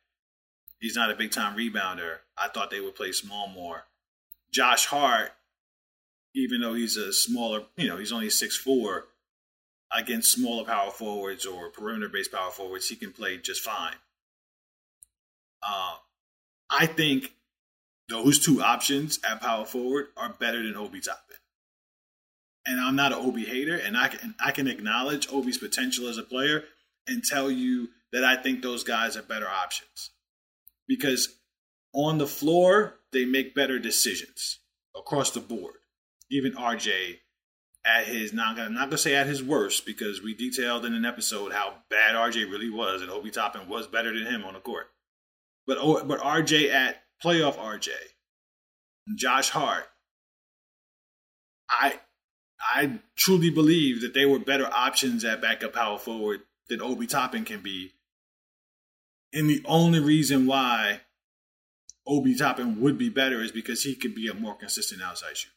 He's 0.81 0.97
not 0.97 1.11
a 1.11 1.17
big 1.17 1.31
time 1.31 1.55
rebounder. 1.55 2.21
I 2.39 2.49
thought 2.49 2.71
they 2.71 2.81
would 2.81 2.97
play 2.97 3.13
small 3.13 3.49
more. 3.49 3.85
Josh 4.51 4.87
Hart, 4.87 5.33
even 6.35 6.63
though 6.63 6.73
he's 6.73 6.97
a 6.97 7.13
smaller, 7.13 7.65
you 7.77 7.89
know, 7.89 7.99
he's 7.99 8.13
only 8.13 8.31
six 8.31 8.57
four, 8.57 9.05
against 9.97 10.33
smaller 10.33 10.65
power 10.65 10.91
forwards 10.91 11.47
or 11.47 11.71
perimeter 11.71 12.09
based 12.09 12.33
power 12.33 12.51
forwards, 12.51 12.89
he 12.89 12.97
can 12.97 13.13
play 13.13 13.39
just 13.39 13.63
fine. 13.63 13.95
Uh, 15.63 15.97
I 16.71 16.87
think 16.87 17.33
those 18.09 18.39
two 18.39 18.63
options 18.63 19.19
at 19.29 19.41
power 19.41 19.65
forward 19.65 20.07
are 20.17 20.35
better 20.39 20.63
than 20.63 20.77
Obi 20.77 21.01
Toppin. 21.01 21.37
And 22.67 22.81
I'm 22.81 22.97
not 22.97 23.13
an 23.13 23.19
Obi 23.19 23.45
hater, 23.45 23.77
and 23.77 23.97
I 23.97 24.09
can 24.09 24.35
I 24.45 24.51
can 24.51 24.67
acknowledge 24.67 25.29
Obi's 25.33 25.59
potential 25.59 26.07
as 26.09 26.19
a 26.19 26.23
player 26.23 26.65
and 27.07 27.25
tell 27.25 27.51
you 27.51 27.89
that 28.13 28.25
I 28.25 28.37
think 28.37 28.63
those 28.63 28.85
guys 28.85 29.17
are 29.17 29.23
better 29.23 29.49
options 29.49 30.11
because 30.87 31.39
on 31.95 32.19
the 32.19 32.27
floor 32.27 32.95
they 33.13 33.25
make 33.25 33.55
better 33.55 33.79
decisions 33.79 34.59
across 34.97 35.31
the 35.31 35.41
board. 35.41 35.75
Even 36.31 36.53
RJ 36.53 37.19
at 37.89 38.07
his 38.07 38.33
not 38.33 38.57
gonna 38.57 38.71
not 38.71 38.91
gonna 38.91 38.99
say 38.99 39.15
at 39.15 39.27
his 39.27 39.43
worst 39.43 39.87
because 39.87 40.23
we 40.23 40.35
detailed 40.35 40.85
in 40.85 40.95
an 40.95 41.05
episode 41.05 41.53
how 41.53 41.75
bad 41.89 42.15
RJ 42.15 42.51
really 42.51 42.71
was 42.71 43.01
and 43.03 43.11
Obi 43.11 43.31
Toppin 43.31 43.69
was 43.69 43.87
better 43.87 44.13
than 44.13 44.27
him 44.27 44.45
on 44.45 44.55
the 44.55 44.61
court. 44.61 44.89
But 45.67 45.79
oh, 45.81 46.05
but 46.05 46.21
RJ 46.21 46.71
at 46.73 47.03
playoff 47.25 47.57
RJ, 47.57 47.89
Josh 49.15 49.51
Hart, 49.51 49.87
I 51.71 52.01
I 52.61 53.01
truly 53.17 53.51
believe 53.51 54.03
that 54.03 54.15
they 54.15 54.27
were 54.27 54.39
better 54.39 54.67
options 54.67 55.25
at 55.25 55.41
backup 55.41 55.73
power 55.73 55.99
forward 55.99 56.41
than 56.69 56.83
Obi 56.83 57.07
Toppin 57.07 57.45
can 57.45 57.63
be 57.63 57.93
and 59.33 59.49
the 59.49 59.63
only 59.67 60.01
reason 60.01 60.47
why 60.47 61.01
Obi 62.07 62.35
Toppin 62.35 62.81
would 62.81 62.97
be 62.97 63.09
better 63.09 63.43
is 63.43 63.53
because 63.53 63.83
he 63.83 63.95
could 63.95 64.15
be 64.15 64.29
a 64.29 64.35
more 64.35 64.55
consistent 64.55 65.03
outside 65.03 65.37
shooter. 65.37 65.55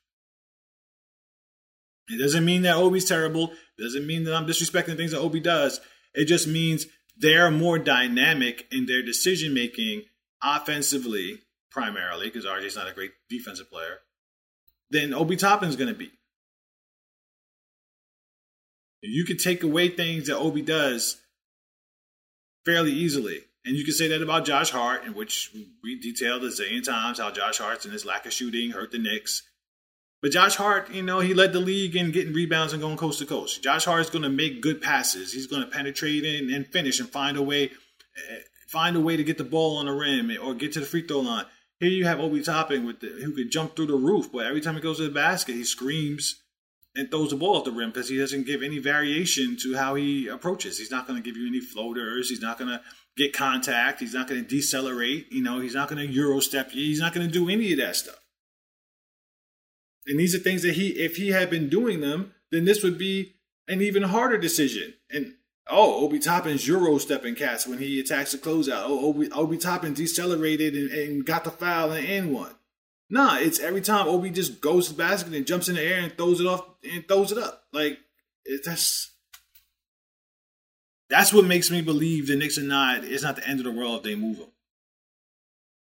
It 2.11 2.21
doesn't 2.21 2.45
mean 2.45 2.63
that 2.63 2.75
Obi's 2.75 3.05
terrible. 3.05 3.51
It 3.77 3.81
doesn't 3.81 4.05
mean 4.05 4.23
that 4.25 4.35
I'm 4.35 4.45
disrespecting 4.45 4.97
things 4.97 5.11
that 5.11 5.19
Obi 5.19 5.39
does. 5.39 5.79
It 6.13 6.25
just 6.25 6.47
means 6.47 6.87
they're 7.17 7.51
more 7.51 7.79
dynamic 7.79 8.67
in 8.71 8.85
their 8.85 9.01
decision 9.01 9.53
making 9.53 10.03
offensively, 10.43 11.39
primarily, 11.69 12.27
because 12.27 12.45
RJ's 12.45 12.75
not 12.75 12.89
a 12.89 12.93
great 12.93 13.11
defensive 13.29 13.69
player, 13.69 13.99
than 14.89 15.13
Obi 15.13 15.35
Toppin's 15.35 15.75
going 15.75 15.93
to 15.93 15.97
be. 15.97 16.11
You 19.01 19.25
can 19.25 19.37
take 19.37 19.63
away 19.63 19.89
things 19.89 20.27
that 20.27 20.37
Obi 20.37 20.61
does 20.61 21.17
fairly 22.65 22.91
easily. 22.91 23.41
And 23.65 23.75
you 23.75 23.83
can 23.83 23.93
say 23.93 24.07
that 24.07 24.21
about 24.21 24.45
Josh 24.45 24.71
Hart, 24.71 25.05
in 25.05 25.13
which 25.13 25.51
we 25.83 25.99
detailed 25.99 26.43
a 26.43 26.49
zillion 26.49 26.83
times 26.83 27.19
how 27.19 27.31
Josh 27.31 27.59
Hart's 27.59 27.85
and 27.85 27.93
his 27.93 28.05
lack 28.05 28.25
of 28.25 28.33
shooting 28.33 28.71
hurt 28.71 28.91
the 28.91 28.99
Knicks. 28.99 29.43
But 30.21 30.31
Josh 30.31 30.55
Hart, 30.55 30.91
you 30.91 31.01
know, 31.01 31.19
he 31.19 31.33
led 31.33 31.51
the 31.51 31.59
league 31.59 31.95
in 31.95 32.11
getting 32.11 32.33
rebounds 32.33 32.73
and 32.73 32.81
going 32.81 32.97
coast 32.97 33.19
to 33.19 33.25
coast. 33.25 33.63
Josh 33.63 33.85
Hart 33.85 34.01
is 34.01 34.09
going 34.09 34.23
to 34.23 34.29
make 34.29 34.61
good 34.61 34.81
passes. 34.81 35.33
He's 35.33 35.47
going 35.47 35.63
to 35.63 35.67
penetrate 35.67 36.23
and, 36.23 36.51
and 36.51 36.67
finish 36.67 36.99
and 36.99 37.09
find 37.09 37.37
a 37.37 37.41
way, 37.41 37.65
uh, 37.69 38.35
find 38.67 38.95
a 38.95 39.01
way 39.01 39.17
to 39.17 39.23
get 39.23 39.39
the 39.39 39.43
ball 39.43 39.77
on 39.77 39.87
the 39.87 39.91
rim 39.91 40.31
or 40.41 40.53
get 40.53 40.73
to 40.73 40.79
the 40.79 40.85
free 40.85 41.07
throw 41.07 41.21
line. 41.21 41.45
Here 41.79 41.89
you 41.89 42.05
have 42.05 42.19
Obi 42.19 42.43
Toppin 42.43 42.85
with 42.85 42.99
the, 42.99 43.07
who 43.07 43.33
could 43.33 43.49
jump 43.49 43.75
through 43.75 43.87
the 43.87 43.95
roof, 43.95 44.31
but 44.31 44.45
every 44.45 44.61
time 44.61 44.75
he 44.75 44.81
goes 44.81 44.97
to 44.97 45.03
the 45.03 45.09
basket, 45.09 45.55
he 45.55 45.63
screams 45.63 46.35
and 46.95 47.09
throws 47.09 47.31
the 47.31 47.35
ball 47.35 47.57
at 47.57 47.65
the 47.65 47.71
rim 47.71 47.89
because 47.89 48.09
he 48.09 48.17
doesn't 48.19 48.45
give 48.45 48.61
any 48.61 48.77
variation 48.77 49.57
to 49.61 49.75
how 49.75 49.95
he 49.95 50.27
approaches. 50.27 50.77
He's 50.77 50.91
not 50.91 51.07
going 51.07 51.21
to 51.21 51.27
give 51.27 51.35
you 51.35 51.47
any 51.47 51.61
floaters. 51.61 52.29
He's 52.29 52.41
not 52.41 52.59
going 52.59 52.69
to 52.69 52.81
get 53.17 53.33
contact. 53.33 53.99
He's 53.99 54.13
not 54.13 54.27
going 54.27 54.43
to 54.43 54.47
decelerate. 54.47 55.31
You 55.31 55.41
know, 55.41 55.59
he's 55.59 55.73
not 55.73 55.89
going 55.89 56.05
to 56.05 56.13
euro 56.13 56.39
step. 56.41 56.69
He's 56.69 56.99
not 56.99 57.13
going 57.13 57.25
to 57.25 57.33
do 57.33 57.49
any 57.49 57.71
of 57.71 57.79
that 57.79 57.95
stuff. 57.95 58.19
And 60.07 60.19
these 60.19 60.33
are 60.33 60.39
things 60.39 60.63
that 60.63 60.75
he, 60.75 60.89
if 60.89 61.17
he 61.17 61.29
had 61.29 61.49
been 61.49 61.69
doing 61.69 62.01
them, 62.01 62.33
then 62.51 62.65
this 62.65 62.83
would 62.83 62.97
be 62.97 63.35
an 63.67 63.81
even 63.81 64.03
harder 64.03 64.37
decision. 64.37 64.93
And 65.09 65.35
oh, 65.69 66.03
Obi 66.03 66.19
Toppin's 66.19 66.67
euro 66.67 66.97
stepping 66.97 67.35
cats 67.35 67.67
when 67.67 67.79
he 67.79 67.99
attacks 67.99 68.31
the 68.31 68.37
closeout. 68.37 68.83
Oh, 68.85 69.07
Obi, 69.07 69.31
Obi 69.31 69.57
Toppin 69.57 69.93
decelerated 69.93 70.75
and, 70.75 70.91
and 70.91 71.25
got 71.25 71.43
the 71.43 71.51
foul 71.51 71.91
and, 71.91 72.07
and 72.07 72.33
one. 72.33 72.55
Nah, 73.09 73.37
it's 73.37 73.59
every 73.59 73.81
time 73.81 74.07
Obi 74.07 74.29
just 74.29 74.61
goes 74.61 74.87
to 74.87 74.93
the 74.93 74.97
basket 74.97 75.33
and 75.33 75.45
jumps 75.45 75.67
in 75.67 75.75
the 75.75 75.81
air 75.81 75.99
and 75.99 76.15
throws 76.15 76.39
it 76.39 76.47
off 76.47 76.65
and 76.89 77.05
throws 77.07 77.31
it 77.31 77.37
up. 77.37 77.65
Like 77.73 77.99
it, 78.45 78.61
that's 78.65 79.11
that's 81.09 81.33
what 81.33 81.43
makes 81.43 81.69
me 81.69 81.81
believe 81.81 82.27
the 82.27 82.37
Knicks 82.37 82.57
are 82.57 82.63
not. 82.63 83.03
It's 83.03 83.23
not 83.23 83.35
the 83.35 83.47
end 83.47 83.59
of 83.59 83.65
the 83.65 83.71
world 83.71 83.97
if 83.97 84.03
they 84.03 84.15
move 84.15 84.37
them. 84.37 84.47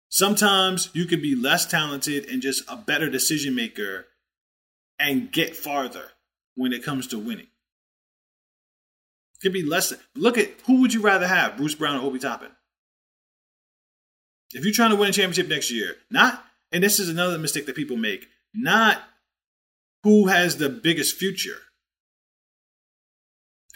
Sometimes 0.09 0.91
you 0.95 1.05
can 1.05 1.21
be 1.21 1.35
less 1.35 1.67
talented 1.67 2.29
and 2.31 2.41
just 2.41 2.63
a 2.69 2.77
better 2.77 3.11
decision 3.11 3.55
maker 3.55 4.07
and 4.99 5.31
get 5.31 5.55
farther 5.55 6.13
when 6.55 6.73
it 6.73 6.83
comes 6.83 7.07
to 7.09 7.19
winning. 7.19 7.47
It 9.35 9.43
could 9.43 9.53
be 9.53 9.63
less. 9.63 9.93
Look 10.17 10.39
at 10.39 10.51
who 10.67 10.81
would 10.81 10.95
you 10.95 11.03
rather 11.03 11.29
have, 11.29 11.57
Bruce 11.57 11.75
Brown 11.75 11.97
or 11.97 12.07
Obi 12.07 12.19
Toppin? 12.19 12.51
If 14.53 14.65
you're 14.65 14.73
trying 14.73 14.91
to 14.91 14.97
win 14.97 15.11
a 15.11 15.13
championship 15.13 15.49
next 15.49 15.71
year, 15.71 15.97
not 16.11 16.43
and 16.73 16.83
this 16.83 16.99
is 16.99 17.09
another 17.09 17.39
mistake 17.39 17.67
that 17.67 17.77
people 17.77 17.97
make, 17.97 18.29
not 18.55 19.03
who 20.03 20.27
has 20.27 20.57
the 20.57 20.69
biggest 20.69 21.17
future. 21.17 21.59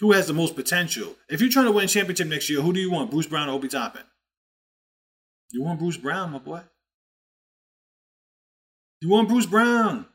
Who 0.00 0.12
has 0.12 0.26
the 0.26 0.34
most 0.34 0.56
potential? 0.56 1.16
If 1.28 1.40
you're 1.40 1.50
trying 1.50 1.66
to 1.66 1.72
win 1.72 1.84
a 1.84 1.88
championship 1.88 2.26
next 2.26 2.50
year, 2.50 2.60
who 2.60 2.72
do 2.72 2.80
you 2.80 2.90
want? 2.90 3.10
Bruce 3.10 3.26
Brown 3.26 3.48
or 3.48 3.52
Obi 3.52 3.68
Toppin? 3.68 4.02
You 5.52 5.62
want 5.62 5.78
Bruce 5.78 5.98
Brown, 5.98 6.32
my 6.32 6.38
boy. 6.38 6.62
You 9.00 9.10
want 9.10 9.28
Bruce 9.28 9.46
Brown. 9.46 10.06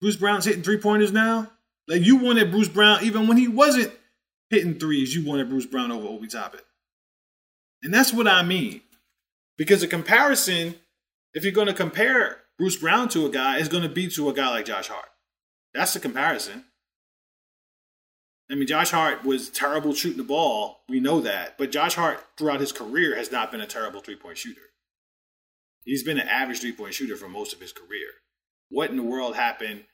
Bruce 0.00 0.16
Brown's 0.16 0.44
hitting 0.44 0.62
three 0.62 0.78
pointers 0.78 1.12
now. 1.12 1.50
Like 1.88 2.02
you 2.02 2.16
wanted 2.16 2.50
Bruce 2.50 2.68
Brown, 2.68 3.02
even 3.02 3.26
when 3.26 3.36
he 3.36 3.48
wasn't 3.48 3.92
hitting 4.48 4.78
threes, 4.78 5.14
you 5.14 5.26
wanted 5.26 5.48
Bruce 5.48 5.66
Brown 5.66 5.90
over 5.90 6.06
Obi 6.06 6.28
Toppin. 6.28 6.60
And 7.82 7.92
that's 7.92 8.12
what 8.12 8.28
I 8.28 8.42
mean. 8.42 8.82
Because 9.58 9.82
a 9.82 9.88
comparison, 9.88 10.76
if 11.34 11.42
you're 11.42 11.52
going 11.52 11.66
to 11.66 11.74
compare 11.74 12.38
Bruce 12.58 12.76
Brown 12.76 13.08
to 13.10 13.26
a 13.26 13.30
guy, 13.30 13.58
is 13.58 13.68
going 13.68 13.82
to 13.82 13.88
be 13.88 14.08
to 14.08 14.28
a 14.28 14.32
guy 14.32 14.48
like 14.48 14.66
Josh 14.66 14.88
Hart. 14.88 15.08
That's 15.74 15.94
the 15.94 16.00
comparison. 16.00 16.64
I 18.50 18.54
mean, 18.54 18.66
Josh 18.66 18.90
Hart 18.90 19.24
was 19.24 19.48
terrible 19.48 19.94
shooting 19.94 20.18
the 20.18 20.24
ball. 20.24 20.80
We 20.88 20.98
know 20.98 21.20
that. 21.20 21.56
But 21.56 21.70
Josh 21.70 21.94
Hart, 21.94 22.24
throughout 22.36 22.60
his 22.60 22.72
career, 22.72 23.16
has 23.16 23.30
not 23.30 23.52
been 23.52 23.60
a 23.60 23.66
terrible 23.66 24.00
three 24.00 24.16
point 24.16 24.38
shooter. 24.38 24.60
He's 25.84 26.02
been 26.02 26.18
an 26.18 26.28
average 26.28 26.60
three 26.60 26.72
point 26.72 26.94
shooter 26.94 27.16
for 27.16 27.28
most 27.28 27.52
of 27.52 27.60
his 27.60 27.72
career. 27.72 28.08
What 28.68 28.90
in 28.90 28.96
the 28.96 29.02
world 29.02 29.36
happened 29.36 29.84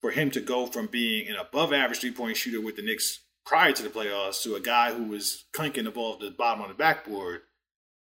for 0.00 0.10
him 0.10 0.30
to 0.32 0.40
go 0.40 0.66
from 0.66 0.86
being 0.86 1.28
an 1.28 1.36
above 1.36 1.72
average 1.72 2.00
three 2.00 2.12
point 2.12 2.36
shooter 2.36 2.60
with 2.60 2.76
the 2.76 2.82
Knicks 2.82 3.20
prior 3.46 3.72
to 3.72 3.82
the 3.82 3.88
playoffs 3.88 4.42
to 4.42 4.54
a 4.54 4.60
guy 4.60 4.92
who 4.92 5.04
was 5.04 5.44
clanking 5.52 5.84
the 5.84 5.90
ball 5.90 6.16
the 6.18 6.30
bottom 6.30 6.62
of 6.62 6.68
the 6.68 6.74
backboard 6.74 7.42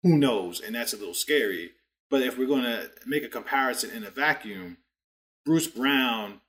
who 0.04 0.18
knows? 0.18 0.60
And 0.60 0.76
that's 0.76 0.94
a 0.94 0.98
little 0.98 1.14
scary. 1.14 1.72
But 2.10 2.22
if 2.22 2.38
we're 2.38 2.46
going 2.46 2.64
to 2.64 2.92
make 3.08 3.24
a 3.24 3.30
comparison 3.30 3.90
in 3.92 4.04
a 4.04 4.12
vacuum, 4.12 4.78
Bruce 5.46 5.68
Brown, 5.68 6.42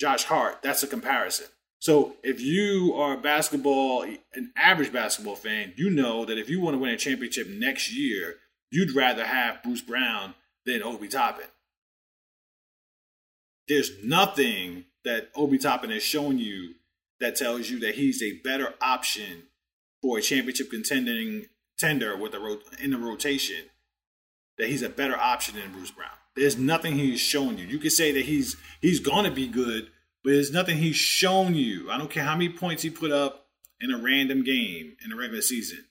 Josh 0.00 0.24
Hart, 0.24 0.62
that's 0.62 0.82
a 0.82 0.86
comparison. 0.86 1.46
So 1.78 2.16
if 2.22 2.40
you 2.40 2.94
are 2.94 3.14
a 3.14 3.20
basketball, 3.20 4.02
an 4.02 4.52
average 4.56 4.92
basketball 4.92 5.36
fan, 5.36 5.74
you 5.76 5.90
know 5.90 6.24
that 6.24 6.38
if 6.38 6.48
you 6.48 6.60
want 6.60 6.74
to 6.74 6.78
win 6.78 6.90
a 6.90 6.96
championship 6.96 7.48
next 7.48 7.92
year, 7.92 8.36
you'd 8.70 8.96
rather 8.96 9.24
have 9.24 9.62
Bruce 9.62 9.82
Brown 9.82 10.34
than 10.64 10.82
Obi 10.82 11.08
Toppin. 11.08 11.46
There's 13.68 13.92
nothing 14.02 14.84
that 15.04 15.30
Obi 15.34 15.58
Toppin 15.58 15.90
has 15.90 16.02
shown 16.02 16.38
you 16.38 16.74
that 17.20 17.36
tells 17.36 17.70
you 17.70 17.78
that 17.80 17.94
he's 17.94 18.22
a 18.22 18.38
better 18.40 18.74
option 18.80 19.44
for 20.02 20.18
a 20.18 20.22
championship 20.22 20.70
contending 20.70 21.46
tender 21.78 22.16
with 22.16 22.32
the 22.32 22.60
in 22.82 22.90
the 22.90 22.98
rotation 22.98 23.64
that 24.58 24.68
he's 24.68 24.82
a 24.82 24.88
better 24.88 25.16
option 25.16 25.56
than 25.56 25.72
Bruce 25.72 25.90
Brown. 25.90 26.10
There's 26.34 26.56
nothing 26.56 26.96
he's 26.96 27.20
shown 27.20 27.58
you. 27.58 27.66
You 27.66 27.78
could 27.78 27.92
say 27.92 28.12
that 28.12 28.26
he's 28.26 28.56
he's 28.80 29.00
gonna 29.00 29.30
be 29.30 29.48
good, 29.48 29.90
but 30.26 30.32
there's 30.32 30.50
nothing 30.50 30.78
he's 30.78 30.96
shown 30.96 31.54
you. 31.54 31.88
I 31.88 31.96
don't 31.96 32.10
care 32.10 32.24
how 32.24 32.32
many 32.32 32.48
points 32.48 32.82
he 32.82 32.90
put 32.90 33.12
up 33.12 33.46
in 33.80 33.92
a 33.92 33.96
random 34.02 34.42
game 34.42 34.96
in 35.04 35.10
the 35.10 35.16
regular 35.16 35.40
season. 35.40 35.84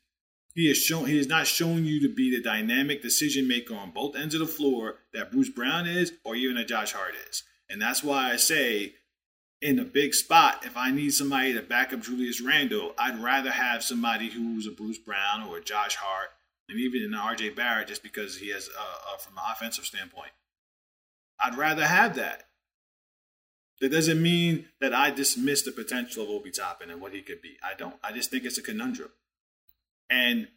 He 0.54 0.68
has 0.68 0.78
shown 0.78 1.06
he 1.06 1.16
has 1.16 1.28
not 1.28 1.48
shown 1.48 1.86
you 1.86 2.02
to 2.02 2.14
be 2.14 2.36
the 2.36 2.44
dynamic 2.44 3.02
decision 3.02 3.48
maker 3.48 3.76
on 3.76 3.92
both 3.92 4.18
ends 4.18 4.34
of 4.36 4.42
the 4.42 4.46
floor 4.46 4.96
that 5.14 5.32
Bruce 5.32 5.48
Brown 5.48 5.88
is, 5.88 6.12
or 6.26 6.36
even 6.36 6.58
a 6.58 6.66
Josh 6.66 6.92
Hart 6.92 7.14
is. 7.30 7.44
And 7.70 7.82
that's 7.82 8.04
why 8.04 8.30
I 8.30 8.36
say 8.36 8.96
in 9.62 9.80
a 9.80 9.86
big 9.86 10.14
spot, 10.14 10.66
if 10.66 10.76
I 10.76 10.92
need 10.92 11.14
somebody 11.14 11.54
to 11.54 11.62
back 11.62 11.94
up 11.94 12.02
Julius 12.02 12.42
Randle, 12.42 12.94
I'd 12.98 13.24
rather 13.24 13.52
have 13.52 13.84
somebody 13.84 14.30
who's 14.30 14.68
a 14.68 14.72
Bruce 14.72 14.98
Brown 14.98 15.44
or 15.48 15.60
a 15.60 15.64
Josh 15.64 15.96
Hart, 15.96 16.32
and 16.68 16.78
even 16.78 17.04
an 17.04 17.18
RJ 17.18 17.56
Barrett, 17.56 17.88
just 17.88 18.04
because 18.04 18.38
he 18.40 18.50
has, 18.50 18.68
uh, 18.78 19.14
uh, 19.14 19.18
from 19.18 19.38
an 19.38 19.44
offensive 19.50 19.86
standpoint. 19.86 20.32
I'd 21.40 21.56
rather 21.56 21.88
have 21.88 22.16
that. 22.16 22.50
That 23.82 23.92
doesn't 23.92 24.22
mean 24.22 24.68
that 24.80 24.94
I 24.94 25.12
dismiss 25.12 25.62
the 25.62 25.72
potential 25.72 26.24
of 26.24 26.30
Obi 26.30 26.52
Toppin 26.52 26.90
and 26.90 27.02
what 27.02 27.14
he 27.14 27.22
could 27.22 27.42
be. 27.42 27.58
I 27.62 27.74
don't. 27.78 27.96
I 28.04 28.14
just 28.14 28.32
think 28.32 28.46
it's 28.46 28.58
a 28.58 28.62
conundrum. 28.62 29.10
And 30.10 30.48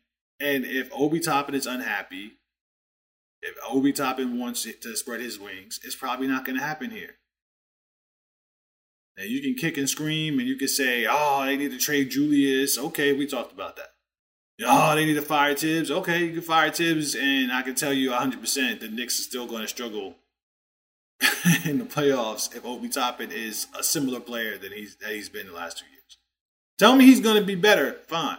and 0.41 0.65
if 0.65 0.89
Obi 0.93 1.19
Toppin 1.19 1.55
is 1.57 1.67
unhappy, 1.67 2.35
if 3.43 3.57
Obi 3.69 3.93
Toppin 3.93 4.39
wants 4.39 4.63
to 4.63 4.97
spread 4.97 5.21
his 5.21 5.39
wings, 5.39 5.81
it's 5.83 5.97
probably 5.97 6.29
not 6.29 6.45
going 6.45 6.59
to 6.59 6.65
happen 6.65 6.91
here. 6.91 7.17
Now 9.17 9.25
you 9.25 9.43
can 9.43 9.55
kick 9.55 9.77
and 9.77 9.91
scream 9.91 10.39
and 10.39 10.49
you 10.49 10.57
can 10.57 10.69
say, 10.69 11.07
"Oh, 11.11 11.45
they 11.45 11.57
need 11.57 11.73
to 11.73 11.79
trade 11.79 12.11
Julius." 12.11 12.79
Okay, 12.79 13.13
we 13.13 13.27
talked 13.27 13.53
about 13.53 13.75
that. 13.77 13.95
Oh, 14.65 14.95
they 14.95 15.05
need 15.05 15.15
to 15.15 15.23
fire 15.23 15.55
Thibs. 15.55 15.91
Okay, 15.91 16.25
you 16.25 16.33
can 16.33 16.43
fire 16.43 16.71
Thibs, 16.71 17.15
and 17.15 17.53
I 17.53 17.63
can 17.63 17.77
tell 17.77 17.93
you 17.93 18.11
100% 18.11 18.81
the 18.81 18.89
Knicks 18.89 19.21
are 19.21 19.23
still 19.23 19.47
going 19.47 19.63
to 19.63 19.69
struggle 19.69 20.17
in 21.65 21.79
the 21.79 21.85
playoffs 21.85 22.55
if 22.55 22.65
Obi 22.65 22.89
Toppin 22.89 23.31
is 23.33 23.67
a 23.79 23.83
similar 23.83 24.21
player 24.21 24.57
than 24.57 24.73
he's 24.73 24.97
that 24.97 25.11
he's 25.11 25.29
been 25.29 25.47
the 25.47 25.53
last 25.53 25.79
two 25.79 25.87
years. 25.87 26.19
Tell 26.79 26.95
me 26.95 27.07
he's 27.07 27.21
going 27.21 27.41
to 27.41 27.45
be 27.45 27.57
better, 27.57 27.97
fine. 28.07 28.39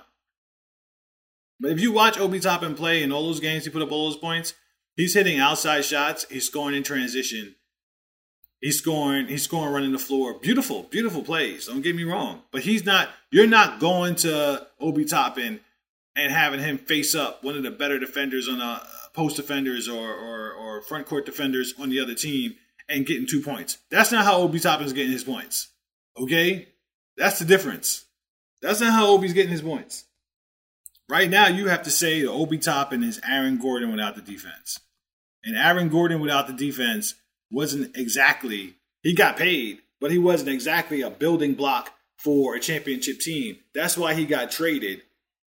But 1.59 1.71
if 1.71 1.81
you 1.81 1.91
watch 1.91 2.17
Obi 2.17 2.39
Toppin 2.39 2.75
play 2.75 3.03
in 3.03 3.11
all 3.11 3.25
those 3.25 3.41
games, 3.41 3.65
he 3.65 3.69
put 3.69 3.81
up 3.81 3.91
all 3.91 4.09
those 4.09 4.17
points. 4.17 4.53
He's 4.95 5.13
hitting 5.13 5.39
outside 5.39 5.83
shots. 5.83 6.25
He's 6.29 6.45
scoring 6.45 6.75
in 6.75 6.83
transition. 6.83 7.55
He's 8.61 8.77
scoring. 8.77 9.27
He's 9.27 9.43
scoring 9.43 9.73
running 9.73 9.91
the 9.91 9.99
floor. 9.99 10.33
Beautiful, 10.33 10.83
beautiful 10.83 11.21
plays. 11.21 11.67
Don't 11.67 11.81
get 11.81 11.95
me 11.95 12.03
wrong. 12.05 12.43
But 12.51 12.61
he's 12.61 12.85
not. 12.85 13.09
You're 13.29 13.47
not 13.47 13.79
going 13.79 14.15
to 14.15 14.67
Obi 14.79 15.03
Toppin 15.03 15.59
and 16.15 16.31
having 16.31 16.61
him 16.61 16.77
face 16.77 17.13
up 17.13 17.43
one 17.43 17.57
of 17.57 17.63
the 17.63 17.71
better 17.71 17.99
defenders 17.99 18.47
on 18.47 18.61
a 18.61 18.81
post 19.13 19.35
defenders 19.35 19.89
or, 19.89 20.13
or, 20.13 20.53
or 20.53 20.81
front 20.81 21.07
court 21.07 21.25
defenders 21.25 21.73
on 21.77 21.89
the 21.89 21.99
other 21.99 22.15
team 22.15 22.55
and 22.89 23.05
getting 23.05 23.27
two 23.27 23.41
points. 23.41 23.77
That's 23.91 24.11
not 24.11 24.25
how 24.25 24.37
Obi 24.37 24.59
Toppin's 24.59 24.93
getting 24.93 25.11
his 25.11 25.23
points. 25.23 25.69
Okay? 26.17 26.67
That's 27.15 27.39
the 27.39 27.45
difference. 27.45 28.05
That's 28.61 28.81
not 28.81 28.91
how 28.91 29.07
Obi's 29.07 29.33
getting 29.33 29.51
his 29.51 29.61
points. 29.61 30.05
Right 31.07 31.29
now, 31.29 31.47
you 31.47 31.67
have 31.67 31.83
to 31.83 31.91
say 31.91 32.21
that 32.21 32.31
Obi 32.31 32.57
Toppin 32.57 33.03
is 33.03 33.21
Aaron 33.27 33.57
Gordon 33.57 33.91
without 33.91 34.15
the 34.15 34.21
defense. 34.21 34.79
And 35.43 35.55
Aaron 35.55 35.89
Gordon 35.89 36.19
without 36.19 36.47
the 36.47 36.53
defense 36.53 37.15
wasn't 37.51 37.95
exactly, 37.95 38.75
he 39.01 39.13
got 39.13 39.37
paid, 39.37 39.79
but 40.01 40.11
he 40.11 40.17
wasn't 40.17 40.49
exactly 40.49 41.01
a 41.01 41.09
building 41.09 41.53
block 41.53 41.93
for 42.17 42.55
a 42.55 42.59
championship 42.59 43.19
team. 43.19 43.57
That's 43.73 43.97
why 43.97 44.13
he 44.13 44.25
got 44.25 44.51
traded 44.51 45.01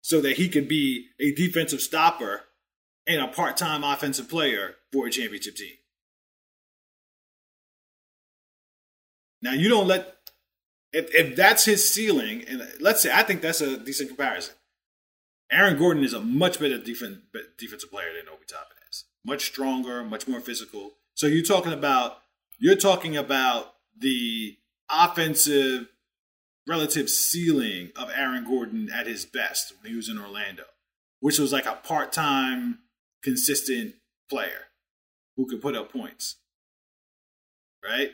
so 0.01 0.21
that 0.21 0.37
he 0.37 0.49
could 0.49 0.69
be 0.69 1.07
a 1.19 1.33
defensive 1.33 1.81
stopper 1.81 2.43
and 3.07 3.21
a 3.21 3.29
part 3.29 3.57
time 3.57 3.83
offensive 3.83 4.29
player 4.29 4.77
for 4.93 5.07
a 5.07 5.11
championship 5.11 5.57
team. 5.57 5.75
Now 9.43 9.53
you 9.53 9.69
don't 9.69 9.87
let 9.87 10.17
if 10.93 11.15
if 11.15 11.37
that's 11.37 11.65
his 11.65 11.89
ceiling, 11.89 12.45
and 12.49 12.67
let's 12.81 13.03
say 13.03 13.11
I 13.13 13.23
think 13.23 13.41
that's 13.41 13.61
a 13.61 13.79
decent 13.79 14.09
comparison. 14.09 14.55
Aaron 15.51 15.79
Gordon 15.79 16.05
is 16.05 16.13
a 16.13 16.21
much 16.21 16.61
better 16.61 16.79
defense, 16.79 17.19
defensive 17.57 17.91
player 17.91 18.13
than 18.13 18.29
Obi 18.29 18.45
Toppin 18.47 18.77
is. 18.91 19.05
Much 19.25 19.47
stronger, 19.47 20.05
much 20.05 20.29
more 20.29 20.41
physical. 20.41 20.93
So 21.15 21.27
you're 21.27 21.45
talking 21.45 21.73
about 21.73 22.19
you're 22.59 22.77
talking 22.77 23.17
about 23.17 23.75
the 23.99 24.57
offensive 24.91 25.89
relative 26.67 27.09
ceiling 27.09 27.91
of 27.97 28.11
Aaron 28.15 28.45
Gordon 28.45 28.91
at 28.93 29.07
his 29.07 29.25
best 29.25 29.73
when 29.81 29.91
he 29.91 29.97
was 29.97 30.09
in 30.09 30.19
Orlando, 30.19 30.65
which 31.21 31.39
was 31.39 31.53
like 31.53 31.67
a 31.67 31.79
part-time 31.83 32.81
consistent 33.23 33.95
player 34.29 34.69
who 35.37 35.47
could 35.47 35.63
put 35.63 35.77
up 35.77 35.93
points. 35.93 36.37
Right? 37.83 38.13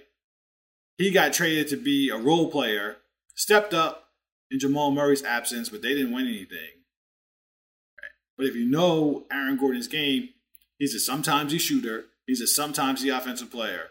He 0.97 1.11
got 1.11 1.33
traded 1.33 1.69
to 1.69 1.77
be 1.77 2.09
a 2.09 2.17
role 2.17 2.51
player, 2.51 2.99
stepped 3.35 3.75
up 3.75 4.11
in 4.51 4.61
Jamal 4.61 4.91
Murray's 4.91 5.25
absence, 5.25 5.69
but 5.69 5.83
they 5.83 5.95
didn't 5.95 6.13
win 6.13 6.27
anything. 6.27 6.83
But 8.37 8.47
if 8.47 8.55
you 8.55 8.65
know 8.65 9.25
Aaron 9.31 9.57
Gordon's 9.57 9.89
game, 9.89 10.31
he's 10.79 10.95
a 10.95 11.01
sometimes 11.01 11.53
he 11.53 11.59
shooter, 11.59 12.07
he's 12.27 12.41
a 12.41 12.47
sometimes 12.47 13.03
he 13.03 13.09
offensive 13.09 13.51
player. 13.51 13.91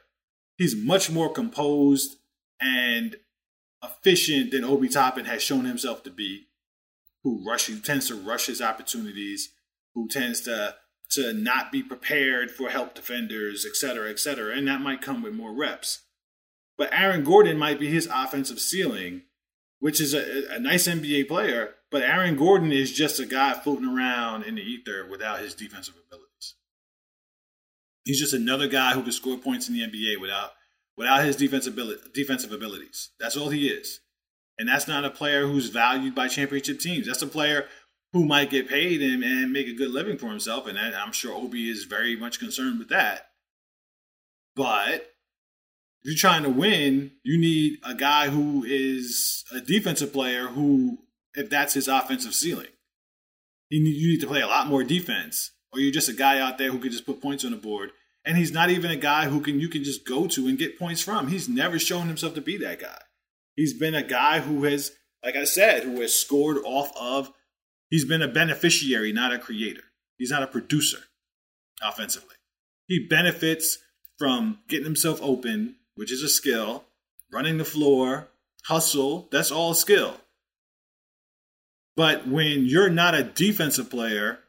He's 0.57 0.75
much 0.75 1.09
more 1.09 1.31
composed 1.31 2.17
and 2.61 3.15
efficient 3.83 4.51
than 4.51 4.63
Obi 4.63 4.87
Toppin 4.87 5.25
has 5.25 5.41
shown 5.41 5.65
himself 5.65 6.03
to 6.03 6.09
be, 6.09 6.47
who 7.23 7.43
rush 7.45 7.65
who 7.67 7.79
tends 7.79 8.07
to 8.07 8.15
rush 8.15 8.45
his 8.45 8.61
opportunities, 8.61 9.49
who 9.93 10.07
tends 10.07 10.41
to 10.41 10.75
to 11.11 11.33
not 11.33 11.71
be 11.71 11.83
prepared 11.83 12.49
for 12.49 12.69
help 12.69 12.95
defenders, 12.95 13.65
et 13.65 13.75
cetera, 13.75 14.09
et 14.09 14.19
cetera. 14.19 14.55
And 14.55 14.67
that 14.67 14.81
might 14.81 15.01
come 15.01 15.21
with 15.21 15.33
more 15.33 15.53
reps. 15.53 15.99
But 16.77 16.93
Aaron 16.93 17.23
Gordon 17.23 17.57
might 17.57 17.79
be 17.79 17.87
his 17.87 18.07
offensive 18.13 18.59
ceiling, 18.59 19.23
which 19.79 20.01
is 20.01 20.13
a, 20.13 20.55
a 20.55 20.59
nice 20.59 20.87
NBA 20.87 21.27
player. 21.27 21.75
But 21.91 22.03
Aaron 22.03 22.35
Gordon 22.35 22.71
is 22.71 22.91
just 22.91 23.19
a 23.19 23.25
guy 23.25 23.53
floating 23.53 23.87
around 23.87 24.43
in 24.43 24.55
the 24.55 24.61
ether 24.61 25.07
without 25.09 25.39
his 25.39 25.53
defensive 25.53 25.93
abilities. 25.95 26.55
He's 28.03 28.19
just 28.19 28.33
another 28.33 28.67
guy 28.67 28.93
who 28.93 29.03
can 29.03 29.11
score 29.11 29.37
points 29.37 29.69
in 29.69 29.75
the 29.75 29.81
NBA 29.81 30.19
without 30.19 30.51
without 30.97 31.23
his 31.23 31.35
defensive 31.35 31.73
ability, 31.73 32.01
defensive 32.13 32.51
abilities. 32.51 33.11
That's 33.19 33.37
all 33.37 33.49
he 33.49 33.67
is. 33.67 33.99
And 34.59 34.69
that's 34.69 34.87
not 34.87 35.05
a 35.05 35.09
player 35.09 35.47
who's 35.47 35.69
valued 35.69 36.13
by 36.13 36.27
championship 36.27 36.79
teams. 36.79 37.07
That's 37.07 37.21
a 37.21 37.27
player 37.27 37.65
who 38.11 38.25
might 38.25 38.51
get 38.51 38.69
paid 38.69 39.01
and, 39.01 39.23
and 39.23 39.51
make 39.51 39.67
a 39.67 39.73
good 39.73 39.89
living 39.89 40.17
for 40.17 40.27
himself. 40.27 40.67
And 40.67 40.77
I'm 40.77 41.11
sure 41.11 41.33
Obi 41.33 41.69
is 41.69 41.85
very 41.85 42.15
much 42.15 42.39
concerned 42.39 42.77
with 42.77 42.89
that. 42.89 43.29
But 44.55 45.12
you're 46.03 46.15
trying 46.15 46.43
to 46.43 46.49
win, 46.49 47.11
you 47.23 47.39
need 47.39 47.79
a 47.83 47.95
guy 47.95 48.29
who 48.29 48.63
is 48.65 49.43
a 49.53 49.61
defensive 49.61 50.11
player 50.11 50.47
who, 50.47 50.99
if 51.33 51.49
that's 51.49 51.73
his 51.73 51.87
offensive 51.87 52.33
ceiling, 52.33 52.67
you 53.69 53.81
need 53.83 54.21
to 54.21 54.27
play 54.27 54.41
a 54.41 54.47
lot 54.47 54.67
more 54.67 54.83
defense, 54.83 55.51
or 55.71 55.79
you're 55.79 55.93
just 55.93 56.09
a 56.09 56.13
guy 56.13 56.39
out 56.39 56.57
there 56.57 56.71
who 56.71 56.79
can 56.79 56.91
just 56.91 57.05
put 57.05 57.21
points 57.21 57.45
on 57.45 57.51
the 57.51 57.57
board. 57.57 57.91
And 58.25 58.37
he's 58.37 58.51
not 58.51 58.69
even 58.69 58.91
a 58.91 58.95
guy 58.95 59.25
who 59.25 59.41
can 59.41 59.59
you 59.59 59.67
can 59.67 59.83
just 59.83 60.05
go 60.05 60.27
to 60.27 60.47
and 60.47 60.57
get 60.57 60.79
points 60.79 61.01
from. 61.01 61.27
He's 61.27 61.49
never 61.49 61.79
shown 61.79 62.07
himself 62.07 62.35
to 62.35 62.41
be 62.41 62.57
that 62.57 62.79
guy. 62.79 62.99
He's 63.55 63.73
been 63.73 63.95
a 63.95 64.03
guy 64.03 64.39
who 64.39 64.63
has, 64.63 64.91
like 65.23 65.35
I 65.35 65.43
said, 65.43 65.83
who 65.83 66.01
has 66.01 66.13
scored 66.13 66.57
off 66.63 66.91
of. 66.95 67.31
He's 67.89 68.05
been 68.05 68.21
a 68.21 68.27
beneficiary, 68.27 69.11
not 69.11 69.33
a 69.33 69.39
creator. 69.39 69.83
He's 70.17 70.31
not 70.31 70.43
a 70.43 70.47
producer 70.47 70.99
offensively. 71.81 72.35
He 72.87 73.07
benefits 73.07 73.77
from 74.17 74.59
getting 74.67 74.85
himself 74.85 75.19
open 75.21 75.75
which 75.95 76.11
is 76.11 76.23
a 76.23 76.29
skill, 76.29 76.83
running 77.31 77.57
the 77.57 77.65
floor, 77.65 78.29
hustle, 78.65 79.27
that's 79.31 79.51
all 79.51 79.73
skill. 79.73 80.17
But 81.95 82.27
when 82.27 82.65
you're 82.65 82.89
not 82.89 83.15
a 83.15 83.23
defensive 83.23 83.89
player, 83.89 84.39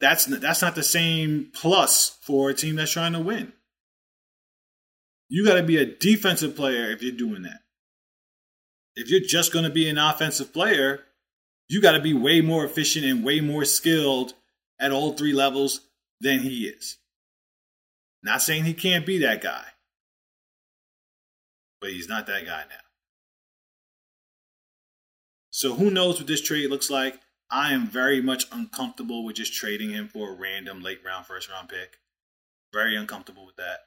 that's 0.00 0.24
that's 0.24 0.62
not 0.62 0.74
the 0.74 0.82
same 0.82 1.50
plus 1.52 2.18
for 2.22 2.50
a 2.50 2.54
team 2.54 2.76
that's 2.76 2.92
trying 2.92 3.12
to 3.12 3.20
win. 3.20 3.52
You 5.28 5.44
got 5.44 5.56
to 5.56 5.62
be 5.62 5.76
a 5.76 5.84
defensive 5.84 6.56
player 6.56 6.90
if 6.90 7.02
you're 7.02 7.12
doing 7.12 7.42
that. 7.42 7.60
If 8.96 9.10
you're 9.10 9.20
just 9.20 9.52
going 9.52 9.64
to 9.64 9.70
be 9.70 9.88
an 9.88 9.98
offensive 9.98 10.52
player, 10.52 11.04
you 11.68 11.80
got 11.80 11.92
to 11.92 12.00
be 12.00 12.14
way 12.14 12.40
more 12.40 12.64
efficient 12.64 13.04
and 13.04 13.24
way 13.24 13.40
more 13.40 13.64
skilled 13.64 14.34
at 14.80 14.90
all 14.90 15.12
three 15.12 15.32
levels 15.32 15.82
than 16.20 16.40
he 16.40 16.64
is. 16.66 16.96
Not 18.22 18.42
saying 18.42 18.64
he 18.64 18.74
can't 18.74 19.06
be 19.06 19.18
that 19.18 19.42
guy 19.42 19.64
but 21.80 21.90
he's 21.90 22.08
not 22.08 22.26
that 22.26 22.44
guy 22.44 22.64
now. 22.68 22.76
So 25.50 25.74
who 25.74 25.90
knows 25.90 26.18
what 26.18 26.26
this 26.26 26.40
trade 26.40 26.70
looks 26.70 26.90
like? 26.90 27.20
I 27.50 27.72
am 27.72 27.86
very 27.86 28.22
much 28.22 28.46
uncomfortable 28.52 29.24
with 29.24 29.36
just 29.36 29.52
trading 29.52 29.90
him 29.90 30.08
for 30.08 30.30
a 30.30 30.36
random 30.36 30.82
late 30.82 31.00
round 31.04 31.26
first 31.26 31.50
round 31.50 31.68
pick. 31.68 31.98
Very 32.72 32.96
uncomfortable 32.96 33.44
with 33.44 33.56
that. 33.56 33.80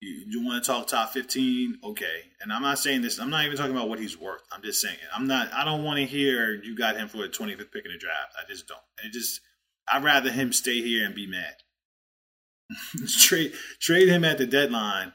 You, 0.00 0.24
you 0.28 0.46
want 0.46 0.62
to 0.62 0.70
talk 0.70 0.86
top 0.86 1.10
15? 1.10 1.80
Okay. 1.82 2.22
And 2.40 2.52
I'm 2.52 2.62
not 2.62 2.78
saying 2.78 3.02
this, 3.02 3.18
I'm 3.18 3.30
not 3.30 3.44
even 3.44 3.56
talking 3.56 3.74
about 3.74 3.88
what 3.88 3.98
he's 3.98 4.16
worth. 4.16 4.42
I'm 4.52 4.62
just 4.62 4.80
saying, 4.80 4.96
I'm 5.12 5.26
not, 5.26 5.52
I 5.52 5.64
don't 5.64 5.82
want 5.82 5.98
to 5.98 6.04
hear 6.06 6.54
you 6.54 6.76
got 6.76 6.96
him 6.96 7.08
for 7.08 7.24
a 7.24 7.28
25th 7.28 7.72
pick 7.72 7.84
in 7.84 7.92
the 7.92 7.98
draft. 7.98 8.34
I 8.38 8.48
just 8.48 8.68
don't. 8.68 8.80
It 9.04 9.12
just, 9.12 9.40
I'd 9.88 10.04
rather 10.04 10.30
him 10.30 10.52
stay 10.52 10.80
here 10.80 11.04
and 11.04 11.14
be 11.14 11.26
mad. 11.26 11.56
trade, 13.08 13.54
trade 13.80 14.08
him 14.08 14.24
at 14.24 14.38
the 14.38 14.46
deadline 14.46 15.14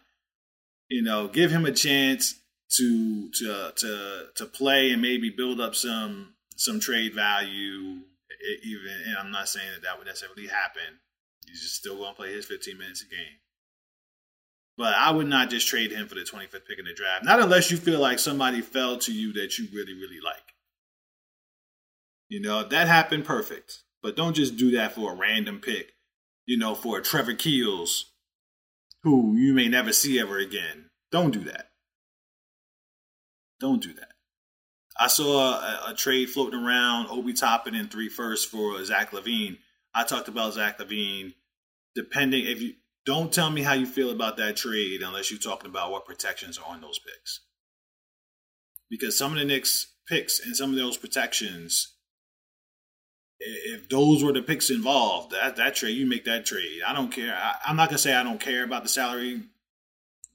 you 0.93 1.01
know, 1.01 1.27
give 1.27 1.49
him 1.49 1.65
a 1.65 1.71
chance 1.71 2.35
to 2.77 3.31
to 3.31 3.51
uh, 3.51 3.71
to 3.71 4.25
to 4.35 4.45
play 4.45 4.91
and 4.91 5.01
maybe 5.01 5.31
build 5.35 5.59
up 5.59 5.73
some 5.73 6.35
some 6.55 6.79
trade 6.79 7.15
value 7.15 8.01
even, 8.63 8.91
and 9.07 9.17
I'm 9.17 9.31
not 9.31 9.49
saying 9.49 9.67
that 9.73 9.81
that 9.83 9.97
would 9.97 10.05
necessarily 10.05 10.47
happen. 10.47 10.99
He's 11.47 11.61
just 11.61 11.75
still 11.75 11.97
going 11.97 12.11
to 12.11 12.15
play 12.15 12.33
his 12.33 12.45
15 12.45 12.77
minutes 12.77 13.01
a 13.01 13.09
game. 13.09 13.39
But 14.77 14.93
I 14.95 15.11
would 15.11 15.27
not 15.27 15.49
just 15.49 15.67
trade 15.67 15.91
him 15.91 16.07
for 16.07 16.15
the 16.15 16.21
25th 16.21 16.65
pick 16.67 16.79
in 16.79 16.85
the 16.85 16.93
draft. 16.93 17.25
Not 17.25 17.39
unless 17.39 17.71
you 17.71 17.77
feel 17.77 17.99
like 17.99 18.19
somebody 18.19 18.61
fell 18.61 18.97
to 18.99 19.13
you 19.13 19.33
that 19.33 19.57
you 19.57 19.67
really, 19.73 19.93
really 19.93 20.19
like. 20.23 20.53
You 22.27 22.41
know, 22.41 22.59
if 22.61 22.69
that 22.69 22.87
happened, 22.87 23.25
perfect. 23.25 23.83
But 24.01 24.15
don't 24.15 24.35
just 24.35 24.57
do 24.57 24.71
that 24.71 24.93
for 24.93 25.13
a 25.13 25.15
random 25.15 25.59
pick, 25.59 25.93
you 26.45 26.57
know, 26.57 26.75
for 26.75 26.97
a 26.97 27.03
Trevor 27.03 27.35
Keels, 27.35 28.12
who 29.03 29.35
you 29.35 29.53
may 29.53 29.67
never 29.67 29.93
see 29.93 30.19
ever 30.19 30.37
again. 30.37 30.89
Don't 31.11 31.31
do 31.31 31.41
that. 31.41 31.69
Don't 33.59 33.81
do 33.81 33.93
that. 33.93 34.13
I 34.97 35.07
saw 35.07 35.59
a, 35.59 35.91
a 35.91 35.93
trade 35.95 36.29
floating 36.29 36.59
around, 36.59 37.07
Obi 37.09 37.33
Toppin 37.33 37.75
and 37.75 37.89
three 37.89 38.09
firsts 38.09 38.45
for 38.45 38.83
Zach 38.83 39.11
LaVine. 39.11 39.57
I 39.93 40.03
talked 40.03 40.27
about 40.27 40.53
Zach 40.53 40.79
LaVine. 40.79 41.33
Depending 41.95 42.45
if 42.45 42.61
you 42.61 42.73
don't 43.05 43.31
tell 43.33 43.51
me 43.51 43.61
how 43.61 43.73
you 43.73 43.85
feel 43.85 44.11
about 44.11 44.37
that 44.37 44.55
trade 44.55 45.01
unless 45.01 45.29
you're 45.29 45.39
talking 45.39 45.69
about 45.69 45.91
what 45.91 46.05
protections 46.05 46.57
are 46.57 46.73
on 46.73 46.81
those 46.81 46.99
picks. 46.99 47.41
Because 48.89 49.17
some 49.17 49.33
of 49.33 49.39
the 49.39 49.45
Knicks 49.45 49.93
picks 50.07 50.39
and 50.39 50.55
some 50.55 50.69
of 50.69 50.75
those 50.75 50.97
protections, 50.97 51.92
if 53.45 53.89
those 53.89 54.23
were 54.23 54.33
the 54.33 54.41
picks 54.41 54.69
involved, 54.69 55.31
that 55.31 55.55
that 55.57 55.75
trade, 55.75 55.97
you 55.97 56.05
make 56.05 56.25
that 56.25 56.45
trade. 56.45 56.81
I 56.85 56.93
don't 56.93 57.11
care. 57.11 57.35
I, 57.35 57.55
I'm 57.65 57.75
not 57.75 57.89
gonna 57.89 57.97
say 57.97 58.13
I 58.13 58.23
don't 58.23 58.39
care 58.39 58.63
about 58.63 58.83
the 58.83 58.89
salary, 58.89 59.43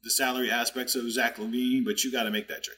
the 0.02 0.10
salary 0.10 0.50
aspects 0.50 0.94
of 0.94 1.10
Zach 1.10 1.36
LaVine, 1.36 1.84
but 1.84 2.04
you 2.04 2.12
got 2.12 2.24
to 2.24 2.30
make 2.30 2.48
that 2.48 2.64
trade. 2.64 2.76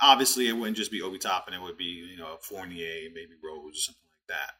Obviously, 0.00 0.48
it 0.48 0.52
wouldn't 0.52 0.76
just 0.76 0.90
be 0.90 1.02
Obi 1.02 1.18
Toppin; 1.18 1.54
it 1.54 1.62
would 1.62 1.78
be 1.78 2.06
you 2.10 2.18
know 2.18 2.36
Fournier, 2.42 3.10
maybe 3.14 3.34
Rose, 3.42 3.72
or 3.72 3.80
something 3.80 4.02
like 4.10 4.28
that. 4.28 4.54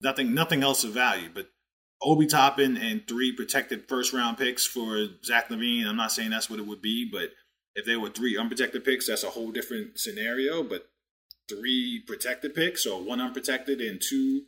Nothing, 0.00 0.34
nothing 0.34 0.62
else 0.62 0.84
of 0.84 0.92
value. 0.92 1.30
But 1.32 1.50
Obi 2.02 2.26
Toppin 2.26 2.76
and 2.76 3.06
three 3.06 3.32
protected 3.32 3.88
first 3.88 4.12
round 4.12 4.38
picks 4.38 4.66
for 4.66 5.06
Zach 5.24 5.48
LaVine. 5.48 5.86
I'm 5.86 5.96
not 5.96 6.12
saying 6.12 6.30
that's 6.30 6.50
what 6.50 6.60
it 6.60 6.66
would 6.66 6.82
be, 6.82 7.08
but 7.10 7.30
if 7.74 7.86
they 7.86 7.96
were 7.96 8.10
three 8.10 8.36
unprotected 8.36 8.84
picks, 8.84 9.06
that's 9.06 9.24
a 9.24 9.30
whole 9.30 9.50
different 9.50 9.98
scenario. 9.98 10.62
But 10.62 10.88
three 11.48 12.02
protected 12.06 12.54
picks, 12.54 12.86
or 12.86 13.02
one 13.02 13.20
unprotected 13.20 13.80
and 13.80 14.00
two 14.00 14.44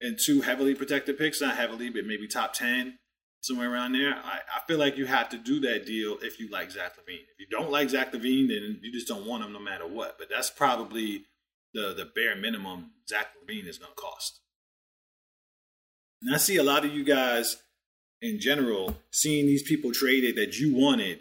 and 0.00 0.18
two 0.18 0.42
heavily 0.42 0.74
protected 0.74 1.18
picks, 1.18 1.40
not 1.40 1.56
heavily, 1.56 1.90
but 1.90 2.06
maybe 2.06 2.28
top 2.28 2.52
ten, 2.52 2.98
somewhere 3.40 3.72
around 3.72 3.92
there. 3.92 4.14
I, 4.14 4.38
I 4.56 4.60
feel 4.66 4.78
like 4.78 4.96
you 4.96 5.06
have 5.06 5.28
to 5.30 5.38
do 5.38 5.60
that 5.60 5.86
deal 5.86 6.18
if 6.22 6.38
you 6.38 6.48
like 6.50 6.70
Zach 6.70 6.96
LaVine. 6.96 7.26
If 7.32 7.40
you 7.40 7.46
don't 7.50 7.70
like 7.70 7.90
Zach 7.90 8.12
LaVine, 8.12 8.48
then 8.48 8.80
you 8.82 8.92
just 8.92 9.08
don't 9.08 9.26
want 9.26 9.44
him 9.44 9.52
no 9.52 9.60
matter 9.60 9.86
what. 9.86 10.18
But 10.18 10.28
that's 10.30 10.50
probably 10.50 11.24
the 11.74 11.94
the 11.94 12.04
bare 12.14 12.36
minimum 12.36 12.92
Zach 13.08 13.28
LaVine 13.42 13.68
is 13.68 13.78
going 13.78 13.92
to 13.94 14.00
cost. 14.00 14.40
And 16.22 16.34
I 16.34 16.38
see 16.38 16.56
a 16.56 16.64
lot 16.64 16.84
of 16.84 16.92
you 16.92 17.04
guys 17.04 17.56
in 18.20 18.40
general 18.40 18.96
seeing 19.10 19.46
these 19.46 19.62
people 19.62 19.92
traded 19.92 20.36
that 20.36 20.58
you 20.58 20.74
wanted, 20.74 21.20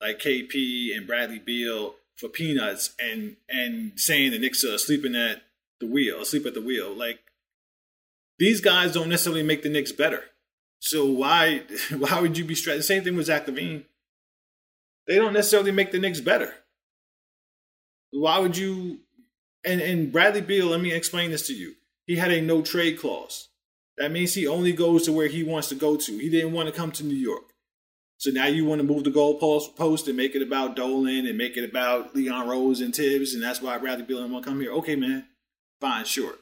like 0.00 0.18
KP 0.18 0.96
and 0.96 1.06
Bradley 1.06 1.38
Beal 1.38 1.94
for 2.16 2.28
peanuts, 2.28 2.94
and 3.00 3.36
and 3.48 3.92
saying 3.96 4.30
the 4.30 4.38
Knicks 4.38 4.64
are 4.64 4.78
sleeping 4.78 5.14
at 5.14 5.42
the 5.80 5.86
wheel, 5.86 6.20
asleep 6.20 6.46
at 6.46 6.54
the 6.54 6.62
wheel. 6.62 6.94
Like 6.94 7.20
these 8.38 8.60
guys 8.60 8.92
don't 8.92 9.08
necessarily 9.08 9.42
make 9.42 9.62
the 9.62 9.68
Knicks 9.68 9.92
better. 9.92 10.24
So 10.78 11.06
why 11.06 11.62
why 11.96 12.20
would 12.20 12.38
you 12.38 12.44
be 12.44 12.54
stressed? 12.54 12.78
The 12.78 12.82
same 12.82 13.04
thing 13.04 13.16
with 13.16 13.26
Zach 13.26 13.46
LaVine. 13.46 13.84
They 15.06 15.16
don't 15.16 15.32
necessarily 15.32 15.72
make 15.72 15.92
the 15.92 15.98
Knicks 15.98 16.20
better. 16.20 16.54
Why 18.10 18.38
would 18.38 18.56
you? 18.56 19.00
And 19.64 19.80
and 19.80 20.12
Bradley 20.12 20.40
Beal, 20.40 20.66
let 20.66 20.80
me 20.80 20.92
explain 20.92 21.30
this 21.30 21.46
to 21.46 21.54
you. 21.54 21.74
He 22.06 22.16
had 22.16 22.30
a 22.30 22.40
no 22.40 22.62
trade 22.62 22.98
clause. 22.98 23.48
That 23.96 24.10
means 24.10 24.34
he 24.34 24.46
only 24.46 24.72
goes 24.72 25.04
to 25.04 25.12
where 25.12 25.28
he 25.28 25.42
wants 25.44 25.68
to 25.68 25.74
go 25.74 25.96
to. 25.96 26.18
He 26.18 26.28
didn't 26.28 26.52
want 26.52 26.68
to 26.68 26.74
come 26.74 26.92
to 26.92 27.04
New 27.04 27.14
York. 27.14 27.51
So 28.22 28.30
now 28.30 28.46
you 28.46 28.64
want 28.64 28.78
to 28.78 28.86
move 28.86 29.02
the 29.02 29.10
goalpost 29.10 29.74
post 29.74 30.06
and 30.06 30.16
make 30.16 30.36
it 30.36 30.42
about 30.42 30.76
Dolan 30.76 31.26
and 31.26 31.36
make 31.36 31.56
it 31.56 31.68
about 31.68 32.14
Leon 32.14 32.48
Rose 32.48 32.80
and 32.80 32.94
Thibs, 32.94 33.34
and 33.34 33.42
that's 33.42 33.60
why 33.60 33.76
Bradley 33.78 34.04
Beal 34.04 34.28
to 34.28 34.40
come 34.48 34.60
here. 34.60 34.70
Okay, 34.74 34.94
man. 34.94 35.26
Fine, 35.80 36.04
sure. 36.04 36.34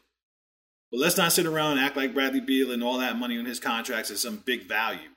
But 0.92 1.00
let's 1.00 1.16
not 1.16 1.32
sit 1.32 1.46
around 1.46 1.78
and 1.78 1.80
act 1.80 1.96
like 1.96 2.12
Bradley 2.12 2.42
Beal 2.42 2.70
and 2.70 2.84
all 2.84 2.98
that 2.98 3.16
money 3.16 3.38
on 3.38 3.46
his 3.46 3.58
contracts 3.58 4.10
is 4.10 4.20
some 4.20 4.42
big 4.44 4.68
value. 4.68 5.08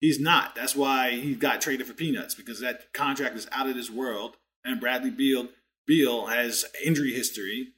He's 0.00 0.20
not. 0.20 0.54
That's 0.54 0.76
why 0.76 1.10
he 1.10 1.34
got 1.34 1.60
traded 1.60 1.88
for 1.88 1.92
peanuts, 1.92 2.36
because 2.36 2.60
that 2.60 2.92
contract 2.92 3.36
is 3.36 3.48
out 3.50 3.68
of 3.68 3.74
this 3.74 3.90
world. 3.90 4.36
And 4.64 4.78
Bradley 4.78 5.10
Beal 5.10 5.48
Beal 5.88 6.26
has 6.26 6.66
injury 6.84 7.12
history 7.12 7.70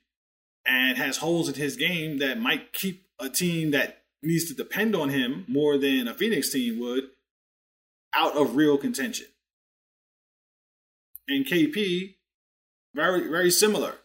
and 0.67 0.99
has 0.99 1.17
holes 1.17 1.49
in 1.49 1.55
his 1.55 1.77
game 1.77 2.19
that 2.19 2.39
might 2.39 2.75
keep 2.75 3.07
a 3.19 3.31
team 3.31 3.71
that 3.71 4.03
needs 4.23 4.45
to 4.49 4.55
depend 4.55 4.95
on 4.95 5.09
him 5.09 5.47
more 5.49 5.79
than 5.79 6.07
a 6.07 6.13
Phoenix 6.13 6.51
team 6.51 6.79
would 6.81 7.05
out 8.17 8.37
of 8.37 8.57
real 8.57 8.79
contention. 8.79 9.27
And 11.29 11.47
KP, 11.47 12.15
very, 12.95 13.29
very 13.29 13.51
similar. 13.51 13.97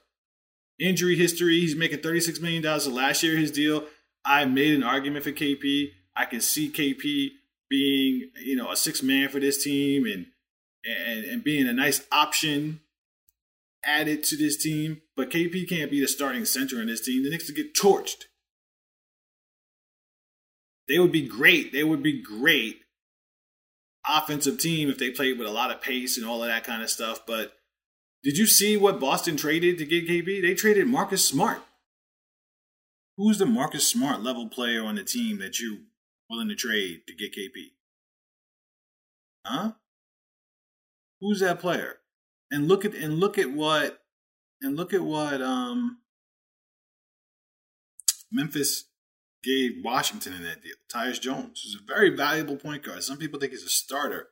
Injury 0.80 1.16
history, 1.16 1.60
he's 1.60 1.76
making 1.76 2.00
$36 2.00 2.42
million 2.42 2.64
last 2.94 3.22
year, 3.24 3.38
his 3.38 3.52
deal. 3.52 3.84
I 4.26 4.46
made 4.46 4.74
an 4.74 4.84
argument 4.84 5.26
for 5.26 5.32
KP. 5.32 5.92
I 6.16 6.26
can 6.26 6.42
see 6.42 6.70
KP 6.70 7.32
being, 7.70 8.32
you 8.44 8.56
know, 8.56 8.72
a 8.72 8.76
six 8.76 9.04
man 9.04 9.30
for 9.30 9.40
this 9.40 9.64
team 9.64 10.06
and 10.06 10.28
and, 10.86 11.26
and 11.26 11.44
being 11.44 11.68
a 11.68 11.74
nice 11.74 12.08
option 12.10 12.80
added 13.84 14.24
to 14.24 14.38
this 14.38 14.56
team. 14.56 15.02
But 15.18 15.30
KP 15.30 15.68
can't 15.68 15.92
be 15.92 16.00
the 16.00 16.08
starting 16.08 16.46
center 16.46 16.82
in 16.82 16.88
this 16.88 17.06
team. 17.06 17.24
The 17.24 17.30
Knicks 17.30 17.48
would 17.48 17.58
get 17.58 17.76
torched 17.76 18.26
they 20.90 21.00
would 21.00 21.12
be 21.12 21.26
great. 21.26 21.72
They 21.72 21.84
would 21.84 22.04
be 22.04 22.22
great 22.22 22.82
offensive 24.08 24.60
team 24.60 24.90
if 24.90 24.98
they 24.98 25.12
played 25.12 25.38
with 25.38 25.48
a 25.48 25.52
lot 25.52 25.72
of 25.72 25.82
pace 25.82 26.18
and 26.18 26.26
all 26.26 26.44
of 26.44 26.50
that 26.50 26.64
kind 26.64 26.82
of 26.82 26.90
stuff. 26.90 27.26
But 27.26 27.54
did 28.24 28.38
you 28.38 28.46
see 28.46 28.78
what 28.78 29.00
Boston 29.00 29.38
traded 29.38 29.78
to 29.78 29.86
get 29.86 30.08
KP? 30.08 30.42
They 30.42 30.54
traded 30.54 30.88
Marcus 30.88 31.26
Smart. 31.26 31.62
Who's 33.18 33.38
the 33.38 33.46
Marcus 33.46 33.88
Smart 33.88 34.22
level 34.22 34.48
player 34.48 34.84
on 34.84 34.96
the 34.96 35.04
team 35.04 35.40
that 35.40 35.60
you're 35.60 35.80
willing 36.30 36.50
to 36.50 36.56
trade 36.56 37.02
to 37.08 37.16
get 37.16 37.36
KP? 37.36 37.72
Huh? 39.46 39.72
Who's 41.22 41.40
that 41.40 41.60
player? 41.60 41.98
And 42.52 42.68
look 42.68 42.86
at 42.86 42.94
and 42.94 43.20
look 43.20 43.38
at 43.38 43.52
what 43.52 44.00
and 44.62 44.76
look 44.76 44.94
at 44.94 45.02
what 45.02 45.42
um 45.42 46.00
Memphis 48.32 48.89
gave 49.44 49.84
Washington 49.84 50.34
in 50.34 50.44
that 50.44 50.62
deal. 50.62 50.76
Tyus 50.94 51.22
Jones 51.22 51.64
is 51.66 51.76
a 51.76 51.86
very 51.86 52.16
valuable 52.16 52.58
point 52.58 52.84
guard. 52.84 53.04
Some 53.04 53.18
people 53.18 53.40
think 53.40 53.52
he's 53.52 53.64
a 53.64 53.70
starter. 53.70 54.30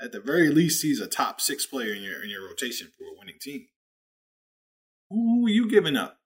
At 0.00 0.12
the 0.12 0.20
very 0.20 0.48
least, 0.48 0.82
he's 0.82 1.00
a 1.00 1.08
top 1.08 1.40
six 1.40 1.66
player 1.66 1.92
in 1.92 2.02
your 2.02 2.22
in 2.22 2.30
your 2.30 2.46
rotation 2.46 2.88
for 2.96 3.04
a 3.04 3.18
winning 3.18 3.38
team. 3.40 3.66
Who 5.10 5.46
are 5.46 5.50
you 5.50 5.68
giving 5.68 5.96
up? 5.96 6.18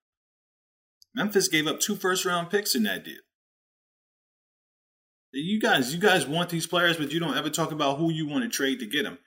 Memphis 1.14 1.48
gave 1.48 1.66
up 1.66 1.80
two 1.80 1.96
first 1.96 2.24
round 2.24 2.50
picks 2.50 2.74
in 2.74 2.82
that 2.84 3.04
deal. 3.04 3.20
You 5.34 5.60
guys, 5.60 5.94
you 5.94 6.00
guys 6.00 6.26
want 6.26 6.50
these 6.50 6.66
players, 6.66 6.98
but 6.98 7.10
you 7.10 7.18
don't 7.18 7.36
ever 7.36 7.48
talk 7.48 7.72
about 7.72 7.96
who 7.96 8.12
you 8.12 8.28
want 8.28 8.44
to 8.44 8.50
trade 8.50 8.80
to 8.80 8.86
get 8.86 9.04
them. 9.04 9.18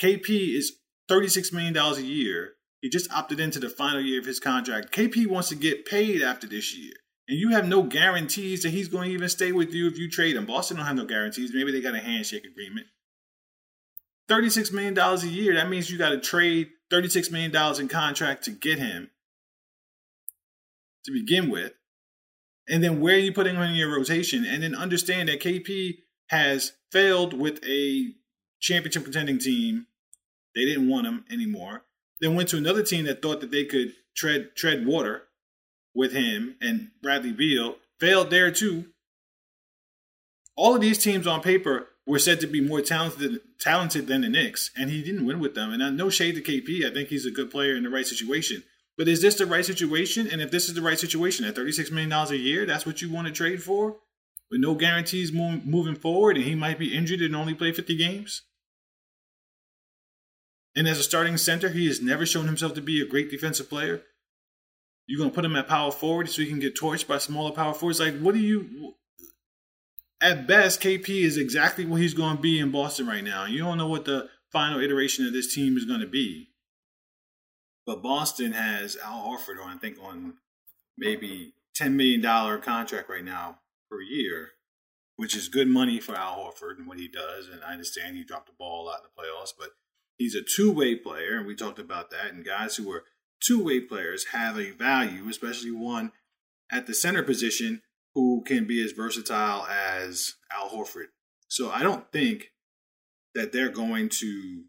KP 0.00 0.56
is 0.56 0.76
$36 1.10 1.52
million 1.52 1.76
a 1.76 2.00
year. 2.00 2.52
He 2.80 2.88
just 2.88 3.12
opted 3.12 3.40
into 3.40 3.58
the 3.58 3.68
final 3.68 4.00
year 4.00 4.20
of 4.20 4.26
his 4.26 4.38
contract. 4.38 4.92
KP 4.92 5.26
wants 5.26 5.48
to 5.48 5.56
get 5.56 5.86
paid 5.86 6.22
after 6.22 6.46
this 6.46 6.76
year 6.76 6.94
and 7.28 7.38
you 7.38 7.50
have 7.50 7.68
no 7.68 7.82
guarantees 7.82 8.62
that 8.62 8.70
he's 8.70 8.88
going 8.88 9.08
to 9.08 9.14
even 9.14 9.28
stay 9.28 9.52
with 9.52 9.72
you 9.72 9.86
if 9.86 9.98
you 9.98 10.10
trade 10.10 10.36
him. 10.36 10.46
Boston 10.46 10.76
don't 10.76 10.86
have 10.86 10.96
no 10.96 11.04
guarantees. 11.04 11.52
Maybe 11.54 11.70
they 11.72 11.80
got 11.80 11.94
a 11.94 12.00
handshake 12.00 12.44
agreement. 12.44 12.86
$36 14.28 14.72
million 14.72 14.98
a 14.98 15.16
year, 15.26 15.54
that 15.54 15.68
means 15.68 15.90
you 15.90 15.98
got 15.98 16.10
to 16.10 16.20
trade 16.20 16.70
$36 16.92 17.30
million 17.30 17.80
in 17.80 17.88
contract 17.88 18.44
to 18.44 18.50
get 18.50 18.78
him 18.78 19.10
to 21.04 21.12
begin 21.12 21.50
with. 21.50 21.72
And 22.68 22.82
then 22.82 23.00
where 23.00 23.16
are 23.16 23.18
you 23.18 23.32
putting 23.32 23.56
him 23.56 23.62
in 23.62 23.74
your 23.74 23.96
rotation? 23.96 24.44
And 24.44 24.62
then 24.62 24.74
understand 24.74 25.28
that 25.28 25.40
KP 25.40 25.98
has 26.28 26.72
failed 26.92 27.34
with 27.34 27.60
a 27.64 28.12
championship 28.60 29.04
contending 29.04 29.38
team. 29.38 29.86
They 30.54 30.64
didn't 30.64 30.88
want 30.88 31.06
him 31.06 31.24
anymore. 31.30 31.84
Then 32.20 32.34
went 32.34 32.48
to 32.50 32.58
another 32.58 32.82
team 32.82 33.06
that 33.06 33.22
thought 33.22 33.40
that 33.40 33.50
they 33.50 33.64
could 33.64 33.94
tread 34.14 34.50
tread 34.54 34.86
water 34.86 35.22
with 35.94 36.12
him 36.12 36.56
and 36.60 36.90
Bradley 37.02 37.32
Beal 37.32 37.76
failed 37.98 38.30
there 38.30 38.50
too. 38.50 38.86
All 40.56 40.74
of 40.74 40.80
these 40.80 40.98
teams 40.98 41.26
on 41.26 41.40
paper 41.40 41.88
were 42.06 42.18
said 42.18 42.40
to 42.40 42.46
be 42.46 42.60
more 42.60 42.80
talented 42.80 43.40
talented 43.60 44.06
than 44.06 44.22
the 44.22 44.28
Knicks, 44.28 44.70
and 44.76 44.90
he 44.90 45.02
didn't 45.02 45.26
win 45.26 45.38
with 45.38 45.54
them. 45.54 45.72
And 45.72 45.96
no 45.96 46.10
shade 46.10 46.34
to 46.34 46.42
KP, 46.42 46.84
I 46.84 46.92
think 46.92 47.08
he's 47.08 47.26
a 47.26 47.30
good 47.30 47.50
player 47.50 47.76
in 47.76 47.82
the 47.82 47.90
right 47.90 48.06
situation. 48.06 48.64
But 48.98 49.08
is 49.08 49.22
this 49.22 49.36
the 49.36 49.46
right 49.46 49.64
situation? 49.64 50.26
And 50.26 50.42
if 50.42 50.50
this 50.50 50.68
is 50.68 50.74
the 50.74 50.82
right 50.82 50.98
situation 50.98 51.46
at 51.46 51.54
$36 51.54 51.90
million 51.90 52.12
a 52.12 52.34
year, 52.34 52.66
that's 52.66 52.84
what 52.84 53.00
you 53.00 53.10
want 53.10 53.28
to 53.28 53.32
trade 53.32 53.62
for? 53.62 53.96
With 54.50 54.60
no 54.60 54.74
guarantees 54.74 55.32
moving 55.32 55.94
forward, 55.94 56.36
and 56.36 56.44
he 56.44 56.54
might 56.54 56.78
be 56.78 56.96
injured 56.96 57.20
and 57.20 57.36
only 57.36 57.54
play 57.54 57.72
50 57.72 57.96
games? 57.96 58.42
And 60.74 60.88
as 60.88 60.98
a 60.98 61.04
starting 61.04 61.36
center, 61.36 61.70
he 61.70 61.86
has 61.86 62.02
never 62.02 62.26
shown 62.26 62.46
himself 62.46 62.74
to 62.74 62.82
be 62.82 63.00
a 63.00 63.06
great 63.06 63.30
defensive 63.30 63.70
player. 63.70 64.02
You're 65.10 65.18
gonna 65.18 65.32
put 65.32 65.44
him 65.44 65.56
at 65.56 65.66
power 65.66 65.90
forward 65.90 66.30
so 66.30 66.40
he 66.40 66.46
can 66.46 66.60
get 66.60 66.76
torched 66.76 67.08
by 67.08 67.18
smaller 67.18 67.50
power 67.50 67.74
forwards. 67.74 67.98
Like, 67.98 68.16
what 68.20 68.32
do 68.32 68.38
you? 68.40 68.94
At 70.20 70.46
best, 70.46 70.80
KP 70.80 71.08
is 71.08 71.36
exactly 71.36 71.84
what 71.84 72.00
he's 72.00 72.14
going 72.14 72.36
to 72.36 72.42
be 72.42 72.60
in 72.60 72.70
Boston 72.70 73.06
right 73.06 73.24
now. 73.24 73.46
You 73.46 73.58
don't 73.58 73.78
know 73.78 73.88
what 73.88 74.04
the 74.04 74.28
final 74.52 74.78
iteration 74.78 75.26
of 75.26 75.32
this 75.32 75.52
team 75.52 75.76
is 75.76 75.84
going 75.84 76.00
to 76.00 76.06
be. 76.06 76.50
But 77.86 78.02
Boston 78.02 78.52
has 78.52 78.96
Al 79.02 79.22
Horford 79.22 79.60
on, 79.60 79.74
I 79.74 79.78
think, 79.78 79.96
on 80.00 80.34
maybe 80.96 81.54
$10 81.76 81.94
million 81.94 82.22
contract 82.60 83.08
right 83.08 83.24
now 83.24 83.60
per 83.90 84.00
year, 84.02 84.50
which 85.16 85.34
is 85.34 85.48
good 85.48 85.68
money 85.68 85.98
for 85.98 86.14
Al 86.14 86.36
Horford 86.36 86.78
and 86.78 86.86
what 86.86 86.98
he 86.98 87.08
does. 87.08 87.48
And 87.48 87.64
I 87.64 87.72
understand 87.72 88.16
he 88.16 88.22
dropped 88.22 88.46
the 88.46 88.52
ball 88.58 88.84
a 88.84 88.86
lot 88.86 89.00
in 89.00 89.04
the 89.04 89.22
playoffs, 89.22 89.54
but 89.58 89.70
he's 90.18 90.36
a 90.36 90.42
two 90.42 90.70
way 90.70 90.94
player. 90.94 91.38
And 91.38 91.46
we 91.46 91.56
talked 91.56 91.78
about 91.80 92.10
that. 92.10 92.32
And 92.32 92.44
guys 92.44 92.76
who 92.76 92.92
are 92.92 93.04
two 93.42 93.62
way 93.64 93.80
players 93.80 94.26
have 94.32 94.58
a 94.58 94.70
value, 94.70 95.28
especially 95.28 95.70
one 95.70 96.12
at 96.70 96.86
the 96.86 96.94
center 96.94 97.22
position 97.22 97.82
who 98.14 98.42
can 98.44 98.66
be 98.66 98.84
as 98.84 98.92
versatile 98.92 99.66
as 99.66 100.34
Al 100.52 100.70
Horford. 100.70 101.06
So 101.48 101.70
I 101.70 101.82
don't 101.82 102.10
think 102.12 102.52
that 103.34 103.52
they're 103.52 103.70
going 103.70 104.08
to 104.08 104.64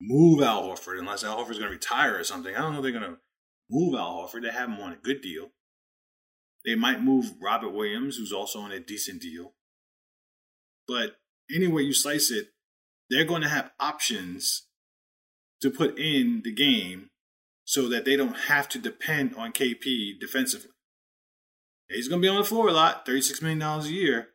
move 0.00 0.42
Al 0.42 0.64
Horford 0.64 0.98
unless 0.98 1.24
Al 1.24 1.36
Horford's 1.36 1.58
going 1.58 1.70
to 1.70 1.76
retire 1.76 2.18
or 2.18 2.24
something. 2.24 2.54
I 2.54 2.60
don't 2.60 2.72
know 2.72 2.78
if 2.78 2.82
they're 2.82 2.92
going 2.92 3.12
to 3.12 3.18
move 3.70 3.94
Al 3.94 4.28
Horford. 4.28 4.42
They 4.42 4.50
have 4.50 4.68
him 4.68 4.80
on 4.80 4.92
a 4.92 4.96
good 4.96 5.20
deal. 5.20 5.50
They 6.64 6.74
might 6.74 7.02
move 7.02 7.34
Robert 7.40 7.70
Williams, 7.70 8.16
who's 8.16 8.32
also 8.32 8.58
on 8.58 8.72
a 8.72 8.80
decent 8.80 9.22
deal. 9.22 9.54
But 10.88 11.16
anyway 11.54 11.82
you 11.82 11.94
slice 11.94 12.30
it, 12.30 12.48
they're 13.08 13.24
going 13.24 13.42
to 13.42 13.48
have 13.48 13.70
options 13.78 14.66
to 15.62 15.70
put 15.70 15.98
in 15.98 16.42
the 16.44 16.52
game 16.52 17.10
so 17.66 17.88
that 17.88 18.04
they 18.04 18.16
don't 18.16 18.36
have 18.46 18.68
to 18.70 18.78
depend 18.78 19.34
on 19.34 19.52
KP 19.52 20.18
defensively. 20.20 20.70
He's 21.90 22.08
going 22.08 22.22
to 22.22 22.24
be 22.24 22.30
on 22.30 22.38
the 22.38 22.44
floor 22.44 22.68
a 22.68 22.72
lot, 22.72 23.04
$36 23.04 23.42
million 23.42 23.60
a 23.60 23.82
year. 23.88 24.28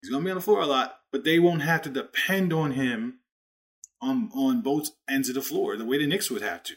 He's 0.00 0.10
going 0.10 0.22
to 0.22 0.26
be 0.26 0.30
on 0.30 0.38
the 0.38 0.42
floor 0.42 0.62
a 0.62 0.66
lot, 0.66 0.96
but 1.12 1.22
they 1.22 1.38
won't 1.38 1.62
have 1.62 1.82
to 1.82 1.90
depend 1.90 2.52
on 2.52 2.72
him 2.72 3.20
on, 4.00 4.30
on 4.34 4.62
both 4.62 4.90
ends 5.08 5.28
of 5.28 5.34
the 5.34 5.42
floor 5.42 5.76
the 5.76 5.84
way 5.84 5.98
the 5.98 6.06
Knicks 6.06 6.30
would 6.30 6.42
have 6.42 6.62
to. 6.64 6.74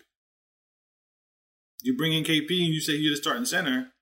You 1.81 1.95
bring 1.95 2.13
in 2.13 2.25
KP 2.25 2.49
and 2.65 2.73
you 2.73 2.81
say 2.81 2.93
you're 2.93 3.13
the 3.13 3.17
starting 3.17 3.45
center, 3.45 3.93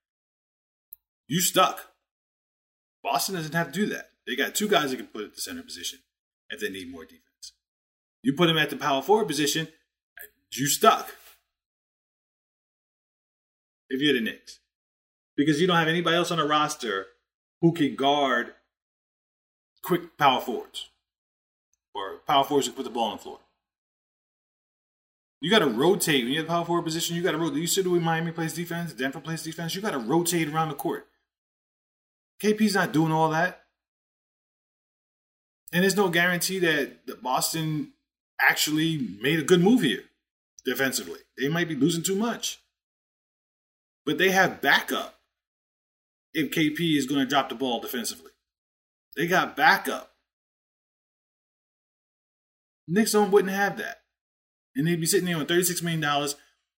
you 1.27 1.41
stuck. 1.41 1.91
Boston 3.03 3.35
doesn't 3.35 3.53
have 3.53 3.71
to 3.71 3.79
do 3.79 3.85
that. 3.87 4.09
They 4.25 4.35
got 4.35 4.55
two 4.55 4.67
guys 4.67 4.89
that 4.89 4.97
can 4.97 5.07
put 5.07 5.23
at 5.25 5.35
the 5.35 5.41
center 5.41 5.63
position 5.63 5.99
if 6.49 6.59
they 6.59 6.69
need 6.69 6.91
more 6.91 7.05
defense. 7.05 7.53
You 8.23 8.33
put 8.33 8.49
him 8.49 8.57
at 8.57 8.71
the 8.71 8.75
power 8.75 9.01
forward 9.01 9.27
position, 9.27 9.67
you 10.51 10.67
stuck. 10.67 11.13
If 13.89 14.01
you're 14.01 14.13
the 14.13 14.21
Knicks 14.21 14.59
because 15.35 15.59
you 15.59 15.67
don't 15.67 15.77
have 15.77 15.87
anybody 15.87 16.17
else 16.17 16.31
on 16.31 16.37
the 16.37 16.45
roster 16.45 17.07
who 17.61 17.71
can 17.71 17.95
guard 17.95 18.53
quick 19.83 20.17
power 20.17 20.41
forwards 20.41 20.89
or 21.93 22.17
power 22.27 22.43
forwards 22.43 22.67
who 22.67 22.73
put 22.73 22.83
the 22.83 22.89
ball 22.89 23.11
on 23.11 23.17
the 23.17 23.23
floor. 23.23 23.39
You 25.41 25.49
got 25.49 25.59
to 25.59 25.67
rotate 25.67 26.23
when 26.23 26.33
you 26.33 26.39
have 26.39 26.47
a 26.47 26.49
power 26.49 26.65
forward 26.65 26.83
position. 26.83 27.15
You 27.15 27.23
got 27.23 27.31
to 27.31 27.37
rotate. 27.37 27.59
You 27.59 27.67
see 27.67 27.81
the 27.81 27.89
Miami 27.89 28.31
plays 28.31 28.53
defense, 28.53 28.91
Denver 28.93 29.21
plays 29.21 29.43
defense. 29.43 29.73
You 29.73 29.81
got 29.81 29.91
to 29.91 29.99
rotate 29.99 30.49
around 30.49 30.69
the 30.69 30.75
court. 30.75 31.07
KP's 32.43 32.75
not 32.75 32.91
doing 32.91 33.11
all 33.11 33.29
that, 33.29 33.63
and 35.71 35.83
there's 35.83 35.95
no 35.95 36.09
guarantee 36.09 36.59
that 36.59 37.05
the 37.05 37.15
Boston 37.15 37.93
actually 38.39 39.09
made 39.21 39.39
a 39.39 39.43
good 39.43 39.61
move 39.61 39.81
here 39.81 40.03
defensively. 40.65 41.19
They 41.37 41.49
might 41.49 41.67
be 41.67 41.75
losing 41.75 42.03
too 42.03 42.15
much, 42.15 42.59
but 44.09 44.17
they 44.17 44.31
have 44.31 44.59
backup 44.59 45.19
if 46.33 46.49
KP 46.49 46.97
is 46.97 47.05
going 47.05 47.21
to 47.21 47.27
drop 47.27 47.47
the 47.47 47.53
ball 47.53 47.79
defensively. 47.79 48.31
They 49.15 49.27
got 49.27 49.55
backup. 49.55 50.13
Knicks 52.87 53.13
wouldn't 53.13 53.53
have 53.53 53.77
that. 53.77 54.01
And 54.75 54.87
they'd 54.87 54.99
be 54.99 55.05
sitting 55.05 55.27
there 55.27 55.37
on 55.37 55.45
$36 55.45 55.83
million 55.83 56.27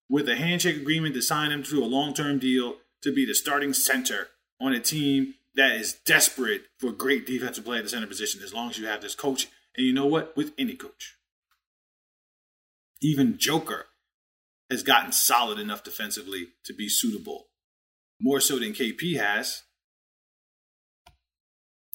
with 0.09 0.27
a 0.27 0.36
handshake 0.36 0.75
agreement 0.75 1.15
to 1.15 1.21
sign 1.21 1.53
him 1.53 1.63
to 1.63 1.82
a 1.82 1.86
long 1.86 2.13
term 2.13 2.38
deal 2.38 2.75
to 3.01 3.13
be 3.13 3.25
the 3.25 3.34
starting 3.34 3.71
center 3.71 4.27
on 4.59 4.73
a 4.73 4.82
team 4.82 5.36
that 5.55 5.71
is 5.77 5.93
desperate 6.05 6.63
for 6.79 6.91
great 6.91 7.25
defensive 7.25 7.63
play 7.63 7.77
at 7.77 7.86
the 7.86 7.89
center 7.89 8.07
position 8.07 8.41
as 8.43 8.53
long 8.53 8.69
as 8.69 8.77
you 8.77 8.88
have 8.88 8.99
this 8.99 9.15
coach. 9.15 9.47
And 9.77 9.88
you 9.88 9.93
know 9.93 10.05
what? 10.05 10.36
With 10.36 10.51
any 10.57 10.75
coach. 10.75 11.15
Even 13.01 13.38
Joker 13.38 13.86
has 14.72 14.82
gotten 14.82 15.11
solid 15.11 15.59
enough 15.59 15.84
defensively 15.84 16.47
to 16.63 16.74
be 16.74 16.88
suitable 16.89 17.49
more 18.22 18.39
so 18.39 18.57
than 18.57 18.72
KP 18.72 19.17
has. 19.17 19.63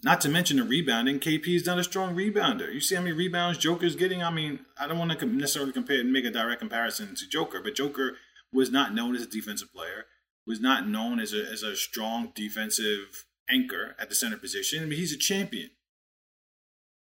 Not 0.03 0.21
to 0.21 0.29
mention 0.29 0.59
the 0.59 0.63
rebounding, 0.63 1.19
KP 1.19 1.49
is 1.49 1.65
not 1.65 1.79
a 1.79 1.85
strong 1.85 2.15
rebounder. 2.15 2.73
You 2.73 2.81
see 2.81 2.95
how 2.95 3.01
many 3.01 3.15
rebounds 3.15 3.59
Joker's 3.59 3.97
getting? 3.97 4.23
I 4.23 4.31
mean, 4.31 4.61
I 4.79 4.87
don't 4.87 4.99
want 4.99 5.19
to 5.19 5.27
necessarily 5.27 5.73
compare 5.73 6.01
and 6.01 6.13
make 6.13 6.27
a 6.27 6.31
direct 6.31 6.61
comparison 6.61 7.15
to 7.17 7.29
Joker, 7.29 7.61
but 7.65 7.75
Joker 7.75 8.19
was 8.53 8.71
not 8.71 8.95
known 8.95 9.17
as 9.17 9.23
a 9.23 9.27
defensive 9.27 9.73
player, 9.73 10.05
was 10.47 10.61
not 10.61 10.87
known 10.87 11.19
as 11.19 11.33
a, 11.33 11.51
as 11.51 11.63
a 11.63 11.75
strong 11.75 12.33
defensive 12.35 13.25
anchor 13.49 13.97
at 13.99 14.11
the 14.11 14.15
center 14.15 14.37
position. 14.37 14.83
I 14.83 14.87
mean, 14.87 14.99
he's 14.99 15.15
a 15.15 15.19
champion. 15.19 15.71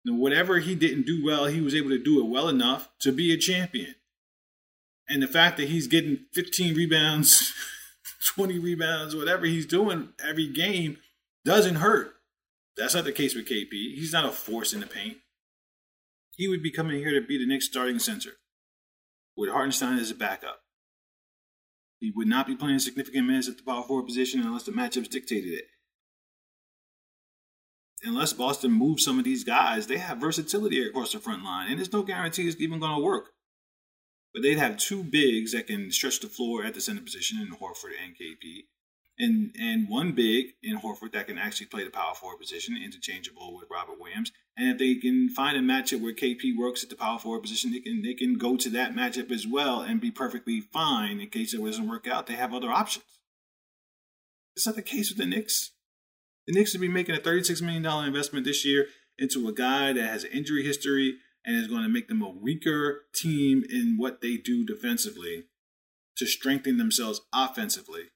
Whatever 0.05 0.59
he 0.59 0.75
didn't 0.75 1.07
do 1.07 1.25
well, 1.25 1.47
he 1.47 1.63
was 1.63 1.75
able 1.75 1.89
to 1.89 2.03
do 2.03 2.21
it 2.21 2.29
well 2.29 2.49
enough 2.49 2.91
to 3.01 3.11
be 3.11 3.33
a 3.33 3.39
champion. 3.39 3.95
And 5.09 5.23
the 5.23 5.29
fact 5.29 5.59
that 5.59 5.69
he's 5.69 5.87
getting 5.87 6.27
15 6.33 6.75
rebounds 6.75 7.53
20 8.35 8.59
rebounds, 8.59 9.15
whatever 9.15 9.47
he's 9.47 9.67
doing 9.67 10.11
every 10.25 10.49
game 10.49 10.99
doesn't 11.45 11.77
hurt. 11.77 12.15
That's 12.77 12.95
not 12.95 13.05
the 13.05 13.13
case 13.13 13.35
with 13.35 13.49
KP. 13.49 13.71
He's 13.71 14.13
not 14.13 14.25
a 14.25 14.33
force 14.33 14.73
in 14.73 14.81
the 14.81 14.87
paint. 14.87 15.19
He 16.37 16.49
would 16.49 16.63
be 16.63 16.73
coming 16.73 16.99
here 16.99 17.19
to 17.19 17.25
be 17.25 17.39
the 17.39 17.47
next 17.47 17.67
starting 17.67 17.99
center 17.99 18.31
with 19.37 19.51
Hartenstein 19.51 19.99
as 19.99 20.11
a 20.11 20.15
backup. 20.15 20.61
He 22.01 22.13
would 22.15 22.27
not 22.27 22.47
be 22.47 22.57
playing 22.57 22.81
significant 22.81 23.27
minutes 23.27 23.49
at 23.49 23.57
the 23.57 23.63
power 23.63 23.85
forward 23.85 24.07
position 24.07 24.41
unless 24.41 24.65
the 24.65 24.73
matchups 24.73 25.09
dictated 25.09 25.53
it. 25.53 25.65
Unless 28.03 28.35
Boston 28.35 28.73
moves 28.73 29.05
some 29.05 29.19
of 29.19 29.25
these 29.25 29.45
guys, 29.45 29.87
they 29.87 29.97
have 29.97 30.19
versatility 30.19 30.87
across 30.87 31.13
the 31.13 31.19
front 31.19 31.45
line, 31.45 31.69
and 31.69 31.79
there's 31.79 31.93
no 31.93 32.03
guarantee 32.03 32.47
it's 32.47 32.61
even 32.61 32.81
going 32.81 32.97
to 32.97 33.03
work. 33.03 33.31
But 34.35 34.43
they'd 34.43 34.59
have 34.59 34.77
two 34.77 35.05
bigs 35.05 35.53
that 35.53 35.69
can 35.69 35.93
stretch 35.93 36.21
the 36.21 36.27
floor 36.27 36.65
at 36.65 36.75
the 36.75 36.81
center 36.81 37.01
position 37.01 37.41
in 37.41 37.55
Horford 37.55 37.93
and 38.03 38.15
KP. 38.15 38.65
And 39.17 39.55
and 39.57 39.89
one 39.89 40.11
big 40.11 40.55
in 40.61 40.81
Horford 40.81 41.13
that 41.13 41.29
can 41.29 41.39
actually 41.39 41.67
play 41.67 41.85
the 41.85 41.91
power 41.91 42.15
forward 42.15 42.41
position, 42.41 42.77
interchangeable 42.77 43.55
with 43.55 43.69
Robert 43.71 44.01
Williams. 44.01 44.33
And 44.57 44.71
if 44.71 44.79
they 44.79 44.97
can 44.97 45.29
find 45.29 45.57
a 45.57 45.61
matchup 45.61 46.01
where 46.01 46.13
KP 46.13 46.57
works 46.59 46.83
at 46.83 46.91
the 46.91 46.97
power 46.97 47.21
forward 47.21 47.43
position, 47.43 47.71
they 47.71 47.79
can 47.79 48.03
they 48.03 48.15
can 48.15 48.37
go 48.37 48.57
to 48.57 48.69
that 48.71 48.93
matchup 48.93 49.31
as 49.31 49.47
well 49.47 49.83
and 49.83 50.01
be 50.01 50.11
perfectly 50.11 50.61
fine 50.61 51.21
in 51.21 51.29
case 51.29 51.55
it 51.55 51.65
doesn't 51.65 51.89
work 51.89 52.09
out. 52.09 52.27
They 52.27 52.35
have 52.35 52.53
other 52.53 52.71
options. 52.71 53.05
It's 54.57 54.67
not 54.67 54.75
the 54.75 54.83
case 54.83 55.11
with 55.11 55.19
the 55.19 55.27
Knicks. 55.27 55.73
The 56.47 56.53
Knicks 56.53 56.75
would 56.75 56.81
be 56.81 56.89
making 56.89 57.17
a 57.17 57.21
$36 57.21 57.63
million 57.63 57.85
investment 58.07 58.45
this 58.45 58.65
year 58.65 58.87
into 59.19 59.49
a 59.49 59.53
guy 59.53 59.93
that 59.93 60.07
has 60.07 60.25
an 60.25 60.31
injury 60.33 60.65
history 60.65 61.17
and 61.45 61.57
is 61.57 61.69
going 61.69 61.83
to 61.83 61.89
make 61.89 62.09
them 62.09 62.23
a 62.23 62.29
weaker 62.29 63.03
team 63.15 63.65
in 63.69 63.97
what 63.99 64.21
they 64.21 64.37
do 64.37 64.65
defensively 64.65 65.45
to 66.17 66.27
strengthen 66.27 66.79
themselves 66.79 67.21
offensively 67.35 68.11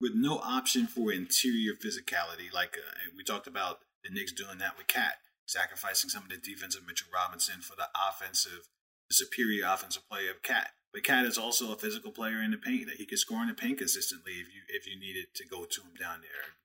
with 0.00 0.12
no 0.14 0.38
option 0.38 0.86
for 0.86 1.12
interior 1.12 1.72
physicality. 1.74 2.52
Like 2.52 2.76
uh, 2.76 3.10
we 3.16 3.22
talked 3.22 3.46
about 3.46 3.80
the 4.02 4.10
Knicks 4.10 4.32
doing 4.32 4.58
that 4.58 4.76
with 4.76 4.86
KAT, 4.86 5.14
sacrificing 5.46 6.10
some 6.10 6.24
of 6.24 6.30
the 6.30 6.36
defensive 6.36 6.82
Mitchell 6.86 7.08
Robinson 7.14 7.60
for 7.60 7.76
the 7.76 7.88
offensive, 8.08 8.68
the 9.08 9.14
superior 9.14 9.66
offensive 9.68 10.08
play 10.10 10.28
of 10.28 10.42
KAT. 10.42 10.70
But 10.92 11.04
KAT 11.04 11.26
is 11.26 11.38
also 11.38 11.72
a 11.72 11.76
physical 11.76 12.10
player 12.10 12.42
in 12.42 12.50
the 12.50 12.56
paint 12.56 12.86
that 12.86 12.96
he 12.96 13.06
can 13.06 13.18
score 13.18 13.42
in 13.42 13.48
the 13.48 13.54
paint 13.54 13.78
consistently 13.78 14.32
if 14.32 14.48
you 14.48 14.62
if 14.68 14.86
you 14.86 14.98
needed 14.98 15.26
to 15.34 15.46
go 15.46 15.64
to 15.64 15.80
him 15.82 15.94
down 15.98 16.20
there 16.20 16.56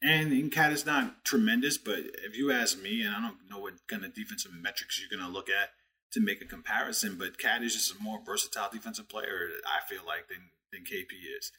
and 0.00 0.32
in 0.32 0.50
KAT 0.50 0.72
is 0.72 0.86
not 0.86 1.24
tremendous, 1.24 1.76
but 1.76 1.98
if 1.98 2.36
you 2.36 2.52
ask 2.52 2.80
me, 2.80 3.02
and 3.02 3.14
I 3.14 3.20
don't 3.20 3.50
know 3.50 3.58
what 3.58 3.86
kind 3.88 4.04
of 4.04 4.14
defensive 4.14 4.52
metrics 4.52 5.00
you're 5.00 5.18
going 5.18 5.28
to 5.28 5.32
look 5.32 5.48
at 5.50 5.70
to 6.12 6.20
make 6.20 6.40
a 6.40 6.46
comparison, 6.46 7.16
but 7.18 7.38
KAT 7.38 7.62
is 7.62 7.74
just 7.74 7.98
a 7.98 8.02
more 8.02 8.20
versatile 8.24 8.70
defensive 8.72 9.08
player, 9.08 9.48
I 9.66 9.86
feel 9.88 10.02
like, 10.06 10.28
than, 10.28 10.50
than 10.72 10.82
KP 10.82 11.10
is. 11.38 11.50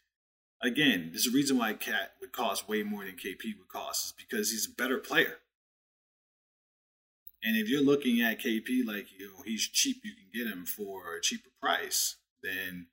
Again, 0.62 1.10
there's 1.12 1.28
a 1.28 1.32
reason 1.32 1.58
why 1.58 1.74
KAT 1.74 2.14
would 2.22 2.32
cost 2.32 2.70
way 2.70 2.82
more 2.82 3.04
than 3.04 3.16
KP 3.16 3.58
would 3.58 3.68
cost, 3.68 4.06
is 4.06 4.14
because 4.14 4.52
he's 4.52 4.68
a 4.68 4.76
better 4.76 4.98
player. 4.98 5.40
And 7.44 7.58
if 7.58 7.70
you're 7.70 7.84
looking 7.84 8.22
at 8.22 8.40
KP 8.40 8.86
like 8.86 9.08
you 9.18 9.28
know, 9.28 9.44
he's 9.46 9.68
cheap, 9.68 9.98
you 10.04 10.12
can 10.14 10.30
get 10.34 10.52
him 10.52 10.66
for 10.66 11.16
a 11.16 11.22
cheaper 11.22 11.50
price, 11.62 12.18
then 12.42 12.88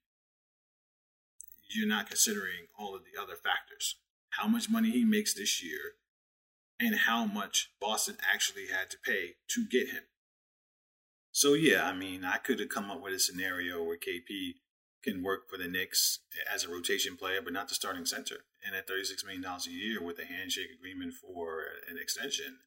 you're 1.71 1.89
not 1.89 2.09
considering 2.09 2.67
all 2.79 2.95
of 2.95 3.03
the 3.03 3.21
other 3.21 3.35
factors 3.35 3.97
how 4.39 4.47
much 4.47 4.71
money 4.71 4.91
he 4.91 5.05
makes 5.05 5.35
this 5.35 5.63
year, 5.63 5.95
and 6.79 6.95
how 6.95 7.25
much 7.25 7.71
Boston 7.81 8.17
actually 8.33 8.67
had 8.67 8.91
to 8.91 8.99
pay 9.05 9.37
to 9.49 9.67
get 9.67 9.89
him. 9.89 10.03
So 11.33 11.55
yeah, 11.55 11.87
I 11.87 11.93
mean, 11.93 12.25
I 12.25 12.39
could 12.39 12.61
have 12.61 12.69
come 12.69 12.91
up 12.91 13.03
with 13.03 13.15
a 13.15 13.19
scenario 13.19 13.83
where 13.83 13.97
KP 13.97 14.55
can 15.03 15.23
work 15.23 15.49
for 15.49 15.57
the 15.57 15.69
Knicks 15.69 16.21
as 16.53 16.65
a 16.65 16.69
rotation 16.69 17.17
player, 17.17 17.41
but 17.43 17.53
not 17.53 17.69
the 17.69 17.75
starting 17.75 18.07
center. 18.07 18.37
And 18.67 18.75
at 18.75 18.89
$36 18.89 19.25
million 19.25 19.45
a 19.45 19.71
year 19.71 20.03
with 20.03 20.19
a 20.19 20.25
handshake 20.25 20.71
agreement 20.77 21.15
for 21.15 21.61
an 21.89 21.97
extension 22.01 22.59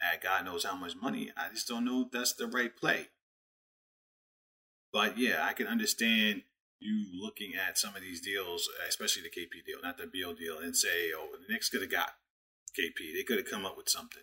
at 0.00 0.22
God 0.22 0.44
knows 0.44 0.64
how 0.64 0.76
much 0.76 0.94
money, 1.00 1.32
I 1.36 1.48
just 1.52 1.66
don't 1.66 1.84
know 1.84 2.02
if 2.02 2.10
that's 2.12 2.34
the 2.34 2.46
right 2.46 2.74
play. 2.76 3.08
But 4.92 5.18
yeah, 5.18 5.44
I 5.44 5.52
can 5.54 5.66
understand 5.66 6.42
you 6.84 7.06
looking 7.12 7.52
at 7.54 7.78
some 7.78 7.96
of 7.96 8.02
these 8.02 8.20
deals, 8.20 8.68
especially 8.88 9.22
the 9.22 9.28
KP 9.28 9.64
deal, 9.66 9.78
not 9.82 9.98
the 9.98 10.06
Beal 10.06 10.34
deal, 10.34 10.58
and 10.58 10.76
say, 10.76 11.12
oh, 11.16 11.28
the 11.32 11.52
Knicks 11.52 11.68
could 11.68 11.80
have 11.80 11.90
got 11.90 12.10
KP. 12.78 13.14
They 13.14 13.22
could 13.22 13.38
have 13.38 13.50
come 13.50 13.64
up 13.64 13.76
with 13.76 13.88
something. 13.88 14.22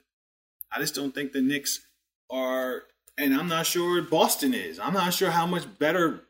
I 0.71 0.79
just 0.79 0.95
don't 0.95 1.13
think 1.13 1.31
the 1.31 1.41
Knicks 1.41 1.81
are, 2.29 2.83
and 3.17 3.33
I'm 3.33 3.47
not 3.47 3.65
sure 3.65 4.01
Boston 4.01 4.53
is. 4.53 4.79
I'm 4.79 4.93
not 4.93 5.13
sure 5.13 5.31
how 5.31 5.45
much 5.45 5.65
better 5.79 6.21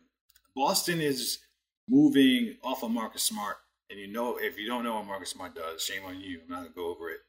Boston 0.56 1.02
is 1.02 1.40
moving 1.88 2.58
off 2.64 2.84
of 2.84 2.92
Marcus 2.92 3.24
Smart. 3.24 3.58
And 3.90 4.00
you 4.00 4.08
know, 4.08 4.38
if 4.38 4.58
you 4.58 4.68
don't 4.68 4.84
know 4.84 4.96
what 4.96 5.06
Marcus 5.06 5.30
Smart 5.30 5.54
does, 5.54 5.84
shame 5.84 6.04
on 6.06 6.20
you. 6.20 6.40
I'm 6.44 6.50
not 6.50 6.62
gonna 6.62 6.70
go 6.76 6.90
over 6.90 7.10
it. 7.10 7.20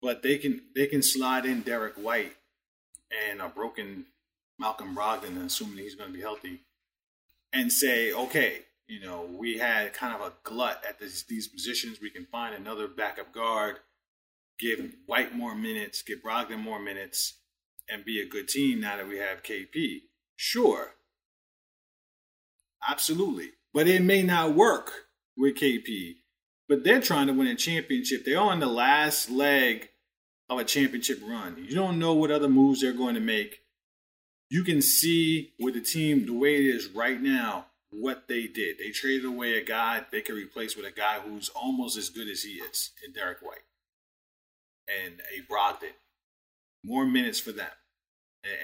But 0.00 0.22
they 0.22 0.38
can 0.38 0.62
they 0.74 0.86
can 0.86 1.02
slide 1.02 1.44
in 1.44 1.62
Derrick 1.62 1.94
White 1.94 2.34
and 3.28 3.40
a 3.40 3.48
broken 3.48 4.06
Malcolm 4.58 4.94
Brogdon, 4.94 5.44
assuming 5.44 5.78
he's 5.78 5.94
going 5.94 6.10
to 6.10 6.14
be 6.16 6.22
healthy, 6.22 6.60
and 7.52 7.72
say, 7.72 8.12
okay, 8.12 8.60
you 8.86 9.00
know, 9.00 9.28
we 9.30 9.58
had 9.58 9.92
kind 9.92 10.14
of 10.14 10.20
a 10.20 10.32
glut 10.42 10.82
at 10.88 10.98
this, 10.98 11.24
these 11.24 11.48
positions. 11.48 11.98
We 12.00 12.10
can 12.10 12.26
find 12.26 12.54
another 12.54 12.88
backup 12.88 13.32
guard, 13.32 13.76
give 14.58 14.94
White 15.06 15.34
more 15.34 15.54
minutes, 15.54 16.02
give 16.02 16.22
Brogdon 16.22 16.58
more 16.58 16.80
minutes, 16.80 17.38
and 17.88 18.04
be 18.04 18.20
a 18.20 18.28
good 18.28 18.48
team 18.48 18.80
now 18.80 18.96
that 18.96 19.08
we 19.08 19.18
have 19.18 19.42
KP. 19.42 20.02
Sure, 20.36 20.94
absolutely, 22.88 23.50
but 23.72 23.86
it 23.86 24.02
may 24.02 24.22
not 24.22 24.54
work 24.54 24.92
with 25.36 25.56
KP. 25.56 26.16
But 26.68 26.84
they're 26.84 27.00
trying 27.00 27.26
to 27.26 27.32
win 27.32 27.48
a 27.48 27.54
championship. 27.54 28.24
They're 28.24 28.40
on 28.40 28.60
the 28.60 28.66
last 28.66 29.28
leg 29.28 29.90
of 30.48 30.58
a 30.58 30.64
championship 30.64 31.20
run. 31.22 31.56
You 31.58 31.74
don't 31.74 31.98
know 31.98 32.14
what 32.14 32.30
other 32.30 32.48
moves 32.48 32.80
they're 32.80 32.92
going 32.92 33.14
to 33.14 33.20
make 33.20 33.61
you 34.52 34.62
can 34.64 34.82
see 34.82 35.54
with 35.58 35.72
the 35.72 35.80
team 35.80 36.26
the 36.26 36.34
way 36.34 36.56
it 36.56 36.66
is 36.66 36.86
right 36.88 37.22
now 37.22 37.64
what 37.90 38.28
they 38.28 38.46
did. 38.46 38.76
They 38.76 38.90
traded 38.90 39.24
away 39.24 39.56
a 39.56 39.64
guy 39.64 40.04
they 40.10 40.20
could 40.20 40.34
replace 40.34 40.76
with 40.76 40.84
a 40.84 40.90
guy 40.90 41.20
who's 41.20 41.48
almost 41.48 41.96
as 41.96 42.10
good 42.10 42.28
as 42.28 42.42
he 42.42 42.56
is 42.56 42.90
in 43.02 43.14
Derrick 43.14 43.38
White 43.40 43.64
and 44.86 45.22
a 45.34 45.50
Brogdon. 45.50 45.94
More 46.84 47.06
minutes 47.06 47.40
for 47.40 47.52
them. 47.52 47.70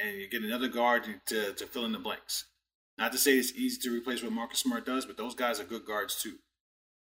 And 0.05 0.18
you 0.18 0.28
get 0.28 0.43
another 0.43 0.68
guard 0.68 1.05
to, 1.24 1.55
to 1.55 1.66
fill 1.66 1.86
in 1.86 1.93
the 1.93 1.99
blanks. 1.99 2.45
Not 2.99 3.12
to 3.12 3.18
say 3.18 3.39
it's 3.39 3.55
easy 3.55 3.80
to 3.80 3.91
replace 3.91 4.22
what 4.22 4.32
Marcus 4.32 4.59
Smart 4.59 4.84
does, 4.84 5.07
but 5.07 5.16
those 5.16 5.34
guys 5.34 5.59
are 5.59 5.64
good 5.64 5.86
guards 5.86 6.20
too. 6.22 6.34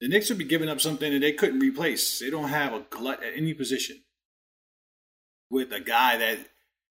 The 0.01 0.09
Knicks 0.09 0.31
would 0.31 0.39
be 0.39 0.45
giving 0.45 0.69
up 0.69 0.81
something 0.81 1.13
that 1.13 1.21
they 1.21 1.33
couldn't 1.33 1.61
replace. 1.61 2.19
They 2.19 2.29
don't 2.31 2.49
have 2.49 2.73
a 2.73 2.85
glut 2.91 3.23
at 3.23 3.37
any 3.37 3.55
position 3.55 4.03
with 5.49 5.71
a 5.71 5.79
guy 5.79 6.17
that 6.17 6.39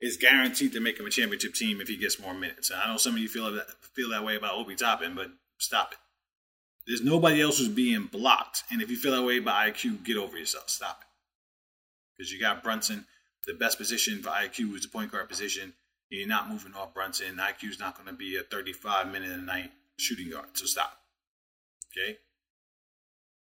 is 0.03 0.17
guaranteed 0.17 0.73
to 0.73 0.81
make 0.81 0.99
him 0.99 1.05
a 1.05 1.09
championship 1.09 1.53
team 1.53 1.79
if 1.79 1.87
he 1.87 1.95
gets 1.95 2.19
more 2.19 2.33
minutes. 2.33 2.69
And 2.69 2.79
I 2.79 2.91
know 2.91 2.97
some 2.97 3.13
of 3.13 3.19
you 3.19 3.29
feel 3.29 3.49
that 3.53 3.69
feel 3.93 4.09
that 4.09 4.25
way 4.25 4.35
about 4.35 4.55
Obi 4.55 4.75
Toppin, 4.75 5.15
but 5.15 5.31
stop 5.57 5.93
it. 5.93 5.97
There's 6.85 7.01
nobody 7.01 7.41
else 7.41 7.57
who's 7.57 7.69
being 7.69 8.09
blocked. 8.11 8.63
And 8.69 8.81
if 8.81 8.91
you 8.91 8.97
feel 8.97 9.13
that 9.13 9.23
way 9.23 9.37
about 9.37 9.65
IQ, 9.65 10.03
get 10.03 10.17
over 10.17 10.37
yourself. 10.37 10.69
Stop 10.69 10.99
it. 11.01 11.07
Because 12.17 12.33
you 12.33 12.39
got 12.39 12.61
Brunson, 12.61 13.05
the 13.47 13.53
best 13.53 13.77
position 13.77 14.21
for 14.21 14.29
IQ 14.29 14.75
is 14.75 14.81
the 14.81 14.89
point 14.89 15.09
guard 15.09 15.29
position. 15.29 15.71
You're 16.09 16.27
not 16.27 16.49
moving 16.49 16.73
off 16.73 16.93
Brunson. 16.93 17.37
IQ's 17.37 17.79
not 17.79 17.95
going 17.95 18.07
to 18.07 18.13
be 18.13 18.35
a 18.35 18.43
35 18.43 19.09
minute 19.09 19.31
a 19.31 19.37
night 19.37 19.71
shooting 19.95 20.29
guard. 20.29 20.47
So 20.53 20.65
stop. 20.65 20.97
Okay? 21.95 22.17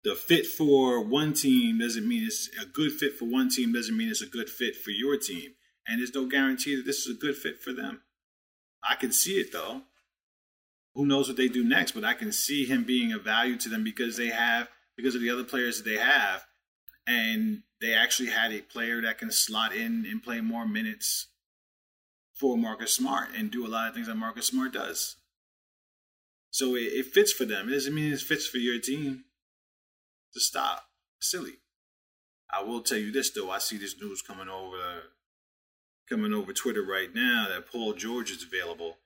The 0.06 0.16
fit 0.16 0.46
for 0.46 1.04
one 1.04 1.34
team 1.34 1.80
doesn't 1.80 2.08
mean 2.08 2.24
it's 2.24 2.50
a 2.62 2.66
good 2.66 2.94
fit 2.94 3.18
for 3.18 3.26
one 3.26 3.50
team, 3.50 3.74
doesn't 3.74 3.98
mean 3.98 4.08
it's 4.08 4.22
a 4.22 4.28
good 4.28 4.50
fit 4.50 4.78
for 4.78 4.92
your 4.92 5.18
team 5.18 5.52
and 5.88 6.00
there's 6.00 6.14
no 6.14 6.26
guarantee 6.26 6.76
that 6.76 6.86
this 6.86 7.06
is 7.06 7.16
a 7.16 7.20
good 7.20 7.36
fit 7.36 7.62
for 7.62 7.72
them. 7.72 8.02
I 8.84 8.96
can 8.96 9.12
see 9.12 9.40
it 9.40 9.52
though. 9.52 9.84
Who 10.94 11.06
knows 11.06 11.28
what 11.28 11.38
they 11.38 11.48
do 11.48 11.64
next? 11.64 11.92
But 11.92 12.04
I 12.04 12.14
can 12.14 12.32
see 12.32 12.66
him 12.66 12.84
being 12.84 13.14
of 13.14 13.24
value 13.24 13.56
to 13.58 13.70
them 13.70 13.84
because 13.84 14.18
they 14.18 14.28
have 14.28 14.68
because 14.96 15.16
of 15.16 15.22
the 15.22 15.30
other 15.30 15.44
players 15.44 15.78
that 15.78 15.90
they 15.90 15.98
have, 15.98 16.44
and 17.06 17.62
they 17.80 17.94
actually 17.94 18.30
had 18.30 18.52
a 18.52 18.62
player 18.62 19.02
that 19.02 19.20
can 19.20 19.32
slot 19.32 19.74
in 19.76 20.08
and 20.10 20.24
play 20.24 20.42
more 20.42 20.68
minutes 20.68 21.28
for 22.34 22.58
Marcus 22.58 22.94
Smart 22.94 23.30
and 23.38 23.52
do 23.52 23.66
a 23.66 23.70
lot 23.70 23.88
of 23.88 23.94
things 23.94 24.08
that 24.08 24.16
Marcus 24.16 24.48
Smart 24.48 24.74
does. 24.74 25.18
So 26.50 26.76
it, 26.76 26.94
it 26.94 27.06
fits 27.08 27.32
for 27.32 27.46
them. 27.46 27.70
It 27.70 27.74
doesn't 27.74 27.94
mean 27.94 28.12
it 28.12 28.20
fits 28.20 28.48
for 28.48 28.58
your 28.58 28.80
team. 28.80 29.26
To 30.34 30.40
stop, 30.40 30.84
silly. 31.20 31.58
I 32.52 32.64
will 32.64 32.82
tell 32.82 32.98
you 32.98 33.12
this 33.12 33.32
though. 33.32 33.50
I 33.50 33.60
see 33.60 33.78
this 33.78 33.96
news 34.00 34.22
coming 34.22 34.50
over 34.50 35.04
coming 36.10 36.34
over 36.34 36.54
Twitter 36.54 36.84
right 36.84 37.14
now 37.14 37.48
that 37.50 37.70
Paul 37.72 37.94
George 37.94 38.32
is 38.32 38.44
available. 38.44 38.98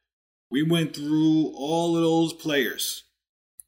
We 0.49 0.64
went 0.64 0.95
through 0.95 1.52
all 1.56 1.95
of 1.95 2.04
those 2.04 2.34
players 2.34 3.04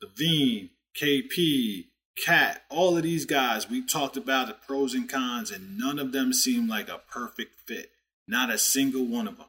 LaVine, 0.03 0.69
KP, 0.99 1.86
KAT, 2.23 2.61
all 2.69 2.97
of 2.97 3.03
these 3.03 3.25
guys. 3.25 3.69
We 3.69 3.86
talked 3.86 4.17
about 4.17 4.47
the 4.47 4.53
pros 4.53 4.93
and 4.93 5.09
cons, 5.09 5.49
and 5.49 5.77
none 5.77 5.97
of 5.97 6.11
them 6.11 6.34
seemed 6.34 6.69
like 6.69 6.89
a 6.89 7.01
perfect 7.09 7.55
fit. 7.65 7.91
Not 8.27 8.51
a 8.51 8.57
single 8.57 9.05
one 9.05 9.27
of 9.27 9.38
them. 9.38 9.47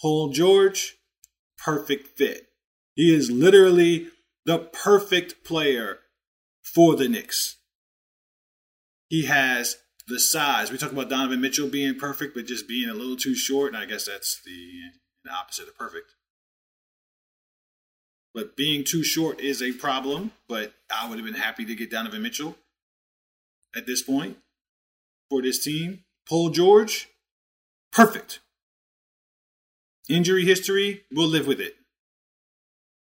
Paul 0.00 0.30
George, 0.30 0.96
perfect 1.58 2.18
fit. 2.18 2.48
He 2.94 3.14
is 3.14 3.30
literally 3.30 4.08
the 4.46 4.58
perfect 4.58 5.44
player 5.44 5.98
for 6.62 6.96
the 6.96 7.08
Knicks. 7.08 7.56
He 9.08 9.26
has 9.26 9.76
the 10.10 10.20
size. 10.20 10.70
We 10.70 10.78
talk 10.78 10.92
about 10.92 11.08
Donovan 11.08 11.40
Mitchell 11.40 11.68
being 11.68 11.98
perfect, 11.98 12.34
but 12.34 12.44
just 12.44 12.68
being 12.68 12.90
a 12.90 12.94
little 12.94 13.16
too 13.16 13.34
short, 13.34 13.72
and 13.72 13.82
I 13.82 13.86
guess 13.86 14.06
that's 14.06 14.40
the, 14.44 14.68
the 15.24 15.30
opposite 15.30 15.68
of 15.68 15.78
perfect. 15.78 16.14
But 18.34 18.56
being 18.56 18.84
too 18.84 19.02
short 19.02 19.40
is 19.40 19.62
a 19.62 19.72
problem, 19.72 20.32
but 20.48 20.74
I 20.94 21.08
would 21.08 21.18
have 21.18 21.24
been 21.24 21.34
happy 21.34 21.64
to 21.64 21.74
get 21.74 21.90
Donovan 21.90 22.22
Mitchell 22.22 22.56
at 23.74 23.86
this 23.86 24.02
point 24.02 24.36
for 25.28 25.42
this 25.42 25.62
team. 25.64 26.04
Paul 26.28 26.50
George, 26.50 27.08
perfect. 27.92 28.40
Injury 30.08 30.44
history, 30.44 31.04
we'll 31.10 31.28
live 31.28 31.46
with 31.46 31.60
it. 31.60 31.76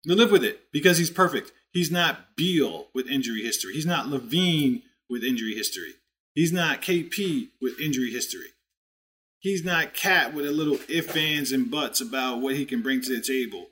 We'll 0.07 0.17
live 0.17 0.31
with 0.31 0.43
it 0.43 0.71
because 0.71 0.97
he's 0.97 1.11
perfect. 1.11 1.51
He's 1.71 1.91
not 1.91 2.35
Beal 2.35 2.87
with 2.93 3.07
injury 3.07 3.43
history. 3.43 3.73
He's 3.73 3.85
not 3.85 4.07
LaVine 4.07 4.81
with 5.09 5.23
injury 5.23 5.53
history. 5.53 5.93
He's 6.33 6.53
not 6.53 6.81
KP 6.81 7.49
with 7.61 7.79
injury 7.79 8.11
history. 8.11 8.47
He's 9.39 9.65
not 9.65 9.93
KAT 9.93 10.33
with 10.33 10.45
a 10.45 10.51
little 10.51 10.77
if, 10.87 11.15
ands, 11.17 11.51
and 11.51 11.71
buts 11.71 11.99
about 11.99 12.41
what 12.41 12.55
he 12.55 12.65
can 12.65 12.81
bring 12.81 13.01
to 13.01 13.15
the 13.15 13.21
table. 13.21 13.67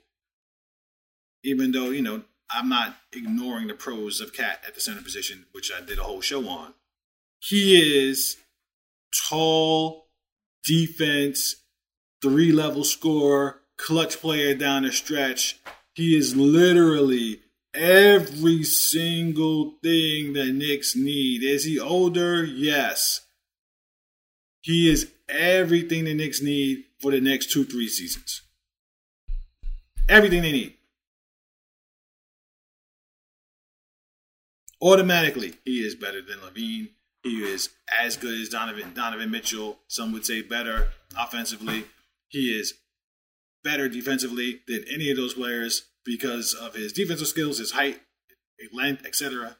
Even 1.44 1.72
though, 1.72 1.90
you 1.90 2.02
know, 2.02 2.22
I'm 2.50 2.68
not 2.68 2.96
ignoring 3.12 3.68
the 3.68 3.74
pros 3.74 4.20
of 4.20 4.32
KAT 4.32 4.62
at 4.66 4.74
the 4.74 4.80
center 4.80 5.00
position, 5.00 5.46
which 5.52 5.70
I 5.72 5.80
did 5.80 5.98
a 5.98 6.02
whole 6.02 6.20
show 6.20 6.46
on. 6.48 6.74
He 7.38 8.08
is 8.08 8.36
tall, 9.28 10.08
defense, 10.64 11.56
three 12.20 12.52
level 12.52 12.84
score, 12.84 13.62
clutch 13.78 14.20
player 14.20 14.54
down 14.54 14.82
the 14.82 14.92
stretch. 14.92 15.58
He 15.94 16.16
is 16.16 16.36
literally 16.36 17.40
every 17.74 18.62
single 18.64 19.74
thing 19.82 20.32
the 20.32 20.52
Knicks 20.52 20.96
need. 20.96 21.42
Is 21.42 21.64
he 21.64 21.78
older? 21.78 22.44
Yes. 22.44 23.22
He 24.62 24.90
is 24.90 25.10
everything 25.28 26.04
the 26.04 26.14
Knicks 26.14 26.42
need 26.42 26.84
for 27.00 27.10
the 27.10 27.20
next 27.20 27.50
two, 27.50 27.64
three 27.64 27.88
seasons. 27.88 28.42
Everything 30.08 30.42
they 30.42 30.52
need. 30.52 30.74
Automatically, 34.82 35.54
he 35.64 35.84
is 35.84 35.94
better 35.94 36.22
than 36.22 36.38
LaVine. 36.38 36.88
He 37.22 37.42
is 37.42 37.68
as 38.02 38.16
good 38.16 38.40
as 38.40 38.48
Donovan 38.48 38.94
Donovan 38.94 39.30
Mitchell. 39.30 39.78
Some 39.88 40.10
would 40.12 40.24
say 40.24 40.40
better 40.40 40.88
offensively. 41.18 41.84
He 42.28 42.58
is 42.58 42.74
better 43.62 43.88
defensively 43.88 44.62
than 44.66 44.84
any 44.90 45.10
of 45.10 45.18
those 45.18 45.34
players 45.34 45.89
because 46.04 46.54
of 46.54 46.74
his 46.74 46.92
defensive 46.92 47.28
skills, 47.28 47.58
his 47.58 47.72
height, 47.72 48.00
his 48.58 48.70
length, 48.72 49.04
etc. 49.06 49.56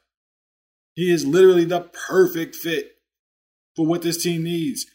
He 0.95 1.13
is 1.13 1.27
literally 1.27 1.65
the 1.65 1.91
perfect 2.09 2.57
fit 2.57 2.97
for 3.77 3.87
what 3.87 4.03
this 4.03 4.23
team 4.23 4.43
needs. 4.45 4.87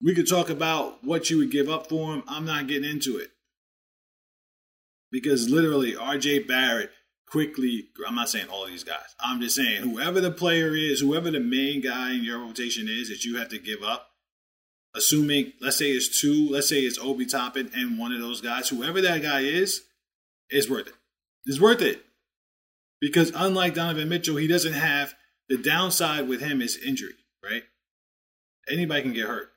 We 0.00 0.14
could 0.14 0.28
talk 0.28 0.50
about 0.50 1.04
what 1.04 1.30
you 1.30 1.38
would 1.38 1.50
give 1.50 1.68
up 1.68 1.88
for 1.88 2.14
him. 2.14 2.22
I'm 2.26 2.44
not 2.44 2.66
getting 2.66 2.90
into 2.90 3.18
it. 3.18 3.30
Because 5.10 5.50
literally, 5.50 5.92
RJ 5.92 6.48
Barrett 6.48 6.90
quickly, 7.26 7.88
I'm 8.06 8.14
not 8.14 8.28
saying 8.28 8.48
all 8.50 8.66
these 8.66 8.84
guys. 8.84 9.14
I'm 9.20 9.40
just 9.40 9.56
saying 9.56 9.82
whoever 9.82 10.20
the 10.20 10.30
player 10.30 10.74
is, 10.74 11.00
whoever 11.00 11.30
the 11.30 11.40
main 11.40 11.80
guy 11.80 12.12
in 12.12 12.24
your 12.24 12.38
rotation 12.38 12.88
is 12.88 13.08
that 13.08 13.24
you 13.24 13.38
have 13.38 13.48
to 13.50 13.58
give 13.58 13.82
up, 13.82 14.08
assuming, 14.94 15.52
let's 15.60 15.78
say 15.78 15.86
it's 15.86 16.20
two, 16.20 16.48
let's 16.50 16.68
say 16.68 16.80
it's 16.80 16.98
Obi 16.98 17.26
Toppin 17.26 17.70
and 17.74 17.98
one 17.98 18.12
of 18.12 18.20
those 18.20 18.40
guys, 18.40 18.68
whoever 18.68 19.00
that 19.00 19.22
guy 19.22 19.40
is, 19.40 19.82
it's 20.52 20.70
worth 20.70 20.88
it. 20.88 20.94
It's 21.46 21.60
worth 21.60 21.82
it. 21.82 22.04
Because 23.00 23.32
unlike 23.34 23.74
Donovan 23.74 24.08
Mitchell, 24.08 24.36
he 24.36 24.46
doesn't 24.46 24.74
have 24.74 25.14
the 25.48 25.58
downside 25.58 26.28
with 26.28 26.40
him 26.40 26.62
is 26.62 26.76
injury, 26.76 27.14
right? 27.44 27.64
Anybody 28.70 29.02
can 29.02 29.12
get 29.12 29.26
hurt. 29.26 29.50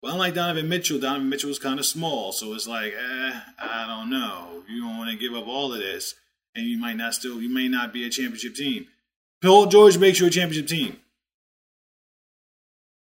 But 0.00 0.12
unlike 0.12 0.34
Donovan 0.34 0.68
Mitchell, 0.68 0.98
Donovan 0.98 1.28
Mitchell 1.28 1.48
was 1.48 1.58
kind 1.58 1.78
of 1.78 1.86
small, 1.86 2.32
so 2.32 2.54
it's 2.54 2.66
like, 2.66 2.92
eh, 2.92 3.40
I 3.58 3.86
don't 3.86 4.10
know. 4.10 4.62
You 4.68 4.82
don't 4.82 4.98
want 4.98 5.10
to 5.10 5.16
give 5.16 5.34
up 5.34 5.46
all 5.46 5.72
of 5.72 5.78
this, 5.78 6.14
and 6.54 6.66
you 6.66 6.78
might 6.78 6.96
not 6.96 7.14
still, 7.14 7.40
you 7.40 7.48
may 7.48 7.68
not 7.68 7.92
be 7.92 8.06
a 8.06 8.10
championship 8.10 8.54
team. 8.54 8.86
Paul 9.42 9.66
George 9.66 9.98
makes 9.98 10.20
you 10.20 10.26
a 10.26 10.30
championship 10.30 10.68
team. 10.68 10.98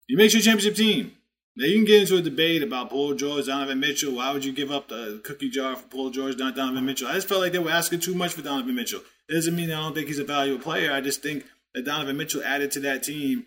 You 0.08 0.18
make 0.18 0.34
you 0.34 0.40
a 0.40 0.44
championship 0.44 0.76
team. 0.76 1.15
Now 1.58 1.66
you 1.66 1.76
can 1.76 1.86
get 1.86 2.02
into 2.02 2.18
a 2.18 2.22
debate 2.22 2.64
about 2.64 2.90
Paul 2.90 3.14
George, 3.14 3.46
Donovan 3.46 3.80
Mitchell. 3.80 4.16
Why 4.16 4.34
would 4.34 4.44
you 4.44 4.52
give 4.52 4.72
up 4.72 4.90
the 4.90 5.22
cookie 5.24 5.50
jar 5.50 5.76
for 5.76 5.88
Paul 5.88 6.10
George, 6.10 6.38
not 6.38 6.56
Donovan 6.56 6.86
Mitchell? 6.86 7.08
I 7.08 7.14
just 7.14 7.30
felt 7.30 7.42
like 7.42 7.54
they 7.54 7.60
were 7.60 7.72
asking 7.72 8.02
too 8.02 8.14
much 8.14 8.34
for 8.34 8.42
Donovan 8.42 8.76
Mitchell. 8.76 9.02
It 9.30 9.34
doesn't 9.34 9.56
mean 9.56 9.72
I 9.72 9.80
don't 9.80 9.94
think 9.94 10.08
he's 10.08 10.20
a 10.20 10.26
valuable 10.26 10.62
player. 10.62 10.92
I 10.92 11.00
just 11.00 11.24
think 11.24 11.46
that 11.74 11.86
Donovan 11.86 12.18
Mitchell 12.18 12.44
added 12.44 12.72
to 12.72 12.82
that 12.82 13.04
team, 13.04 13.46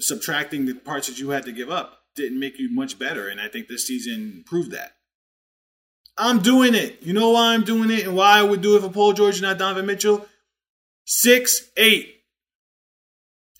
subtracting 0.00 0.64
the 0.64 0.74
parts 0.74 1.08
that 1.08 1.18
you 1.18 1.30
had 1.30 1.44
to 1.44 1.52
give 1.52 1.70
up, 1.70 1.98
didn't 2.16 2.40
make 2.40 2.58
you 2.58 2.70
much 2.70 2.98
better. 2.98 3.28
And 3.28 3.40
I 3.40 3.48
think 3.48 3.68
this 3.68 3.86
season 3.86 4.44
proved 4.46 4.70
that. 4.72 4.92
I'm 6.16 6.40
doing 6.40 6.74
it. 6.74 7.02
You 7.02 7.12
know 7.12 7.30
why 7.30 7.54
I'm 7.54 7.64
doing 7.64 7.90
it 7.90 8.06
and 8.06 8.16
why 8.16 8.38
I 8.38 8.42
would 8.42 8.62
do 8.62 8.76
it 8.76 8.82
for 8.82 8.90
Paul 8.90 9.12
George 9.12 9.36
and 9.36 9.42
not 9.42 9.58
Donovan 9.58 9.86
Mitchell? 9.86 10.26
Six 11.04 11.70
eight. 11.76 12.11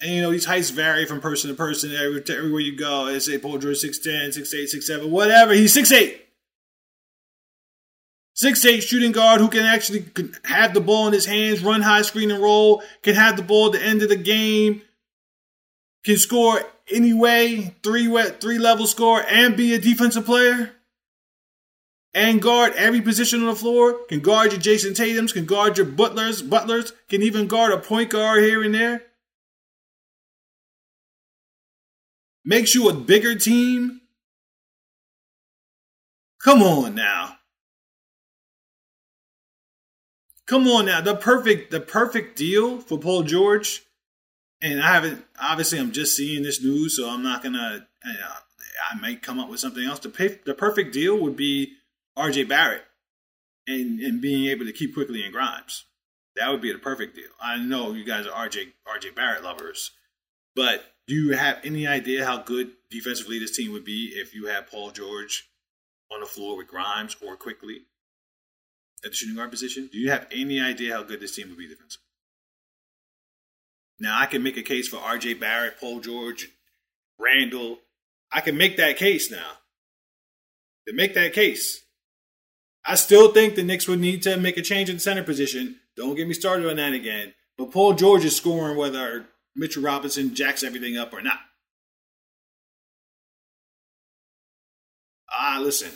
And 0.02 0.10
you 0.10 0.20
know, 0.20 0.32
these 0.32 0.44
heights 0.44 0.70
vary 0.70 1.06
from 1.06 1.20
person 1.20 1.48
to 1.48 1.56
person. 1.56 1.94
Every, 1.94 2.22
everywhere 2.28 2.60
you 2.60 2.76
go, 2.76 3.06
they 3.06 3.20
say 3.20 3.38
Paul 3.38 3.58
George 3.58 3.76
6'10, 3.76 4.36
6'8, 4.36 4.74
6'7, 4.74 5.08
whatever. 5.08 5.52
He's 5.52 5.76
6'8. 5.76 6.18
6'8 8.42 8.82
shooting 8.82 9.12
guard 9.12 9.40
who 9.40 9.48
can 9.48 9.64
actually 9.64 10.06
have 10.44 10.74
the 10.74 10.80
ball 10.80 11.06
in 11.06 11.12
his 11.12 11.26
hands, 11.26 11.62
run 11.62 11.82
high 11.82 12.02
screen 12.02 12.32
and 12.32 12.42
roll, 12.42 12.82
can 13.02 13.14
have 13.14 13.36
the 13.36 13.42
ball 13.42 13.66
at 13.66 13.72
the 13.72 13.86
end 13.86 14.02
of 14.02 14.08
the 14.08 14.16
game, 14.16 14.82
can 16.04 16.16
score 16.16 16.60
anyway, 16.90 17.72
three 17.84 18.08
three 18.40 18.58
level 18.58 18.86
score, 18.86 19.22
and 19.28 19.56
be 19.56 19.72
a 19.74 19.78
defensive 19.78 20.24
player. 20.24 20.72
And 22.14 22.42
guard 22.42 22.72
every 22.74 23.00
position 23.00 23.40
on 23.40 23.46
the 23.46 23.54
floor, 23.54 24.00
can 24.08 24.20
guard 24.20 24.52
your 24.52 24.60
Jayson 24.60 24.94
Tatum's, 24.94 25.32
can 25.32 25.46
guard 25.46 25.78
your 25.78 25.86
Butlers, 25.86 26.42
Butlers, 26.42 26.92
can 27.08 27.22
even 27.22 27.46
guard 27.46 27.72
a 27.72 27.78
point 27.78 28.10
guard 28.10 28.42
here 28.42 28.62
and 28.62 28.74
there. 28.74 29.02
Makes 32.44 32.74
you 32.74 32.88
a 32.88 32.94
bigger 32.94 33.34
team. 33.34 34.00
Come 36.42 36.62
on 36.62 36.94
now. 36.94 37.36
Come 40.46 40.66
on 40.66 40.86
now, 40.86 41.00
the 41.00 41.14
perfect 41.14 41.70
the 41.70 41.80
perfect 41.80 42.36
deal 42.36 42.78
for 42.80 42.98
Paul 42.98 43.22
George, 43.22 43.84
and 44.60 44.82
I 44.82 44.92
haven't 44.92 45.24
obviously 45.40 45.78
I'm 45.78 45.92
just 45.92 46.16
seeing 46.16 46.42
this 46.42 46.62
news, 46.62 46.96
so 46.96 47.08
I'm 47.08 47.22
not 47.22 47.42
gonna. 47.42 47.86
I 48.04 49.00
might 49.00 49.22
come 49.22 49.38
up 49.38 49.48
with 49.48 49.60
something 49.60 49.84
else. 49.84 50.00
The 50.00 50.08
pay, 50.10 50.40
the 50.44 50.52
perfect 50.52 50.92
deal 50.92 51.16
would 51.20 51.36
be 51.36 51.74
R.J. 52.16 52.44
Barrett 52.44 52.82
and 53.66 54.00
and 54.00 54.20
being 54.20 54.46
able 54.50 54.66
to 54.66 54.72
keep 54.72 54.94
Quickley 54.94 55.22
and 55.22 55.32
Grimes. 55.32 55.84
That 56.36 56.50
would 56.50 56.60
be 56.60 56.72
the 56.72 56.78
perfect 56.78 57.14
deal. 57.14 57.30
I 57.40 57.56
know 57.58 57.92
you 57.92 58.04
guys 58.04 58.26
are 58.26 58.34
R.J. 58.34 58.74
R.J. 58.86 59.10
Barrett 59.10 59.44
lovers, 59.44 59.92
but 60.56 60.84
do 61.06 61.14
you 61.14 61.36
have 61.36 61.58
any 61.64 61.86
idea 61.86 62.24
how 62.24 62.38
good 62.38 62.72
defensively 62.90 63.38
this 63.38 63.56
team 63.56 63.72
would 63.72 63.84
be 63.84 64.12
if 64.14 64.34
you 64.34 64.46
had 64.46 64.70
Paul 64.70 64.90
George 64.90 65.48
on 66.12 66.20
the 66.20 66.26
floor 66.26 66.56
with 66.56 66.68
Grimes 66.68 67.16
or 67.26 67.36
Quickley 67.36 67.82
at 69.04 69.10
the 69.10 69.16
shooting 69.16 69.36
guard 69.36 69.50
position, 69.50 69.88
do 69.90 69.98
you 69.98 70.10
have 70.10 70.26
any 70.30 70.60
idea 70.60 70.94
how 70.94 71.02
good 71.02 71.20
this 71.20 71.34
team 71.34 71.48
would 71.48 71.58
be 71.58 71.68
defensively? 71.68 72.06
Now, 73.98 74.20
I 74.20 74.26
can 74.26 74.42
make 74.42 74.56
a 74.56 74.62
case 74.62 74.88
for 74.88 74.96
R.J. 74.96 75.34
Barrett, 75.34 75.78
Paul 75.78 76.00
George, 76.00 76.48
Randle. 77.18 77.78
I 78.32 78.40
can 78.40 78.56
make 78.56 78.76
that 78.76 78.96
case 78.96 79.30
now. 79.30 79.58
To 80.88 80.94
make 80.94 81.14
that 81.14 81.32
case, 81.32 81.82
I 82.84 82.96
still 82.96 83.32
think 83.32 83.54
the 83.54 83.62
Knicks 83.62 83.86
would 83.86 84.00
need 84.00 84.22
to 84.22 84.36
make 84.36 84.56
a 84.56 84.62
change 84.62 84.88
in 84.88 84.96
the 84.96 85.00
center 85.00 85.22
position. 85.22 85.76
Don't 85.96 86.16
get 86.16 86.26
me 86.26 86.34
started 86.34 86.68
on 86.68 86.76
that 86.76 86.92
again. 86.92 87.34
But 87.56 87.70
Paul 87.70 87.94
George 87.94 88.24
is 88.24 88.34
scoring 88.34 88.76
whether 88.76 89.26
Mitchell 89.54 89.82
Robinson 89.82 90.34
jacks 90.34 90.62
everything 90.62 90.96
up 90.96 91.12
or 91.12 91.22
not. 91.22 91.38
Ah, 95.30 95.58
listen, 95.60 95.90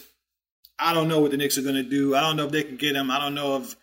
I 0.78 0.94
don't 0.94 1.08
know 1.08 1.20
what 1.20 1.30
the 1.30 1.36
Knicks 1.36 1.58
are 1.58 1.62
going 1.62 1.74
to 1.74 1.82
do. 1.82 2.14
I 2.14 2.20
don't 2.20 2.36
know 2.36 2.46
if 2.46 2.52
they 2.52 2.62
can 2.62 2.76
get 2.76 2.96
him. 2.96 3.10
I 3.10 3.18
don't 3.18 3.34
know 3.34 3.56
if 3.56 3.76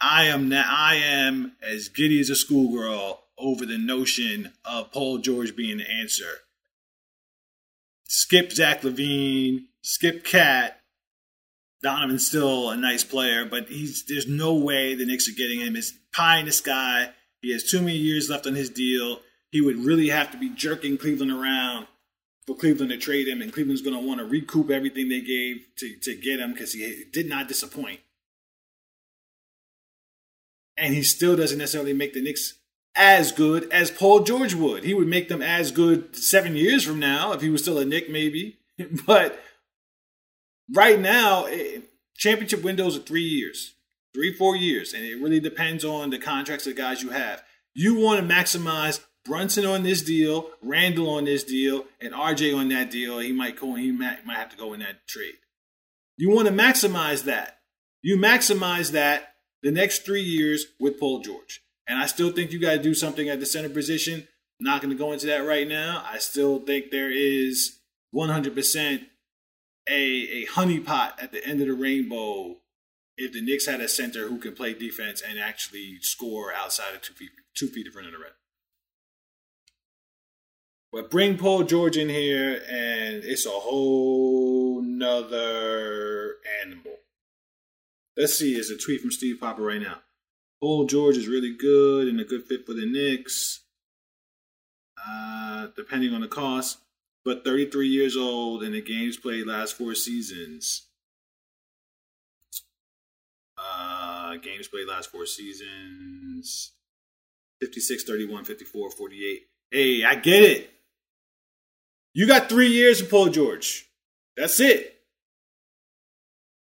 I 0.00 0.24
am 0.24 0.48
now, 0.48 0.64
I 0.68 0.96
am 0.96 1.52
as 1.62 1.88
giddy 1.88 2.20
as 2.20 2.30
a 2.30 2.36
schoolgirl 2.36 3.22
over 3.38 3.64
the 3.64 3.78
notion 3.78 4.52
of 4.64 4.92
Paul 4.92 5.18
George 5.18 5.54
being 5.54 5.78
the 5.78 5.90
answer. 5.90 6.40
Skip 8.04 8.52
Zach 8.52 8.82
LaVine, 8.82 9.66
skip 9.82 10.24
KAT. 10.24 10.78
Donovan's 11.82 12.26
still 12.26 12.70
a 12.70 12.76
nice 12.76 13.02
player, 13.02 13.44
but 13.44 13.68
he's 13.68 14.04
there's 14.06 14.28
no 14.28 14.54
way 14.54 14.94
the 14.94 15.06
Knicks 15.06 15.28
are 15.28 15.36
getting 15.36 15.60
him. 15.60 15.74
It's 15.74 15.92
pie 16.14 16.38
in 16.38 16.46
the 16.46 16.52
sky. 16.52 17.10
He 17.42 17.52
has 17.52 17.64
too 17.64 17.80
many 17.80 17.96
years 17.96 18.30
left 18.30 18.46
on 18.46 18.54
his 18.54 18.70
deal. 18.70 19.18
He 19.50 19.60
would 19.60 19.84
really 19.84 20.08
have 20.08 20.30
to 20.30 20.38
be 20.38 20.48
jerking 20.48 20.96
Cleveland 20.96 21.32
around 21.32 21.88
for 22.46 22.56
Cleveland 22.56 22.90
to 22.90 22.96
trade 22.96 23.28
him, 23.28 23.42
and 23.42 23.52
Cleveland's 23.52 23.82
going 23.82 24.00
to 24.00 24.06
want 24.06 24.20
to 24.20 24.26
recoup 24.26 24.70
everything 24.70 25.08
they 25.08 25.20
gave 25.20 25.66
to, 25.76 25.96
to 25.96 26.14
get 26.14 26.40
him 26.40 26.52
because 26.52 26.72
he 26.72 27.04
did 27.12 27.28
not 27.28 27.48
disappoint. 27.48 28.00
And 30.76 30.94
he 30.94 31.02
still 31.02 31.36
doesn't 31.36 31.58
necessarily 31.58 31.92
make 31.92 32.14
the 32.14 32.22
Knicks 32.22 32.54
as 32.94 33.32
good 33.32 33.70
as 33.70 33.90
Paul 33.90 34.20
George 34.20 34.54
would. 34.54 34.84
He 34.84 34.94
would 34.94 35.08
make 35.08 35.28
them 35.28 35.42
as 35.42 35.70
good 35.70 36.16
seven 36.16 36.56
years 36.56 36.84
from 36.84 36.98
now 36.98 37.32
if 37.32 37.40
he 37.40 37.50
was 37.50 37.62
still 37.62 37.78
a 37.78 37.84
Knick, 37.84 38.10
maybe. 38.10 38.58
but 39.06 39.40
right 40.72 40.98
now, 40.98 41.44
eh, 41.44 41.80
championship 42.16 42.62
windows 42.62 42.96
are 42.96 43.00
three 43.00 43.22
years, 43.22 43.74
three, 44.14 44.32
four 44.32 44.56
years. 44.56 44.92
And 44.92 45.04
it 45.04 45.16
really 45.16 45.40
depends 45.40 45.84
on 45.84 46.10
the 46.10 46.18
contracts 46.18 46.66
of 46.66 46.76
guys 46.76 47.02
you 47.02 47.10
have. 47.10 47.42
You 47.74 47.94
want 47.94 48.20
to 48.20 48.34
maximize 48.34 49.00
Brunson 49.24 49.64
on 49.64 49.82
this 49.82 50.02
deal, 50.02 50.50
Randle 50.62 51.08
on 51.10 51.24
this 51.24 51.44
deal, 51.44 51.84
and 52.00 52.12
RJ 52.12 52.56
on 52.56 52.68
that 52.68 52.90
deal. 52.90 53.18
He 53.18 53.32
might 53.32 53.58
go. 53.58 53.74
He 53.74 53.92
might, 53.92 54.26
might 54.26 54.36
have 54.36 54.50
to 54.50 54.56
go 54.56 54.72
in 54.72 54.80
that 54.80 55.06
trade. 55.06 55.34
You 56.16 56.30
want 56.30 56.48
to 56.48 56.54
maximize 56.54 57.24
that. 57.24 57.58
You 58.02 58.16
maximize 58.16 58.92
that 58.92 59.34
the 59.62 59.70
next 59.70 60.04
three 60.04 60.22
years 60.22 60.66
with 60.80 60.98
Paul 60.98 61.20
George. 61.20 61.62
And 61.86 61.98
I 61.98 62.06
still 62.06 62.32
think 62.32 62.52
you 62.52 62.60
got 62.60 62.72
to 62.72 62.82
do 62.82 62.94
something 62.94 63.28
at 63.28 63.40
the 63.40 63.46
center 63.46 63.68
position. 63.68 64.26
I'm 64.60 64.64
not 64.64 64.82
going 64.82 64.96
to 64.96 64.98
go 64.98 65.12
into 65.12 65.26
that 65.26 65.46
right 65.46 65.66
now. 65.66 66.04
I 66.06 66.18
still 66.18 66.58
think 66.58 66.90
there 66.90 67.10
is 67.10 67.78
100% 68.14 69.00
a, 69.88 69.92
a 69.92 70.46
honeypot 70.46 71.12
at 71.20 71.32
the 71.32 71.44
end 71.44 71.60
of 71.60 71.66
the 71.66 71.74
rainbow 71.74 72.56
if 73.22 73.32
the 73.32 73.40
Knicks 73.40 73.66
had 73.66 73.80
a 73.80 73.88
center 73.88 74.28
who 74.28 74.38
can 74.38 74.54
play 74.54 74.74
defense 74.74 75.22
and 75.26 75.38
actually 75.38 75.98
score 76.00 76.52
outside 76.52 76.94
of 76.94 77.02
two 77.02 77.14
feet, 77.14 77.30
two 77.54 77.68
feet 77.68 77.86
in 77.86 77.92
front 77.92 78.08
of 78.08 78.12
the 78.12 78.18
rim. 78.18 78.32
But 80.92 81.10
bring 81.10 81.38
Paul 81.38 81.62
George 81.62 81.96
in 81.96 82.08
here, 82.08 82.62
and 82.68 83.24
it's 83.24 83.46
a 83.46 83.50
whole 83.50 84.82
nother 84.82 86.36
animal. 86.62 86.96
Let's 88.16 88.36
see, 88.36 88.56
it's 88.56 88.70
a 88.70 88.76
tweet 88.76 89.00
from 89.00 89.10
Steve 89.10 89.38
Popper 89.40 89.62
right 89.62 89.80
now. 89.80 90.00
Paul 90.60 90.84
George 90.84 91.16
is 91.16 91.28
really 91.28 91.56
good 91.56 92.08
and 92.08 92.20
a 92.20 92.24
good 92.24 92.44
fit 92.44 92.66
for 92.66 92.74
the 92.74 92.84
Knicks, 92.84 93.60
uh, 95.08 95.68
depending 95.76 96.12
on 96.12 96.20
the 96.20 96.28
cost. 96.28 96.78
But 97.24 97.44
33 97.44 97.88
years 97.88 98.16
old 98.16 98.62
and 98.64 98.74
the 98.74 98.82
games 98.82 99.16
played 99.16 99.46
last 99.46 99.74
four 99.74 99.94
seasons. 99.94 100.88
Games 104.38 104.68
played 104.68 104.88
last 104.88 105.10
four 105.10 105.26
seasons 105.26 106.72
56, 107.60 108.04
31, 108.04 108.44
54, 108.44 108.90
48. 108.90 109.42
Hey, 109.70 110.04
I 110.04 110.14
get 110.16 110.42
it. 110.42 110.70
You 112.14 112.26
got 112.26 112.48
three 112.48 112.68
years 112.68 113.00
of 113.00 113.10
Paul 113.10 113.28
George. 113.28 113.86
That's 114.36 114.60
it. 114.60 114.98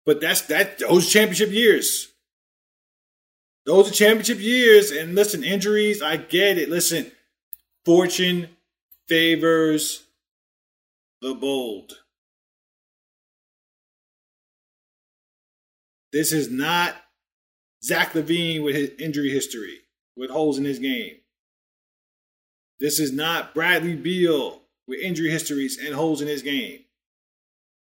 But 0.07 0.21
that's 0.21 0.43
that 0.43 0.79
those 0.79 1.11
championship 1.11 1.51
years. 1.51 2.09
Those 3.67 3.91
are 3.91 3.95
championship 3.95 4.41
years. 4.41 4.91
And 4.91 5.15
listen, 5.15 5.45
injuries, 5.45 6.01
I 6.01 6.17
get 6.17 6.57
it. 6.57 6.71
Listen, 6.71 7.13
fortune 7.85 8.49
favors 9.09 10.05
the 11.21 11.35
bold. 11.35 11.93
This 16.13 16.33
is 16.33 16.51
not 16.51 16.97
Zach 17.89 18.13
LaVine 18.13 18.63
with 18.63 18.75
his 18.75 18.91
injury 18.99 19.31
history, 19.31 19.79
with 20.15 20.31
holes 20.31 20.59
in 20.59 20.65
his 20.65 20.79
game. 20.79 21.17
This 22.81 23.01
is 23.01 23.13
not 23.13 23.55
Bradley 23.55 23.97
Beal 23.97 24.61
with 24.87 25.01
injury 25.01 25.31
histories 25.31 25.79
and 25.79 25.95
holes 25.95 26.21
in 26.21 26.29
his 26.29 26.43
game. 26.43 26.81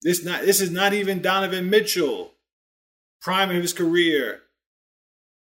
This 0.02 0.24
not 0.24 0.42
this 0.42 0.62
is 0.62 0.70
not 0.70 0.94
even 0.94 1.20
Donovan 1.20 1.68
Mitchell, 1.68 2.32
prime 3.20 3.50
of 3.50 3.60
his 3.60 3.74
career, 3.74 4.40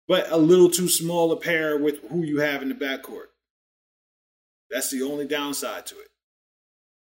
but 0.07 0.31
a 0.31 0.37
little 0.37 0.71
too 0.71 0.89
small 0.89 1.31
a 1.31 1.37
pair 1.37 1.77
with 1.77 1.99
who 2.09 2.23
you 2.23 2.39
have 2.39 2.63
in 2.63 2.69
the 2.69 2.75
backcourt. 2.75 3.27
That's 4.71 4.89
the 4.89 5.03
only 5.03 5.27
downside 5.27 5.85
to 5.87 5.95
it. 5.95 6.07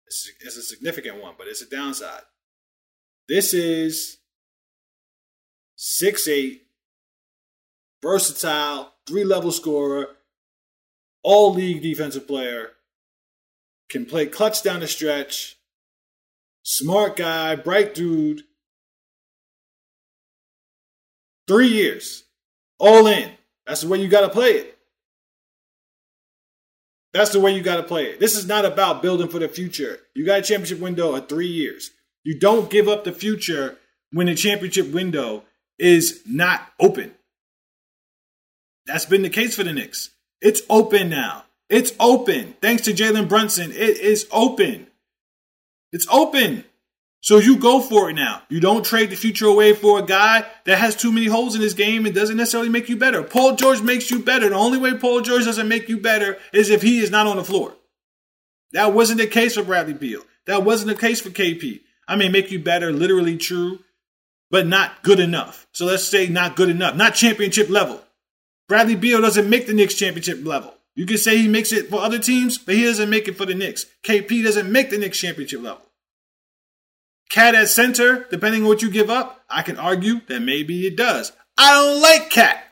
It's, 0.06 0.30
it's 0.40 0.56
a 0.56 0.62
significant 0.62 1.22
one, 1.22 1.34
but 1.38 1.46
it's 1.46 1.62
a 1.62 1.70
downside. 1.70 2.22
This 3.28 3.54
is 3.54 4.18
six 5.76 6.26
eight, 6.26 6.66
versatile, 8.02 8.92
three 9.06 9.24
level 9.24 9.52
scorer, 9.52 10.08
all 11.22 11.54
league 11.54 11.82
defensive 11.82 12.26
player, 12.26 12.70
can 13.88 14.04
play 14.04 14.26
clutch 14.26 14.62
down 14.62 14.80
the 14.80 14.88
stretch, 14.88 15.56
smart 16.62 17.16
guy, 17.16 17.54
bright 17.56 17.94
dude. 17.94 18.42
Three 21.46 21.68
years, 21.68 22.24
all 22.78 23.06
in. 23.06 23.30
That's 23.66 23.82
the 23.82 23.88
way 23.88 24.00
you 24.00 24.08
got 24.08 24.22
to 24.22 24.28
play 24.28 24.52
it. 24.52 24.78
That's 27.12 27.32
the 27.32 27.40
way 27.40 27.54
you 27.54 27.62
got 27.62 27.76
to 27.76 27.82
play 27.82 28.06
it. 28.06 28.20
This 28.20 28.36
is 28.36 28.46
not 28.46 28.64
about 28.64 29.02
building 29.02 29.28
for 29.28 29.38
the 29.38 29.48
future. 29.48 30.00
You 30.14 30.24
got 30.24 30.38
a 30.38 30.42
championship 30.42 30.78
window 30.78 31.14
of 31.14 31.28
three 31.28 31.48
years. 31.48 31.90
You 32.24 32.38
don't 32.38 32.70
give 32.70 32.88
up 32.88 33.04
the 33.04 33.12
future 33.12 33.76
when 34.12 34.26
the 34.26 34.34
championship 34.34 34.90
window 34.92 35.44
is 35.78 36.22
not 36.26 36.72
open. 36.80 37.14
That's 38.86 39.06
been 39.06 39.22
the 39.22 39.30
case 39.30 39.54
for 39.54 39.64
the 39.64 39.72
Knicks. 39.72 40.10
It's 40.40 40.62
open 40.68 41.08
now. 41.08 41.44
It's 41.68 41.92
open. 41.98 42.54
Thanks 42.60 42.82
to 42.82 42.92
Jalen 42.92 43.28
Brunson, 43.28 43.70
it 43.70 43.98
is 43.98 44.26
open. 44.30 44.88
It's 45.92 46.06
open. 46.10 46.64
So 47.20 47.38
you 47.38 47.56
go 47.56 47.80
for 47.80 48.10
it 48.10 48.14
now. 48.14 48.42
You 48.48 48.58
don't 48.58 48.84
trade 48.84 49.10
the 49.10 49.16
future 49.16 49.46
away 49.46 49.74
for 49.74 50.00
a 50.00 50.02
guy 50.02 50.44
that 50.64 50.78
has 50.78 50.96
too 50.96 51.12
many 51.12 51.26
holes 51.26 51.54
in 51.54 51.60
his 51.60 51.74
game 51.74 52.04
and 52.04 52.12
doesn't 52.14 52.36
necessarily 52.36 52.68
make 52.68 52.88
you 52.88 52.96
better. 52.96 53.22
Paul 53.22 53.54
George 53.54 53.80
makes 53.80 54.10
you 54.10 54.18
better. 54.18 54.48
The 54.48 54.56
only 54.56 54.78
way 54.78 54.98
Paul 54.98 55.20
George 55.20 55.44
doesn't 55.44 55.68
make 55.68 55.88
you 55.88 55.98
better 55.98 56.38
is 56.52 56.68
if 56.68 56.82
he 56.82 56.98
is 56.98 57.12
not 57.12 57.28
on 57.28 57.36
the 57.36 57.44
floor. 57.44 57.74
That 58.72 58.92
wasn't 58.92 59.20
the 59.20 59.28
case 59.28 59.54
for 59.54 59.62
Bradley 59.62 59.94
Beal. 59.94 60.22
That 60.46 60.64
wasn't 60.64 60.88
the 60.88 61.00
case 61.00 61.20
for 61.20 61.30
KP. 61.30 61.82
I 62.08 62.16
mean, 62.16 62.32
make 62.32 62.50
you 62.50 62.58
better, 62.58 62.90
literally 62.90 63.36
true, 63.36 63.78
but 64.50 64.66
not 64.66 65.04
good 65.04 65.20
enough. 65.20 65.68
So 65.72 65.86
let's 65.86 66.04
say 66.04 66.26
not 66.26 66.56
good 66.56 66.70
enough, 66.70 66.96
not 66.96 67.14
championship 67.14 67.70
level. 67.70 68.02
Bradley 68.68 68.96
Beal 68.96 69.20
doesn't 69.20 69.50
make 69.50 69.66
the 69.66 69.72
Knicks 69.72 69.94
championship 69.94 70.44
level. 70.44 70.74
You 70.94 71.06
can 71.06 71.18
say 71.18 71.38
he 71.38 71.48
makes 71.48 71.72
it 71.72 71.88
for 71.88 72.02
other 72.02 72.18
teams, 72.18 72.58
but 72.58 72.74
he 72.74 72.84
doesn't 72.84 73.10
make 73.10 73.28
it 73.28 73.36
for 73.36 73.46
the 73.46 73.54
Knicks. 73.54 73.86
KP 74.04 74.44
doesn't 74.44 74.70
make 74.70 74.90
the 74.90 74.98
Knicks 74.98 75.18
championship 75.18 75.62
level. 75.62 75.82
KAT 77.30 77.54
at 77.54 77.68
center, 77.68 78.26
depending 78.30 78.62
on 78.62 78.68
what 78.68 78.82
you 78.82 78.90
give 78.90 79.08
up, 79.08 79.42
I 79.48 79.62
can 79.62 79.78
argue 79.78 80.20
that 80.28 80.40
maybe 80.40 80.86
it 80.86 80.96
does. 80.96 81.32
I 81.56 81.72
don't 81.72 82.00
like 82.02 82.30
KAT. 82.30 82.62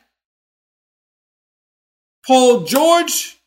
Paul 2.26 2.64
George, 2.64 3.38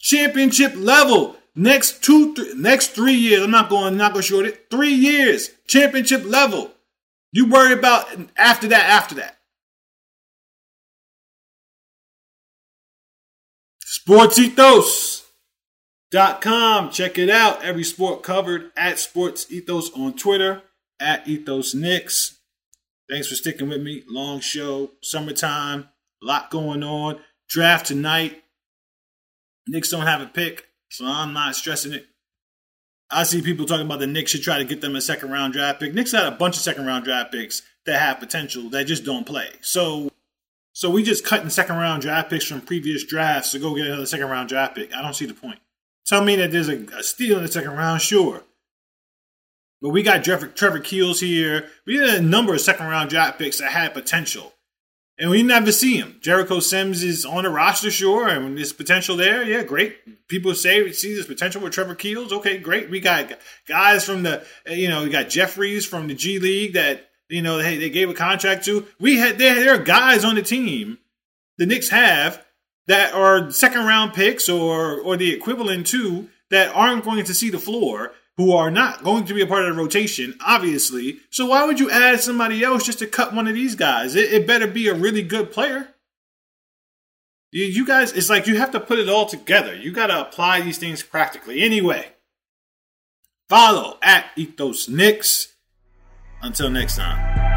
championship 0.00 0.72
level. 0.76 1.36
Next 1.54 2.02
two, 2.02 2.34
th- 2.34 2.56
next 2.56 2.88
three 2.88 3.14
years. 3.14 3.44
I'm 3.44 3.52
not 3.52 3.70
going, 3.70 3.96
not 3.96 4.12
going 4.12 4.24
short 4.24 4.46
it. 4.46 4.66
Three 4.70 4.92
years, 4.92 5.50
championship 5.68 6.24
level. 6.24 6.72
You 7.30 7.48
worry 7.48 7.72
about 7.72 8.08
after 8.36 8.68
that. 8.68 8.90
After 8.90 9.14
that. 9.16 9.38
Sports 14.06 14.38
Ethos. 14.38 15.30
Dot 16.10 16.42
com. 16.42 16.90
Check 16.90 17.16
it 17.16 17.30
out. 17.30 17.64
Every 17.64 17.84
sport 17.84 18.22
covered 18.22 18.70
at 18.76 18.98
Sports 18.98 19.50
Ethos 19.50 19.90
on 19.94 20.14
Twitter, 20.14 20.62
at 21.00 21.26
Ethos 21.26 21.74
Knicks. 21.74 22.36
Thanks 23.08 23.28
for 23.28 23.34
sticking 23.34 23.70
with 23.70 23.80
me. 23.80 24.02
Long 24.06 24.40
show, 24.40 24.90
summertime, 25.02 25.88
a 26.22 26.26
lot 26.26 26.50
going 26.50 26.82
on. 26.82 27.18
Draft 27.48 27.86
tonight. 27.86 28.42
Knicks 29.66 29.88
don't 29.88 30.06
have 30.06 30.20
a 30.20 30.26
pick, 30.26 30.68
so 30.90 31.06
I'm 31.06 31.32
not 31.32 31.56
stressing 31.56 31.94
it. 31.94 32.04
I 33.10 33.22
see 33.22 33.40
people 33.40 33.64
talking 33.64 33.86
about 33.86 34.00
the 34.00 34.06
Knicks 34.06 34.32
should 34.32 34.42
try 34.42 34.58
to 34.58 34.66
get 34.66 34.82
them 34.82 34.96
a 34.96 35.00
second 35.00 35.30
round 35.30 35.54
draft 35.54 35.80
pick. 35.80 35.94
Knicks 35.94 36.12
had 36.12 36.26
a 36.26 36.36
bunch 36.36 36.56
of 36.56 36.62
second 36.62 36.84
round 36.84 37.04
draft 37.04 37.32
picks 37.32 37.62
that 37.86 38.00
have 38.00 38.20
potential 38.20 38.68
that 38.68 38.84
just 38.84 39.04
don't 39.06 39.24
play. 39.24 39.48
So 39.62 40.10
so 40.74 40.90
we 40.90 41.04
just 41.04 41.24
cutting 41.24 41.50
second 41.50 41.76
round 41.76 42.02
draft 42.02 42.28
picks 42.28 42.44
from 42.44 42.60
previous 42.60 43.04
drafts 43.04 43.52
to 43.52 43.60
go 43.60 43.76
get 43.76 43.86
another 43.86 44.06
second 44.06 44.28
round 44.28 44.48
draft 44.48 44.74
pick. 44.74 44.92
I 44.92 45.00
don't 45.00 45.14
see 45.14 45.24
the 45.24 45.32
point. 45.32 45.60
Tell 46.04 46.22
me 46.22 46.34
that 46.36 46.50
there's 46.50 46.68
a, 46.68 46.84
a 46.96 47.02
steal 47.02 47.38
in 47.38 47.44
the 47.44 47.50
second 47.50 47.70
round, 47.70 48.02
sure. 48.02 48.42
But 49.80 49.90
we 49.90 50.02
got 50.02 50.24
Trevor, 50.24 50.48
Trevor 50.48 50.80
Keels 50.80 51.20
here. 51.20 51.68
We 51.86 51.96
had 51.96 52.18
a 52.18 52.22
number 52.22 52.54
of 52.54 52.60
second 52.60 52.86
round 52.86 53.08
draft 53.08 53.38
picks 53.38 53.58
that 53.58 53.70
had 53.70 53.94
potential. 53.94 54.52
And 55.16 55.30
we 55.30 55.44
never 55.44 55.70
see 55.70 55.96
him. 55.96 56.16
Jericho 56.20 56.58
Sims 56.58 57.04
is 57.04 57.24
on 57.24 57.44
the 57.44 57.50
roster, 57.50 57.92
sure, 57.92 58.28
and 58.28 58.58
there's 58.58 58.72
potential 58.72 59.16
there. 59.16 59.44
Yeah, 59.44 59.62
great. 59.62 60.26
People 60.26 60.56
say 60.56 60.82
we 60.82 60.92
see 60.92 61.14
this 61.14 61.26
potential 61.26 61.62
with 61.62 61.72
Trevor 61.72 61.94
Keels. 61.94 62.32
Okay, 62.32 62.58
great. 62.58 62.90
We 62.90 62.98
got 62.98 63.38
guys 63.68 64.04
from 64.04 64.24
the, 64.24 64.44
you 64.66 64.88
know, 64.88 65.04
we 65.04 65.10
got 65.10 65.28
Jeffries 65.28 65.86
from 65.86 66.08
the 66.08 66.14
G 66.14 66.40
League 66.40 66.72
that, 66.72 67.10
you 67.28 67.42
know, 67.42 67.58
they, 67.58 67.76
they 67.76 67.90
gave 67.90 68.10
a 68.10 68.14
contract 68.14 68.64
to. 68.66 68.86
We 68.98 69.18
had 69.18 69.38
there, 69.38 69.54
there 69.54 69.74
are 69.74 69.82
guys 69.82 70.24
on 70.24 70.34
the 70.34 70.42
team 70.42 70.98
the 71.58 71.66
Knicks 71.66 71.88
have 71.88 72.44
that 72.86 73.14
are 73.14 73.50
second 73.50 73.86
round 73.86 74.12
picks 74.14 74.48
or 74.48 75.00
or 75.00 75.16
the 75.16 75.32
equivalent 75.32 75.86
to 75.88 76.28
that 76.50 76.74
aren't 76.74 77.04
going 77.04 77.24
to 77.24 77.34
see 77.34 77.50
the 77.50 77.58
floor, 77.58 78.12
who 78.36 78.52
are 78.52 78.70
not 78.70 79.04
going 79.04 79.24
to 79.24 79.34
be 79.34 79.42
a 79.42 79.46
part 79.46 79.64
of 79.64 79.74
the 79.74 79.82
rotation, 79.82 80.36
obviously. 80.44 81.20
So 81.30 81.46
why 81.46 81.64
would 81.64 81.80
you 81.80 81.90
add 81.90 82.20
somebody 82.20 82.62
else 82.62 82.84
just 82.84 82.98
to 82.98 83.06
cut 83.06 83.34
one 83.34 83.46
of 83.46 83.54
these 83.54 83.74
guys? 83.74 84.14
It, 84.14 84.32
it 84.32 84.46
better 84.46 84.66
be 84.66 84.88
a 84.88 84.94
really 84.94 85.22
good 85.22 85.52
player. 85.52 85.88
You, 87.52 87.64
you 87.64 87.86
guys, 87.86 88.12
it's 88.12 88.30
like 88.30 88.46
you 88.46 88.58
have 88.58 88.72
to 88.72 88.80
put 88.80 88.98
it 88.98 89.08
all 89.08 89.26
together. 89.26 89.74
You 89.74 89.92
got 89.92 90.08
to 90.08 90.20
apply 90.20 90.60
these 90.60 90.78
things 90.78 91.02
practically. 91.02 91.62
Anyway, 91.62 92.08
follow 93.48 93.98
at 94.02 94.26
Ethos 94.36 94.88
Knicks. 94.88 95.53
Until 96.44 96.68
next 96.68 96.96
time. 96.96 97.53